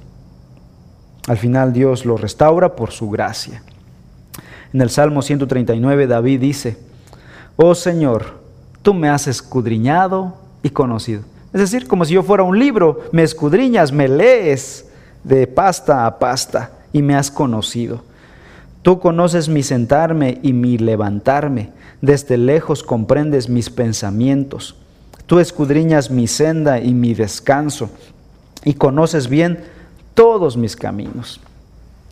Al 1.27 1.37
final 1.37 1.73
Dios 1.73 2.05
lo 2.05 2.17
restaura 2.17 2.75
por 2.75 2.91
su 2.91 3.09
gracia. 3.09 3.63
En 4.73 4.81
el 4.81 4.89
Salmo 4.89 5.21
139 5.21 6.07
David 6.07 6.39
dice, 6.39 6.77
Oh 7.55 7.73
Señor, 7.73 8.38
tú 8.81 8.93
me 8.93 9.09
has 9.09 9.27
escudriñado 9.27 10.35
y 10.63 10.69
conocido. 10.69 11.23
Es 11.53 11.61
decir, 11.61 11.87
como 11.87 12.05
si 12.05 12.13
yo 12.13 12.23
fuera 12.23 12.43
un 12.43 12.59
libro, 12.59 13.01
me 13.11 13.23
escudriñas, 13.23 13.91
me 13.91 14.07
lees 14.07 14.85
de 15.23 15.47
pasta 15.47 16.05
a 16.05 16.19
pasta 16.19 16.71
y 16.93 17.01
me 17.01 17.15
has 17.15 17.31
conocido. 17.31 18.03
Tú 18.81 18.99
conoces 18.99 19.49
mi 19.49 19.63
sentarme 19.63 20.39
y 20.41 20.53
mi 20.53 20.77
levantarme, 20.77 21.71
desde 22.01 22.37
lejos 22.37 22.83
comprendes 22.83 23.49
mis 23.49 23.69
pensamientos. 23.69 24.75
Tú 25.25 25.39
escudriñas 25.39 26.09
mi 26.09 26.27
senda 26.27 26.79
y 26.79 26.93
mi 26.93 27.13
descanso 27.13 27.89
y 28.63 28.73
conoces 28.73 29.27
bien 29.27 29.63
todos 30.13 30.55
mis 30.55 30.75
caminos. 30.75 31.41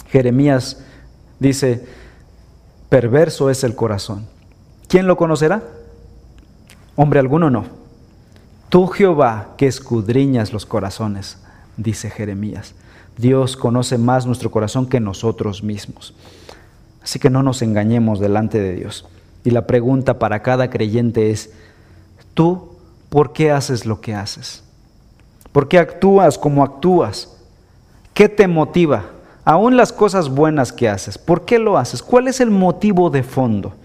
Jeremías 0.10 0.84
dice, 1.40 1.86
perverso 2.90 3.50
es 3.50 3.64
el 3.64 3.76
corazón. 3.76 4.26
¿Quién 4.88 5.08
lo 5.08 5.18
conocerá? 5.18 5.64
Hombre 6.98 7.20
alguno 7.20 7.52
no. 7.52 7.66
Tú 8.70 8.88
Jehová 8.88 9.54
que 9.56 9.68
escudriñas 9.68 10.52
los 10.52 10.66
corazones, 10.66 11.38
dice 11.78 12.10
Jeremías. 12.10 12.74
Dios 13.18 13.56
conoce 13.56 13.98
más 13.98 14.26
nuestro 14.26 14.52
corazón 14.52 14.90
que 14.90 15.00
nosotros 15.00 15.64
mismos. 15.64 16.16
Así 17.04 17.20
que 17.20 17.30
no 17.30 17.44
nos 17.44 17.62
engañemos 17.62 18.20
delante 18.20 18.60
de 18.60 18.74
Dios. 18.74 19.06
Y 19.44 19.52
la 19.52 19.68
pregunta 19.68 20.18
para 20.18 20.42
cada 20.42 20.72
creyente 20.72 21.30
es, 21.30 21.52
¿tú 22.34 22.72
por 23.10 23.32
qué 23.32 23.52
haces 23.52 23.86
lo 23.86 24.02
que 24.02 24.16
haces? 24.16 24.64
¿Por 25.52 25.68
qué 25.68 25.78
actúas 25.78 26.38
como 26.38 26.64
actúas? 26.64 27.38
¿Qué 28.16 28.28
te 28.28 28.48
motiva? 28.48 29.06
Aún 29.46 29.78
las 29.78 29.94
cosas 29.94 30.30
buenas 30.30 30.74
que 30.74 30.90
haces, 30.90 31.18
¿por 31.20 31.46
qué 31.46 31.60
lo 31.60 31.78
haces? 31.78 32.02
¿Cuál 32.02 32.28
es 32.28 32.42
el 32.42 32.50
motivo 32.50 33.12
de 33.12 33.22
fondo? 33.22 33.76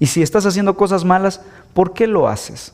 Y 0.00 0.06
si 0.06 0.22
estás 0.22 0.44
haciendo 0.44 0.76
cosas 0.76 1.04
malas, 1.04 1.40
¿por 1.74 1.92
qué 1.92 2.06
lo 2.06 2.28
haces? 2.28 2.72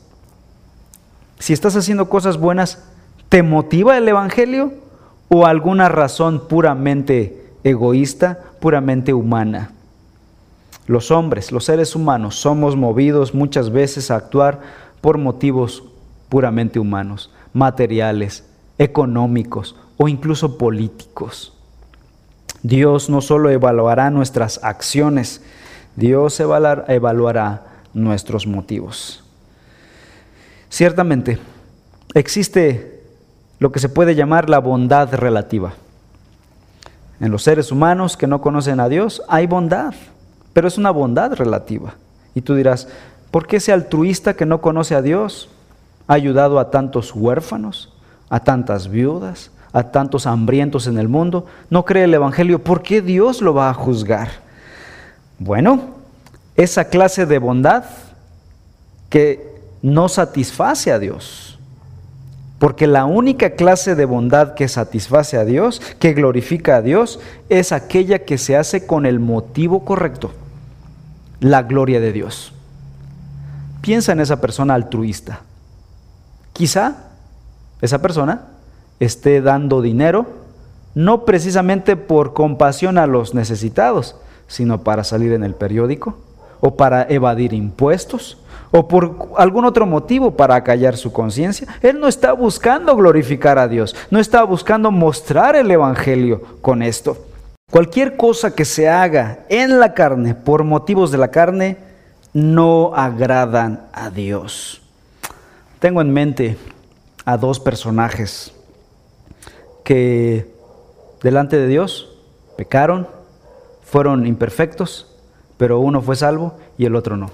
Si 1.39 1.53
estás 1.53 1.75
haciendo 1.75 2.07
cosas 2.07 2.37
buenas, 2.37 2.83
¿te 3.29 3.43
motiva 3.43 3.97
el 3.97 4.07
Evangelio 4.07 4.73
o 5.27 5.45
alguna 5.45 5.89
razón 5.89 6.47
puramente 6.47 7.49
egoísta, 7.63 8.39
puramente 8.59 9.13
humana? 9.13 9.71
Los 10.85 11.09
hombres, 11.11 11.51
los 11.51 11.65
seres 11.65 11.95
humanos, 11.95 12.35
somos 12.35 12.75
movidos 12.75 13.33
muchas 13.33 13.71
veces 13.71 14.11
a 14.11 14.15
actuar 14.15 14.61
por 15.01 15.17
motivos 15.17 15.83
puramente 16.29 16.79
humanos, 16.79 17.31
materiales, 17.53 18.45
económicos 18.77 19.75
o 19.97 20.07
incluso 20.07 20.57
políticos. 20.57 21.53
Dios 22.63 23.09
no 23.09 23.21
solo 23.21 23.49
evaluará 23.49 24.11
nuestras 24.11 24.59
acciones, 24.63 25.41
Dios 25.95 26.39
evaluará 26.39 27.70
nuestros 27.93 28.47
motivos. 28.47 29.23
Ciertamente, 30.69 31.37
existe 32.13 33.03
lo 33.59 33.71
que 33.71 33.79
se 33.79 33.89
puede 33.89 34.15
llamar 34.15 34.49
la 34.49 34.59
bondad 34.59 35.13
relativa. 35.13 35.73
En 37.19 37.31
los 37.31 37.43
seres 37.43 37.71
humanos 37.71 38.17
que 38.17 38.25
no 38.25 38.41
conocen 38.41 38.79
a 38.79 38.89
Dios 38.89 39.21
hay 39.27 39.45
bondad, 39.45 39.93
pero 40.53 40.67
es 40.67 40.77
una 40.77 40.89
bondad 40.89 41.33
relativa. 41.33 41.93
Y 42.33 42.41
tú 42.41 42.55
dirás, 42.55 42.87
¿por 43.29 43.45
qué 43.45 43.57
ese 43.57 43.71
altruista 43.71 44.33
que 44.33 44.45
no 44.45 44.61
conoce 44.61 44.95
a 44.95 45.01
Dios 45.01 45.49
ha 46.07 46.13
ayudado 46.13 46.59
a 46.59 46.71
tantos 46.71 47.13
huérfanos, 47.13 47.93
a 48.29 48.39
tantas 48.39 48.89
viudas, 48.89 49.51
a 49.73 49.83
tantos 49.91 50.25
hambrientos 50.25 50.87
en 50.87 50.97
el 50.97 51.07
mundo? 51.07 51.45
No 51.69 51.85
cree 51.85 52.05
el 52.05 52.13
Evangelio, 52.13 52.63
¿por 52.63 52.81
qué 52.81 53.01
Dios 53.01 53.41
lo 53.41 53.53
va 53.53 53.69
a 53.69 53.73
juzgar? 53.75 54.29
Bueno, 55.37 56.00
esa 56.63 56.85
clase 56.85 57.25
de 57.25 57.39
bondad 57.39 57.85
que 59.09 59.51
no 59.81 60.09
satisface 60.09 60.91
a 60.91 60.99
Dios. 60.99 61.59
Porque 62.59 62.85
la 62.85 63.05
única 63.05 63.51
clase 63.51 63.95
de 63.95 64.05
bondad 64.05 64.53
que 64.53 64.67
satisface 64.67 65.37
a 65.37 65.45
Dios, 65.45 65.81
que 65.99 66.13
glorifica 66.13 66.75
a 66.75 66.81
Dios, 66.81 67.19
es 67.49 67.71
aquella 67.71 68.19
que 68.19 68.37
se 68.37 68.55
hace 68.55 68.85
con 68.85 69.05
el 69.05 69.19
motivo 69.19 69.83
correcto. 69.85 70.31
la 71.39 71.63
gloria 71.63 71.99
de 71.99 72.13
Dios. 72.13 72.53
Piensa 73.81 74.11
en 74.11 74.19
esa 74.19 74.39
persona 74.39 74.75
altruista. 74.75 75.41
Quizá 76.53 76.97
esa 77.81 77.99
persona 77.99 78.49
esté 78.99 79.41
dando 79.41 79.81
dinero 79.81 80.27
no 80.93 81.25
precisamente 81.25 81.95
por 81.95 82.33
compasión 82.33 82.99
a 82.99 83.07
los 83.07 83.33
necesitados, 83.33 84.15
sino 84.47 84.83
para 84.83 85.03
salir 85.03 85.33
en 85.33 85.43
el 85.43 85.55
periódico 85.55 86.19
o 86.61 86.75
para 86.75 87.07
evadir 87.09 87.53
impuestos 87.53 88.37
o 88.71 88.87
por 88.87 89.33
algún 89.37 89.65
otro 89.65 89.85
motivo 89.85 90.31
para 90.31 90.55
acallar 90.55 90.95
su 90.95 91.11
conciencia. 91.11 91.67
Él 91.81 91.99
no 91.99 92.07
está 92.07 92.31
buscando 92.31 92.95
glorificar 92.95 93.59
a 93.59 93.67
Dios, 93.67 93.95
no 94.09 94.19
está 94.19 94.43
buscando 94.43 94.91
mostrar 94.91 95.55
el 95.55 95.69
Evangelio 95.69 96.41
con 96.61 96.81
esto. 96.81 97.17
Cualquier 97.69 98.17
cosa 98.17 98.53
que 98.53 98.65
se 98.65 98.89
haga 98.89 99.39
en 99.49 99.79
la 99.79 99.93
carne 99.93 100.35
por 100.35 100.63
motivos 100.63 101.11
de 101.11 101.17
la 101.17 101.29
carne 101.29 101.77
no 102.33 102.93
agradan 102.95 103.87
a 103.93 104.09
Dios. 104.09 104.81
Tengo 105.79 106.01
en 106.01 106.11
mente 106.11 106.57
a 107.25 107.37
dos 107.37 107.59
personajes 107.59 108.53
que 109.83 110.53
delante 111.23 111.57
de 111.57 111.67
Dios 111.67 112.09
pecaron, 112.57 113.07
fueron 113.83 114.27
imperfectos, 114.27 115.10
pero 115.61 115.79
uno 115.79 116.01
fue 116.01 116.15
salvo 116.15 116.55
y 116.75 116.85
el 116.85 116.95
otro 116.95 117.17
no. 117.17 117.29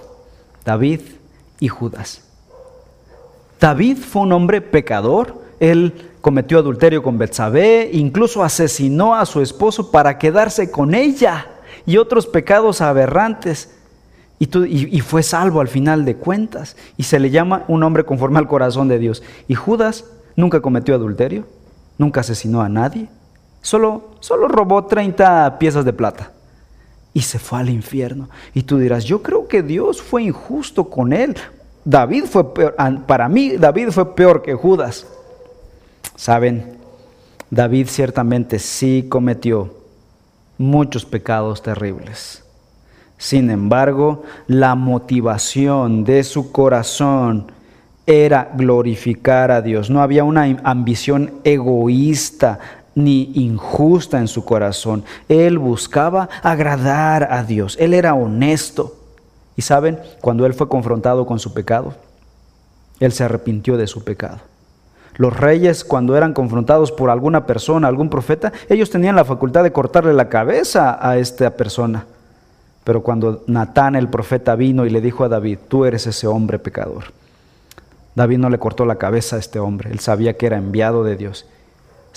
David 0.66 1.00
y 1.62 1.70
Judas. 1.70 2.28
David 3.58 4.00
fue 4.00 4.24
un 4.24 4.34
hombre 4.34 4.60
pecador, 4.60 5.42
él 5.62 6.12
cometió 6.20 6.60
adulterio 6.60 7.02
con 7.02 7.18
Betsabé, 7.18 7.90
incluso 7.94 8.44
asesinó 8.44 9.16
a 9.16 9.26
su 9.26 9.42
esposo 9.42 9.92
para 9.92 10.18
quedarse 10.18 10.70
con 10.70 10.94
ella 10.94 11.48
y 11.86 11.96
otros 11.96 12.28
pecados 12.28 12.82
aberrantes. 12.82 13.74
Y, 14.40 15.00
fue 15.00 15.24
salvo 15.24 15.62
al 15.62 15.70
final 15.70 16.04
de 16.04 16.18
cuentas. 16.18 16.76
Y 16.98 17.04
se 17.04 17.22
le 17.22 17.30
llama 17.30 17.64
un 17.70 17.82
hombre 17.82 18.04
conforme 18.04 18.40
al 18.40 18.50
corazón 18.50 18.90
de 18.90 19.00
Dios. 19.00 19.24
Y 19.48 19.56
Judas 19.56 20.04
nunca 20.36 20.60
cometió 20.60 20.96
adulterio, 20.96 21.48
nunca 21.98 22.20
asesinó 22.20 22.62
a 22.62 22.68
nadie, 22.68 23.08
solo, 23.62 24.16
solo 24.20 24.50
robó 24.50 24.86
30 24.86 25.60
piezas 25.60 25.86
de 25.86 25.94
plata 25.94 26.34
y 27.18 27.22
se 27.22 27.40
fue 27.40 27.58
al 27.58 27.72
infierno. 27.72 28.30
Y 28.54 28.62
tú 28.62 28.78
dirás, 28.78 29.04
yo 29.04 29.24
creo 29.24 29.48
que 29.48 29.64
Dios 29.64 30.04
fue 30.04 30.22
injusto 30.22 30.88
con 30.88 31.12
él. 31.12 31.36
David 31.84 32.26
fue 32.26 32.54
peor, 32.54 32.76
para 33.08 33.28
mí 33.28 33.58
David 33.58 33.90
fue 33.90 34.14
peor 34.14 34.44
que 34.44 34.54
Judas. 34.54 35.08
Saben, 36.16 36.78
David 37.50 37.88
ciertamente 37.88 38.60
sí 38.60 39.08
cometió 39.10 39.74
muchos 40.60 41.06
pecados 41.06 41.64
terribles. 41.64 42.44
Sin 43.18 43.50
embargo, 43.50 44.22
la 44.46 44.76
motivación 44.76 46.04
de 46.04 46.24
su 46.24 46.52
corazón 46.52 47.52
era 48.06 48.52
glorificar 48.54 49.50
a 49.50 49.64
Dios. 49.64 49.90
No 49.90 50.04
había 50.04 50.24
una 50.24 50.44
ambición 50.64 51.34
egoísta 51.44 52.60
ni 52.98 53.32
injusta 53.36 54.18
en 54.18 54.28
su 54.28 54.44
corazón. 54.44 55.04
Él 55.30 55.60
buscaba 55.60 56.30
agradar 56.42 57.32
a 57.32 57.44
Dios. 57.44 57.78
Él 57.80 57.94
era 57.94 58.16
honesto. 58.16 58.96
Y 59.56 59.62
saben, 59.62 60.00
cuando 60.20 60.48
él 60.48 60.56
fue 60.56 60.68
confrontado 60.68 61.28
con 61.28 61.38
su 61.38 61.54
pecado, 61.54 61.94
él 63.00 63.12
se 63.12 63.24
arrepintió 63.24 63.78
de 63.78 63.86
su 63.86 64.04
pecado. 64.04 64.40
Los 65.16 65.38
reyes, 65.38 65.84
cuando 65.84 66.18
eran 66.18 66.34
confrontados 66.34 66.92
por 66.92 67.12
alguna 67.12 67.46
persona, 67.46 67.88
algún 67.88 68.10
profeta, 68.10 68.52
ellos 68.68 68.90
tenían 68.90 69.16
la 69.16 69.26
facultad 69.26 69.64
de 69.64 69.72
cortarle 69.72 70.14
la 70.14 70.30
cabeza 70.30 70.98
a 71.00 71.18
esta 71.18 71.52
persona. 71.52 72.06
Pero 72.84 73.04
cuando 73.04 73.44
Natán 73.46 73.96
el 73.96 74.10
profeta 74.10 74.56
vino 74.56 74.88
y 74.88 74.90
le 74.90 75.02
dijo 75.02 75.24
a 75.24 75.30
David, 75.30 75.60
tú 75.68 75.86
eres 75.86 76.08
ese 76.08 76.26
hombre 76.26 76.58
pecador, 76.58 77.06
David 78.16 78.38
no 78.38 78.50
le 78.50 78.60
cortó 78.60 78.86
la 78.86 78.96
cabeza 78.96 79.36
a 79.36 79.40
este 79.40 79.60
hombre, 79.60 79.92
él 79.92 80.00
sabía 80.00 80.38
que 80.38 80.46
era 80.46 80.58
enviado 80.58 81.04
de 81.04 81.18
Dios 81.18 81.46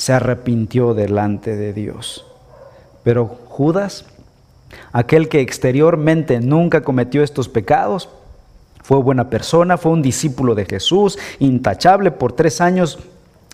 se 0.01 0.15
arrepintió 0.15 0.95
delante 0.95 1.57
de 1.57 1.75
Dios. 1.75 2.25
Pero 3.03 3.27
Judas, 3.27 4.07
aquel 4.93 5.29
que 5.29 5.43
exteriormente 5.43 6.41
nunca 6.41 6.81
cometió 6.81 7.23
estos 7.23 7.51
pecados, 7.51 8.09
fue 8.83 8.97
buena 9.03 9.29
persona, 9.29 9.77
fue 9.77 9.93
un 9.93 10.01
discípulo 10.01 10.55
de 10.55 10.65
Jesús, 10.65 11.19
intachable 11.39 12.13
por 12.13 12.33
tres 12.33 12.63
años 12.63 12.99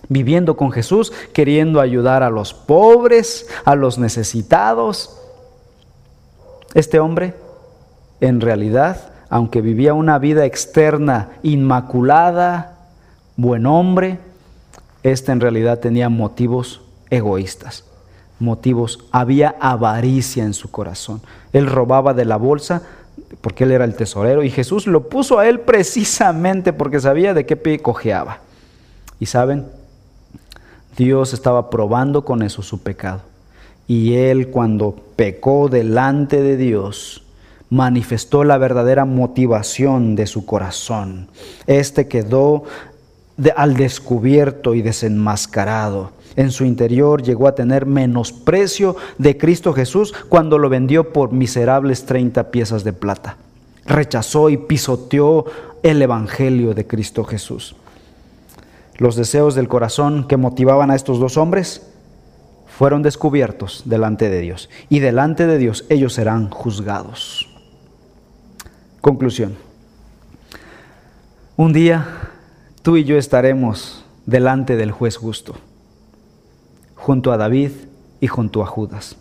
viviendo 0.09 0.57
con 0.57 0.71
Jesús, 0.71 1.13
queriendo 1.33 1.81
ayudar 1.81 2.23
a 2.23 2.31
los 2.31 2.55
pobres, 2.55 3.49
a 3.65 3.75
los 3.75 3.99
necesitados. 3.99 5.21
Este 6.75 7.01
hombre, 7.01 7.35
en 8.21 8.41
realidad, 8.41 9.15
aunque 9.31 9.63
vivía 9.63 9.95
una 9.95 10.21
vida 10.21 10.45
externa 10.45 11.31
inmaculada, 11.43 12.87
buen 13.37 13.67
hombre, 13.67 14.21
este 15.13 15.31
en 15.31 15.41
realidad 15.41 15.79
tenía 15.79 16.09
motivos 16.09 16.81
egoístas, 17.11 17.85
motivos, 18.41 19.05
había 19.13 19.55
avaricia 19.61 20.45
en 20.45 20.53
su 20.53 20.71
corazón. 20.71 21.21
Él 21.53 21.67
robaba 21.67 22.13
de 22.13 22.25
la 22.25 22.37
bolsa 22.37 22.83
porque 23.41 23.65
él 23.65 23.73
era 23.73 23.85
el 23.85 23.95
tesorero 23.95 24.43
y 24.43 24.51
Jesús 24.51 24.87
lo 24.87 25.09
puso 25.09 25.39
a 25.39 25.49
él 25.49 25.61
precisamente 25.61 26.73
porque 26.73 27.01
sabía 27.01 27.35
de 27.35 27.47
qué 27.47 27.57
pie 27.57 27.79
cojeaba. 27.79 28.41
Y 29.21 29.27
saben, 29.27 29.67
Dios 30.97 31.33
estaba 31.33 31.71
probando 31.71 32.25
con 32.25 32.43
eso 32.43 32.63
su 32.63 32.83
pecado. 32.83 33.21
Y 33.87 34.15
él 34.15 34.49
cuando 34.49 34.97
pecó 35.15 35.69
delante 35.69 36.43
de 36.43 36.57
Dios, 36.57 37.23
manifestó 37.71 38.45
la 38.45 38.59
verdadera 38.59 39.05
motivación 39.05 40.17
de 40.17 40.27
su 40.27 40.45
corazón. 40.45 41.29
Este 41.67 42.09
quedó 42.09 42.65
al 43.57 43.77
descubierto 43.77 44.75
y 44.75 44.83
desenmascarado. 44.83 46.13
En 46.37 46.51
su 46.51 46.65
interior 46.65 47.23
llegó 47.23 47.49
a 47.49 47.55
tener 47.55 47.87
menosprecio 47.87 48.97
de 49.19 49.39
Cristo 49.39 49.73
Jesús 49.73 50.13
cuando 50.29 50.59
lo 50.59 50.69
vendió 50.69 51.13
por 51.13 51.33
miserables 51.33 52.05
30 52.05 52.51
piezas 52.51 52.85
de 52.85 52.93
plata. 52.93 53.37
Rechazó 53.87 54.51
y 54.51 54.57
pisoteó 54.57 55.47
el 55.83 56.03
Evangelio 56.03 56.75
de 56.75 56.87
Cristo 56.87 57.25
Jesús. 57.25 57.77
Los 58.99 59.17
deseos 59.17 59.55
del 59.55 59.69
corazón 59.69 60.27
que 60.27 60.37
motivaban 60.37 60.91
a 60.91 60.97
estos 60.97 61.19
dos 61.19 61.37
hombres 61.37 61.83
fueron 62.67 63.03
descubiertos 63.03 63.83
delante 63.87 64.29
de 64.29 64.41
Dios 64.41 64.69
y 64.89 65.01
delante 65.01 65.47
de 65.47 65.59
Dios 65.59 65.85
ellos 65.89 66.15
serán 66.15 66.51
juzgados. 66.51 67.49
Conclusión. 69.01 69.57
Un 71.57 71.73
día 71.73 72.07
tú 72.87 72.97
y 72.97 73.03
yo 73.03 73.19
estaremos 73.19 74.05
delante 74.27 74.77
del 74.77 74.93
juez 74.93 75.17
justo, 75.17 75.57
junto 76.95 77.33
a 77.33 77.37
David 77.37 77.73
y 78.21 78.29
junto 78.29 78.63
a 78.63 78.67
Judas. 78.67 79.17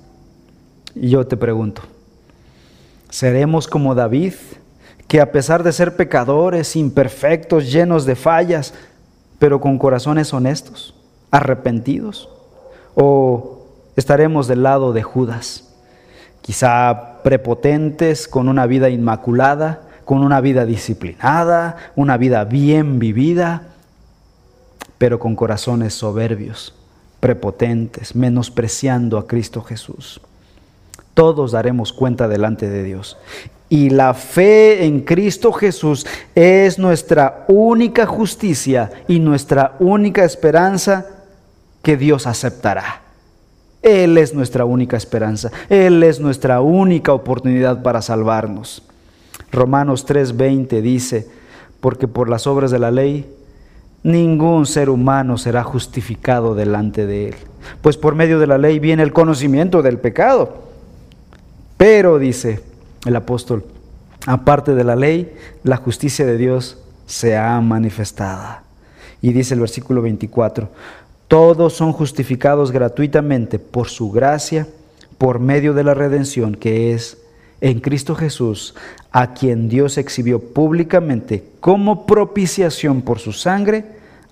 Y 0.93 1.09
yo 1.09 1.25
te 1.25 1.35
pregunto, 1.35 1.81
¿seremos 3.09 3.67
como 3.67 3.95
David, 3.95 4.33
que 5.07 5.19
a 5.19 5.31
pesar 5.31 5.63
de 5.63 5.71
ser 5.71 5.95
pecadores, 5.95 6.75
imperfectos, 6.75 7.71
llenos 7.71 8.05
de 8.05 8.15
fallas, 8.15 8.75
pero 9.39 9.59
con 9.59 9.79
corazones 9.79 10.31
honestos, 10.31 10.93
arrepentidos? 11.31 12.29
¿O 12.93 13.65
estaremos 13.95 14.47
del 14.47 14.61
lado 14.61 14.93
de 14.93 15.01
Judas, 15.01 15.73
quizá 16.43 17.23
prepotentes, 17.23 18.27
con 18.27 18.47
una 18.47 18.67
vida 18.67 18.91
inmaculada, 18.91 19.84
con 20.05 20.23
una 20.23 20.39
vida 20.39 20.65
disciplinada, 20.65 21.77
una 21.95 22.17
vida 22.17 22.45
bien 22.45 22.99
vivida, 22.99 23.63
pero 24.97 25.19
con 25.19 25.35
corazones 25.35 25.93
soberbios, 25.93 26.73
prepotentes, 27.19 28.15
menospreciando 28.15 29.17
a 29.17 29.27
Cristo 29.27 29.61
Jesús. 29.61 30.21
Todos 31.13 31.51
daremos 31.51 31.91
cuenta 31.91 32.27
delante 32.27 32.69
de 32.69 32.83
Dios. 32.83 33.17
Y 33.67 33.89
la 33.89 34.13
fe 34.13 34.85
en 34.85 35.01
Cristo 35.01 35.51
Jesús 35.51 36.05
es 36.35 36.77
nuestra 36.77 37.45
única 37.47 38.05
justicia 38.05 38.91
y 39.07 39.19
nuestra 39.19 39.75
única 39.79 40.23
esperanza 40.23 41.07
que 41.81 41.97
Dios 41.97 42.27
aceptará. 42.27 43.01
Él 43.81 44.17
es 44.17 44.33
nuestra 44.33 44.65
única 44.65 44.97
esperanza. 44.97 45.51
Él 45.69 46.03
es 46.03 46.19
nuestra 46.19 46.61
única 46.61 47.13
oportunidad 47.13 47.81
para 47.81 48.01
salvarnos. 48.01 48.83
Romanos 49.51 50.05
3:20 50.05 50.81
dice, 50.81 51.27
porque 51.79 52.07
por 52.07 52.29
las 52.29 52.47
obras 52.47 52.71
de 52.71 52.79
la 52.79 52.91
ley 52.91 53.31
ningún 54.03 54.65
ser 54.65 54.89
humano 54.89 55.37
será 55.37 55.63
justificado 55.63 56.55
delante 56.55 57.05
de 57.05 57.29
él, 57.29 57.35
pues 57.81 57.97
por 57.97 58.15
medio 58.15 58.39
de 58.39 58.47
la 58.47 58.57
ley 58.57 58.79
viene 58.79 59.03
el 59.03 59.13
conocimiento 59.13 59.81
del 59.81 59.97
pecado. 59.97 60.63
Pero, 61.77 62.19
dice 62.19 62.61
el 63.05 63.15
apóstol, 63.15 63.65
aparte 64.25 64.75
de 64.75 64.83
la 64.83 64.95
ley, 64.95 65.33
la 65.63 65.77
justicia 65.77 66.25
de 66.25 66.37
Dios 66.37 66.79
se 67.05 67.37
ha 67.37 67.59
manifestada. 67.61 68.63
Y 69.21 69.33
dice 69.33 69.53
el 69.53 69.59
versículo 69.59 70.01
24, 70.01 70.69
todos 71.27 71.73
son 71.73 71.91
justificados 71.91 72.71
gratuitamente 72.71 73.59
por 73.59 73.89
su 73.89 74.11
gracia, 74.11 74.67
por 75.17 75.39
medio 75.39 75.73
de 75.73 75.83
la 75.83 75.93
redención 75.93 76.55
que 76.55 76.93
es 76.93 77.17
en 77.61 77.79
Cristo 77.79 78.15
Jesús, 78.15 78.75
a 79.17 79.33
quien 79.33 79.69
Dios 79.69 79.97
exhibió 79.97 80.41
públicamente 80.41 81.41
como 81.61 82.05
propiciación 82.05 83.01
por 83.01 83.19
su 83.19 83.31
sangre 83.31 83.85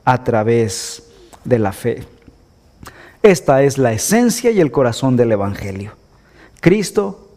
a 0.03 0.25
través 0.25 1.09
de 1.45 1.57
la 1.57 1.71
fe. 1.71 2.03
Esta 3.21 3.63
es 3.63 3.77
la 3.77 3.93
esencia 3.93 4.51
y 4.51 4.59
el 4.59 4.73
corazón 4.73 5.15
del 5.15 5.31
Evangelio. 5.31 5.93
Cristo 6.59 7.29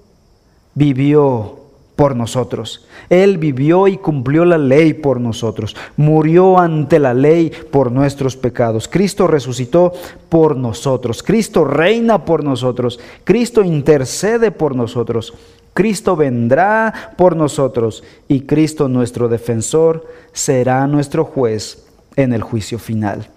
vivió 0.74 1.65
por 1.96 2.14
nosotros. 2.14 2.86
Él 3.08 3.38
vivió 3.38 3.88
y 3.88 3.96
cumplió 3.96 4.44
la 4.44 4.58
ley 4.58 4.92
por 4.92 5.20
nosotros. 5.20 5.74
Murió 5.96 6.58
ante 6.58 6.98
la 6.98 7.14
ley 7.14 7.50
por 7.70 7.90
nuestros 7.90 8.36
pecados. 8.36 8.86
Cristo 8.86 9.26
resucitó 9.26 9.92
por 10.28 10.56
nosotros. 10.56 11.22
Cristo 11.22 11.64
reina 11.64 12.24
por 12.24 12.44
nosotros. 12.44 13.00
Cristo 13.24 13.64
intercede 13.64 14.50
por 14.50 14.76
nosotros. 14.76 15.32
Cristo 15.72 16.16
vendrá 16.16 17.12
por 17.16 17.36
nosotros 17.36 18.04
y 18.28 18.42
Cristo 18.42 18.88
nuestro 18.88 19.28
defensor 19.28 20.06
será 20.32 20.86
nuestro 20.86 21.24
juez 21.24 21.86
en 22.16 22.32
el 22.32 22.42
juicio 22.42 22.78
final. 22.78 23.28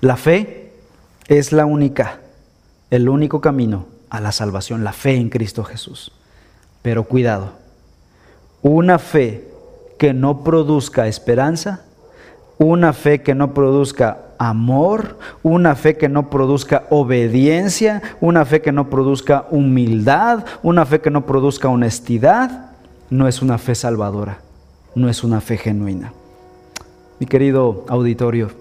La 0.00 0.16
fe 0.16 0.72
es 1.28 1.52
la 1.52 1.64
única, 1.64 2.20
el 2.90 3.08
único 3.08 3.40
camino 3.40 3.86
a 4.10 4.20
la 4.20 4.32
salvación, 4.32 4.82
la 4.82 4.92
fe 4.92 5.14
en 5.14 5.28
Cristo 5.28 5.62
Jesús. 5.62 6.12
Pero 6.86 7.02
cuidado, 7.02 7.50
una 8.62 9.00
fe 9.00 9.42
que 9.98 10.14
no 10.14 10.44
produzca 10.44 11.08
esperanza, 11.08 11.80
una 12.58 12.92
fe 12.92 13.22
que 13.22 13.34
no 13.34 13.54
produzca 13.54 14.18
amor, 14.38 15.18
una 15.42 15.74
fe 15.74 15.96
que 15.96 16.08
no 16.08 16.30
produzca 16.30 16.84
obediencia, 16.90 18.02
una 18.20 18.44
fe 18.44 18.62
que 18.62 18.70
no 18.70 18.88
produzca 18.88 19.46
humildad, 19.50 20.44
una 20.62 20.86
fe 20.86 21.00
que 21.00 21.10
no 21.10 21.26
produzca 21.26 21.68
honestidad, 21.68 22.70
no 23.10 23.26
es 23.26 23.42
una 23.42 23.58
fe 23.58 23.74
salvadora, 23.74 24.38
no 24.94 25.08
es 25.08 25.24
una 25.24 25.40
fe 25.40 25.56
genuina. 25.56 26.12
Mi 27.18 27.26
querido 27.26 27.84
auditorio, 27.88 28.52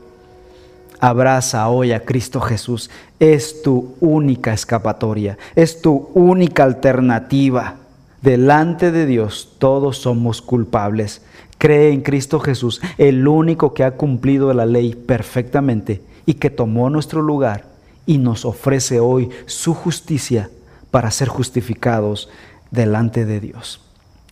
abraza 1.00 1.70
hoy 1.70 1.92
a 1.92 2.04
Cristo 2.04 2.42
Jesús, 2.42 2.90
es 3.20 3.62
tu 3.62 3.94
única 4.00 4.52
escapatoria, 4.52 5.38
es 5.56 5.80
tu 5.80 6.10
única 6.16 6.64
alternativa. 6.64 7.85
Delante 8.26 8.92
de 8.92 9.06
Dios 9.06 9.54
todos 9.60 10.00
somos 10.00 10.42
culpables. 10.42 11.22
Cree 11.60 11.92
en 11.92 12.02
Cristo 12.02 12.40
Jesús, 12.40 12.82
el 12.98 13.28
único 13.28 13.76
que 13.76 13.84
ha 13.84 13.98
cumplido 13.98 14.52
la 14.56 14.66
ley 14.66 14.96
perfectamente 14.96 16.02
y 16.26 16.34
que 16.34 16.50
tomó 16.50 16.90
nuestro 16.90 17.22
lugar 17.22 17.66
y 18.08 18.18
nos 18.18 18.44
ofrece 18.44 19.00
hoy 19.00 19.30
su 19.46 19.76
justicia 19.76 20.50
para 20.90 21.12
ser 21.12 21.28
justificados 21.28 22.28
delante 22.72 23.26
de 23.26 23.40
Dios. 23.40 23.80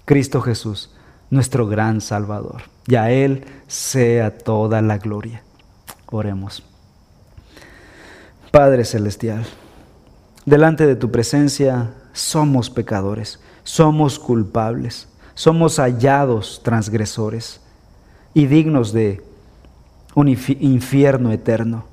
Cristo 0.05 0.41
Jesús, 0.41 0.89
nuestro 1.29 1.67
gran 1.67 2.01
Salvador. 2.01 2.63
Y 2.87 2.95
a 2.95 3.11
Él 3.11 3.45
sea 3.67 4.35
toda 4.35 4.81
la 4.81 4.97
gloria. 4.97 5.43
Oremos. 6.07 6.63
Padre 8.49 8.85
Celestial, 8.85 9.45
delante 10.47 10.87
de 10.87 10.95
tu 10.95 11.11
presencia 11.11 11.93
somos 12.11 12.71
pecadores 12.71 13.39
somos 13.63 14.19
culpables, 14.19 15.07
somos 15.35 15.77
hallados 15.77 16.61
transgresores 16.63 17.61
y 18.33 18.45
dignos 18.47 18.93
de 18.93 19.21
un 20.15 20.27
infierno 20.27 21.31
eterno. 21.31 21.85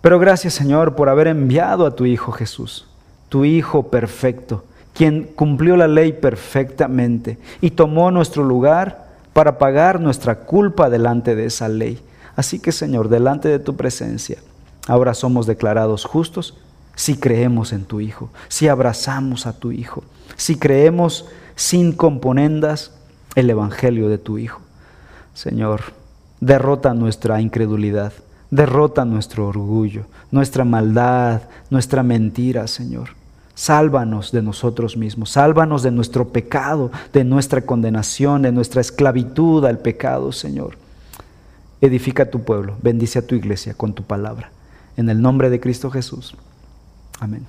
Pero 0.00 0.18
gracias 0.18 0.54
Señor 0.54 0.96
por 0.96 1.08
haber 1.08 1.28
enviado 1.28 1.86
a 1.86 1.94
tu 1.94 2.06
Hijo 2.06 2.32
Jesús, 2.32 2.86
tu 3.28 3.44
Hijo 3.44 3.88
perfecto, 3.88 4.64
quien 4.92 5.24
cumplió 5.24 5.76
la 5.76 5.88
ley 5.88 6.12
perfectamente 6.12 7.38
y 7.60 7.70
tomó 7.70 8.10
nuestro 8.10 8.44
lugar 8.44 9.08
para 9.32 9.58
pagar 9.58 10.00
nuestra 10.00 10.40
culpa 10.40 10.88
delante 10.88 11.34
de 11.34 11.46
esa 11.46 11.68
ley. 11.68 12.00
Así 12.36 12.58
que 12.58 12.72
Señor, 12.72 13.08
delante 13.08 13.48
de 13.48 13.58
tu 13.58 13.76
presencia, 13.76 14.38
ahora 14.86 15.14
somos 15.14 15.46
declarados 15.46 16.04
justos 16.04 16.56
si 16.94 17.16
creemos 17.16 17.72
en 17.72 17.84
tu 17.84 18.00
Hijo, 18.00 18.30
si 18.48 18.68
abrazamos 18.68 19.46
a 19.46 19.52
tu 19.52 19.72
Hijo, 19.72 20.04
si 20.36 20.56
creemos 20.56 21.26
sin 21.56 21.92
componendas 21.92 22.92
el 23.34 23.50
Evangelio 23.50 24.08
de 24.08 24.18
tu 24.18 24.38
Hijo. 24.38 24.60
Señor, 25.34 25.82
derrota 26.40 26.94
nuestra 26.94 27.40
incredulidad, 27.40 28.12
derrota 28.50 29.04
nuestro 29.04 29.48
orgullo, 29.48 30.06
nuestra 30.30 30.64
maldad, 30.64 31.42
nuestra 31.70 32.02
mentira, 32.02 32.66
Señor. 32.66 33.10
Sálvanos 33.56 34.32
de 34.32 34.42
nosotros 34.42 34.96
mismos, 34.96 35.30
sálvanos 35.30 35.82
de 35.82 35.92
nuestro 35.92 36.28
pecado, 36.28 36.90
de 37.12 37.24
nuestra 37.24 37.62
condenación, 37.62 38.42
de 38.42 38.50
nuestra 38.50 38.80
esclavitud 38.80 39.64
al 39.64 39.78
pecado, 39.78 40.32
Señor. 40.32 40.76
Edifica 41.80 42.30
tu 42.30 42.42
pueblo, 42.42 42.76
bendice 42.82 43.20
a 43.20 43.26
tu 43.26 43.34
iglesia 43.34 43.74
con 43.74 43.92
tu 43.92 44.02
palabra. 44.02 44.50
En 44.96 45.08
el 45.08 45.20
nombre 45.20 45.50
de 45.50 45.60
Cristo 45.60 45.90
Jesús. 45.90 46.34
Amén. 47.20 47.46